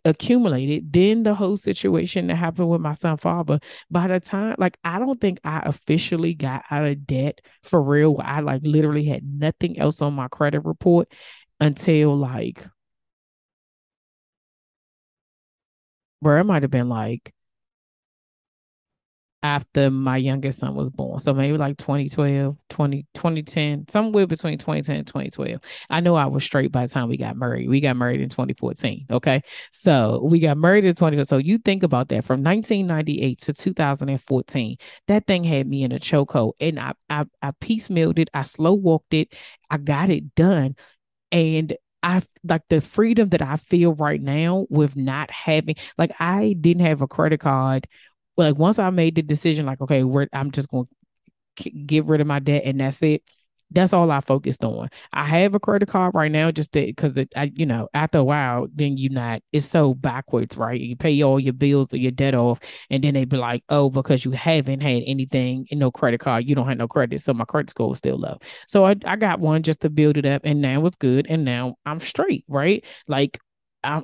accumulated. 0.06 0.92
Then 0.92 1.22
the 1.24 1.34
whole 1.34 1.56
situation 1.58 2.28
that 2.28 2.36
happened 2.36 2.70
with 2.70 2.80
my 2.80 2.94
son 2.94 3.18
father. 3.18 3.60
By 3.90 4.08
the 4.08 4.20
time, 4.20 4.56
like, 4.58 4.78
I 4.84 4.98
don't 4.98 5.20
think 5.20 5.40
I 5.44 5.60
officially 5.64 6.34
got 6.34 6.64
out 6.70 6.86
of 6.86 7.06
debt 7.06 7.40
for 7.62 7.82
real. 7.82 8.18
I 8.22 8.40
like 8.40 8.62
literally 8.64 9.04
had 9.04 9.24
nothing 9.24 9.78
else 9.78 10.02
on 10.02 10.14
my 10.14 10.28
credit 10.28 10.60
report 10.64 11.12
until 11.60 12.16
like, 12.16 12.64
where 16.20 16.38
it 16.38 16.44
might 16.44 16.62
have 16.62 16.70
been 16.70 16.88
like 16.88 17.32
after 19.46 19.90
my 19.92 20.16
youngest 20.16 20.58
son 20.58 20.74
was 20.74 20.90
born. 20.90 21.20
So 21.20 21.32
maybe 21.32 21.56
like 21.56 21.76
2012, 21.76 22.56
20, 22.68 23.06
2010, 23.14 23.86
somewhere 23.88 24.26
between 24.26 24.58
2010 24.58 24.96
and 24.96 25.06
2012. 25.06 25.60
I 25.88 26.00
know 26.00 26.16
I 26.16 26.26
was 26.26 26.42
straight 26.42 26.72
by 26.72 26.82
the 26.82 26.88
time 26.88 27.08
we 27.08 27.16
got 27.16 27.36
married. 27.36 27.68
We 27.68 27.80
got 27.80 27.96
married 27.96 28.20
in 28.20 28.28
2014. 28.28 29.06
Okay. 29.08 29.42
So 29.70 30.20
we 30.24 30.40
got 30.40 30.58
married 30.58 30.84
in 30.84 30.96
20. 30.96 31.22
So 31.24 31.36
you 31.36 31.58
think 31.58 31.84
about 31.84 32.08
that 32.08 32.24
from 32.24 32.42
1998 32.42 33.40
to 33.42 33.52
2014, 33.52 34.76
that 35.06 35.26
thing 35.28 35.44
had 35.44 35.68
me 35.68 35.84
in 35.84 35.92
a 35.92 36.00
chokehold 36.00 36.54
and 36.58 36.80
I, 36.80 36.94
I, 37.08 37.24
I 37.40 37.52
piecemealed 37.52 38.18
it. 38.18 38.28
I 38.34 38.42
slow 38.42 38.74
walked 38.74 39.14
it. 39.14 39.32
I 39.70 39.76
got 39.78 40.10
it 40.10 40.34
done. 40.34 40.74
And 41.30 41.76
I 42.02 42.22
like 42.42 42.62
the 42.68 42.80
freedom 42.80 43.28
that 43.28 43.42
I 43.42 43.56
feel 43.56 43.94
right 43.94 44.20
now 44.20 44.66
with 44.70 44.96
not 44.96 45.30
having 45.30 45.76
like 45.98 46.12
I 46.20 46.56
didn't 46.60 46.86
have 46.86 47.02
a 47.02 47.08
credit 47.08 47.40
card 47.40 47.86
like 48.36 48.56
once 48.58 48.78
I 48.78 48.90
made 48.90 49.14
the 49.16 49.22
decision, 49.22 49.66
like, 49.66 49.80
okay, 49.80 50.04
we're, 50.04 50.28
I'm 50.32 50.50
just 50.50 50.68
going 50.68 50.88
to 51.56 51.70
get 51.70 52.04
rid 52.06 52.20
of 52.20 52.26
my 52.26 52.38
debt 52.38 52.62
and 52.64 52.80
that's 52.80 53.02
it. 53.02 53.22
That's 53.72 53.92
all 53.92 54.12
I 54.12 54.20
focused 54.20 54.62
on. 54.62 54.88
I 55.12 55.24
have 55.24 55.56
a 55.56 55.58
credit 55.60 55.88
card 55.88 56.14
right 56.14 56.30
now, 56.30 56.52
just 56.52 56.70
because 56.70 57.18
I, 57.34 57.50
you 57.56 57.66
know, 57.66 57.88
after 57.94 58.18
a 58.18 58.24
while, 58.24 58.68
then 58.72 58.96
you 58.96 59.08
not. 59.08 59.42
It's 59.52 59.66
so 59.66 59.92
backwards, 59.92 60.56
right? 60.56 60.80
You 60.80 60.94
pay 60.94 61.20
all 61.22 61.40
your 61.40 61.52
bills 61.52 61.92
or 61.92 61.96
your 61.96 62.12
debt 62.12 62.36
off, 62.36 62.60
and 62.90 63.02
then 63.02 63.14
they 63.14 63.24
be 63.24 63.36
like, 63.36 63.64
"Oh, 63.68 63.90
because 63.90 64.24
you 64.24 64.30
haven't 64.30 64.82
had 64.82 65.02
anything 65.06 65.66
in 65.70 65.80
no 65.80 65.90
credit 65.90 66.20
card, 66.20 66.44
you 66.44 66.54
don't 66.54 66.68
have 66.68 66.78
no 66.78 66.86
credit, 66.86 67.20
so 67.22 67.34
my 67.34 67.44
credit 67.44 67.70
score 67.70 67.92
is 67.92 67.98
still 67.98 68.18
low." 68.18 68.38
So 68.68 68.84
I, 68.86 68.94
I 69.04 69.16
got 69.16 69.40
one 69.40 69.64
just 69.64 69.80
to 69.80 69.90
build 69.90 70.16
it 70.16 70.26
up, 70.26 70.42
and 70.44 70.62
now 70.62 70.86
it's 70.86 70.96
good, 70.96 71.26
and 71.28 71.44
now 71.44 71.74
I'm 71.84 71.98
straight, 71.98 72.44
right? 72.46 72.84
Like 73.08 73.40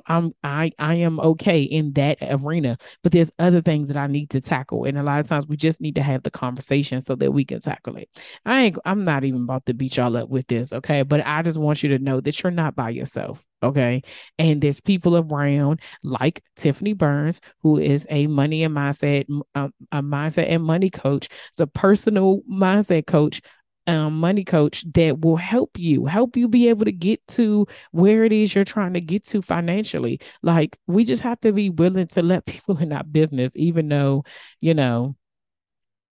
I'm, 0.07 0.33
I 0.43 0.71
I 0.79 0.95
am 0.95 1.19
okay 1.19 1.61
in 1.63 1.93
that 1.93 2.17
arena, 2.21 2.77
but 3.03 3.11
there's 3.11 3.31
other 3.39 3.61
things 3.61 3.87
that 3.89 3.97
I 3.97 4.07
need 4.07 4.29
to 4.31 4.41
tackle, 4.41 4.85
and 4.85 4.97
a 4.97 5.03
lot 5.03 5.19
of 5.19 5.27
times 5.27 5.47
we 5.47 5.57
just 5.57 5.81
need 5.81 5.95
to 5.95 6.03
have 6.03 6.23
the 6.23 6.31
conversation 6.31 7.03
so 7.05 7.15
that 7.15 7.31
we 7.31 7.45
can 7.45 7.59
tackle 7.59 7.97
it. 7.97 8.09
I 8.45 8.61
ain't 8.63 8.77
I'm 8.85 9.03
not 9.03 9.23
even 9.23 9.43
about 9.43 9.65
to 9.67 9.73
beat 9.73 9.97
y'all 9.97 10.17
up 10.17 10.29
with 10.29 10.47
this, 10.47 10.73
okay? 10.73 11.03
But 11.03 11.25
I 11.25 11.41
just 11.41 11.57
want 11.57 11.83
you 11.83 11.89
to 11.89 11.99
know 11.99 12.21
that 12.21 12.41
you're 12.41 12.51
not 12.51 12.75
by 12.75 12.89
yourself. 12.89 13.43
Okay. 13.63 14.03
And 14.37 14.61
there's 14.61 14.81
people 14.81 15.15
around 15.17 15.79
like 16.03 16.43
Tiffany 16.57 16.93
Burns, 16.93 17.39
who 17.61 17.77
is 17.77 18.05
a 18.09 18.27
money 18.27 18.63
and 18.63 18.75
mindset, 18.75 19.25
um, 19.55 19.73
a 19.91 20.01
mindset 20.01 20.49
and 20.49 20.63
money 20.63 20.89
coach. 20.89 21.29
It's 21.51 21.61
a 21.61 21.67
personal 21.67 22.41
mindset 22.51 23.07
coach 23.07 23.41
um, 23.87 24.19
money 24.19 24.43
coach 24.43 24.85
that 24.93 25.21
will 25.21 25.35
help 25.35 25.77
you, 25.77 26.05
help 26.05 26.37
you 26.37 26.47
be 26.47 26.69
able 26.69 26.85
to 26.85 26.91
get 26.91 27.25
to 27.29 27.67
where 27.91 28.23
it 28.23 28.31
is 28.31 28.55
you're 28.55 28.63
trying 28.63 28.93
to 28.93 29.01
get 29.01 29.25
to 29.25 29.41
financially. 29.41 30.19
Like, 30.41 30.77
we 30.87 31.03
just 31.03 31.21
have 31.23 31.39
to 31.41 31.51
be 31.51 31.69
willing 31.69 32.07
to 32.07 32.21
let 32.21 32.45
people 32.47 32.77
in 32.77 32.93
our 32.93 33.03
business, 33.03 33.51
even 33.55 33.89
though, 33.89 34.23
you 34.61 34.73
know, 34.73 35.15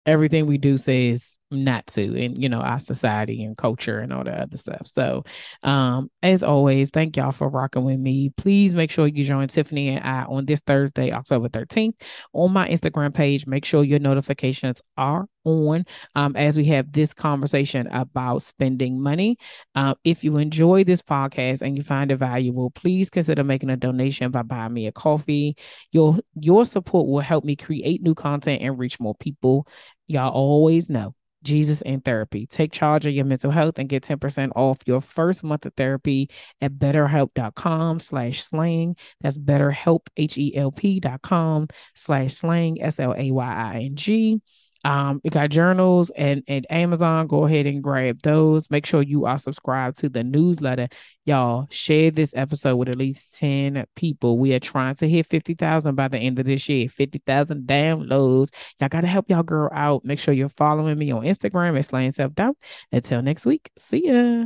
everything 0.06 0.46
we 0.46 0.58
do 0.58 0.78
says 0.78 1.40
not 1.52 1.86
to 1.88 2.02
in 2.16 2.36
you 2.36 2.50
know 2.50 2.60
our 2.60 2.80
society 2.80 3.44
and 3.44 3.58
culture 3.58 4.00
and 4.00 4.12
all 4.12 4.24
that 4.24 4.40
other 4.40 4.58
stuff. 4.58 4.88
So 4.88 5.24
um 5.64 6.10
as 6.24 6.44
always 6.44 6.90
thank 6.90 7.18
y'all 7.18 7.32
for 7.32 7.50
rocking 7.50 7.84
with 7.84 8.00
me. 8.00 8.32
Please 8.38 8.74
make 8.74 8.92
sure 8.92 9.08
you 9.08 9.24
join 9.24 9.48
tiffany 9.48 9.90
and 9.90 10.06
i 10.06 10.24
on 10.24 10.46
this 10.46 10.62
thursday 10.62 11.12
october 11.12 11.50
13th 11.50 11.96
on 12.34 12.52
my 12.52 12.68
instagram 12.70 13.14
page. 13.14 13.46
Make 13.46 13.66
sure 13.66 13.84
your 13.84 14.00
notifications 14.00 14.82
are 14.98 15.28
on 15.44 15.86
um, 16.16 16.36
as 16.36 16.58
we 16.58 16.66
have 16.66 16.92
this 16.92 17.14
conversation 17.14 17.86
about 17.92 18.42
spending 18.42 19.00
money. 19.00 19.38
Uh, 19.76 19.94
if 20.04 20.24
you 20.24 20.38
enjoy 20.38 20.84
this 20.84 21.04
podcast 21.04 21.62
and 21.62 21.78
you 21.78 21.84
find 21.84 22.12
it 22.12 22.18
valuable 22.18 22.72
please 22.72 23.10
consider 23.10 23.44
making 23.44 23.70
a 23.70 23.78
donation 23.78 24.32
by 24.32 24.42
buying 24.42 24.74
me 24.74 24.88
a 24.88 24.92
coffee. 24.92 25.56
Your 25.92 26.18
your 26.40 26.66
support 26.66 27.08
will 27.08 27.20
help 27.20 27.44
me 27.44 27.56
create 27.56 28.02
new 28.02 28.16
content 28.16 28.62
and 28.62 28.80
reach 28.80 29.00
more 29.00 29.16
people. 29.16 29.68
Y'all 30.08 30.32
always 30.32 30.90
know 30.90 31.14
Jesus 31.46 31.82
in 31.82 32.02
Therapy. 32.02 32.46
Take 32.46 32.72
charge 32.72 33.06
of 33.06 33.14
your 33.14 33.26
mental 33.26 33.52
health 33.52 33.80
and 33.80 33.88
get 33.88 34.04
10% 34.04 34.52
off 34.56 34.80
your 34.86 35.00
first 35.02 35.44
month 35.44 35.66
of 35.66 35.74
therapy 35.76 36.30
at 36.60 36.74
betterhelp.com 36.74 38.00
slash 38.00 38.44
slaying. 38.44 38.96
That's 39.22 39.38
betterhelp, 39.38 40.08
H-E-L-P 40.18 41.00
dot 41.00 41.22
com 41.22 41.68
slash 41.94 42.34
slaying, 42.34 42.82
S-L-A-Y-I-N-G. 42.82 44.42
Um, 44.86 45.20
we 45.24 45.32
got 45.32 45.50
journals 45.50 46.12
and 46.16 46.44
at 46.48 46.66
Amazon. 46.70 47.26
Go 47.26 47.46
ahead 47.46 47.66
and 47.66 47.82
grab 47.82 48.22
those. 48.22 48.70
Make 48.70 48.86
sure 48.86 49.02
you 49.02 49.26
are 49.26 49.40
subscribed 49.40 49.98
to 50.00 50.10
the 50.10 50.24
newsletter. 50.24 50.90
Y'all 51.26 51.66
share 51.72 52.12
this 52.12 52.36
episode 52.36 52.76
with 52.76 52.90
at 52.90 52.96
least 52.96 53.36
10 53.38 53.84
people. 53.96 54.38
We 54.38 54.54
are 54.54 54.60
trying 54.60 54.94
to 54.96 55.10
hit 55.10 55.26
50,000 55.26 55.96
by 55.96 56.08
the 56.08 56.20
end 56.20 56.38
of 56.38 56.46
this 56.46 56.70
year. 56.70 56.88
50,000 56.88 57.68
downloads. 57.68 58.50
Y'all 58.80 58.90
got 58.90 59.02
to 59.02 59.08
help 59.08 59.28
y'all 59.28 59.42
girl 59.42 59.72
out. 59.74 60.06
Make 60.06 60.20
sure 60.20 60.36
you're 60.36 60.50
following 60.50 61.00
me 61.00 61.10
on 61.12 61.24
Instagram 61.24 61.76
at 61.76 61.86
Slaying 61.86 62.12
Self 62.12 62.36
Doubt. 62.36 62.56
Until 62.92 63.24
next 63.24 63.48
week, 63.48 63.72
see 63.80 64.08
ya. 64.08 64.46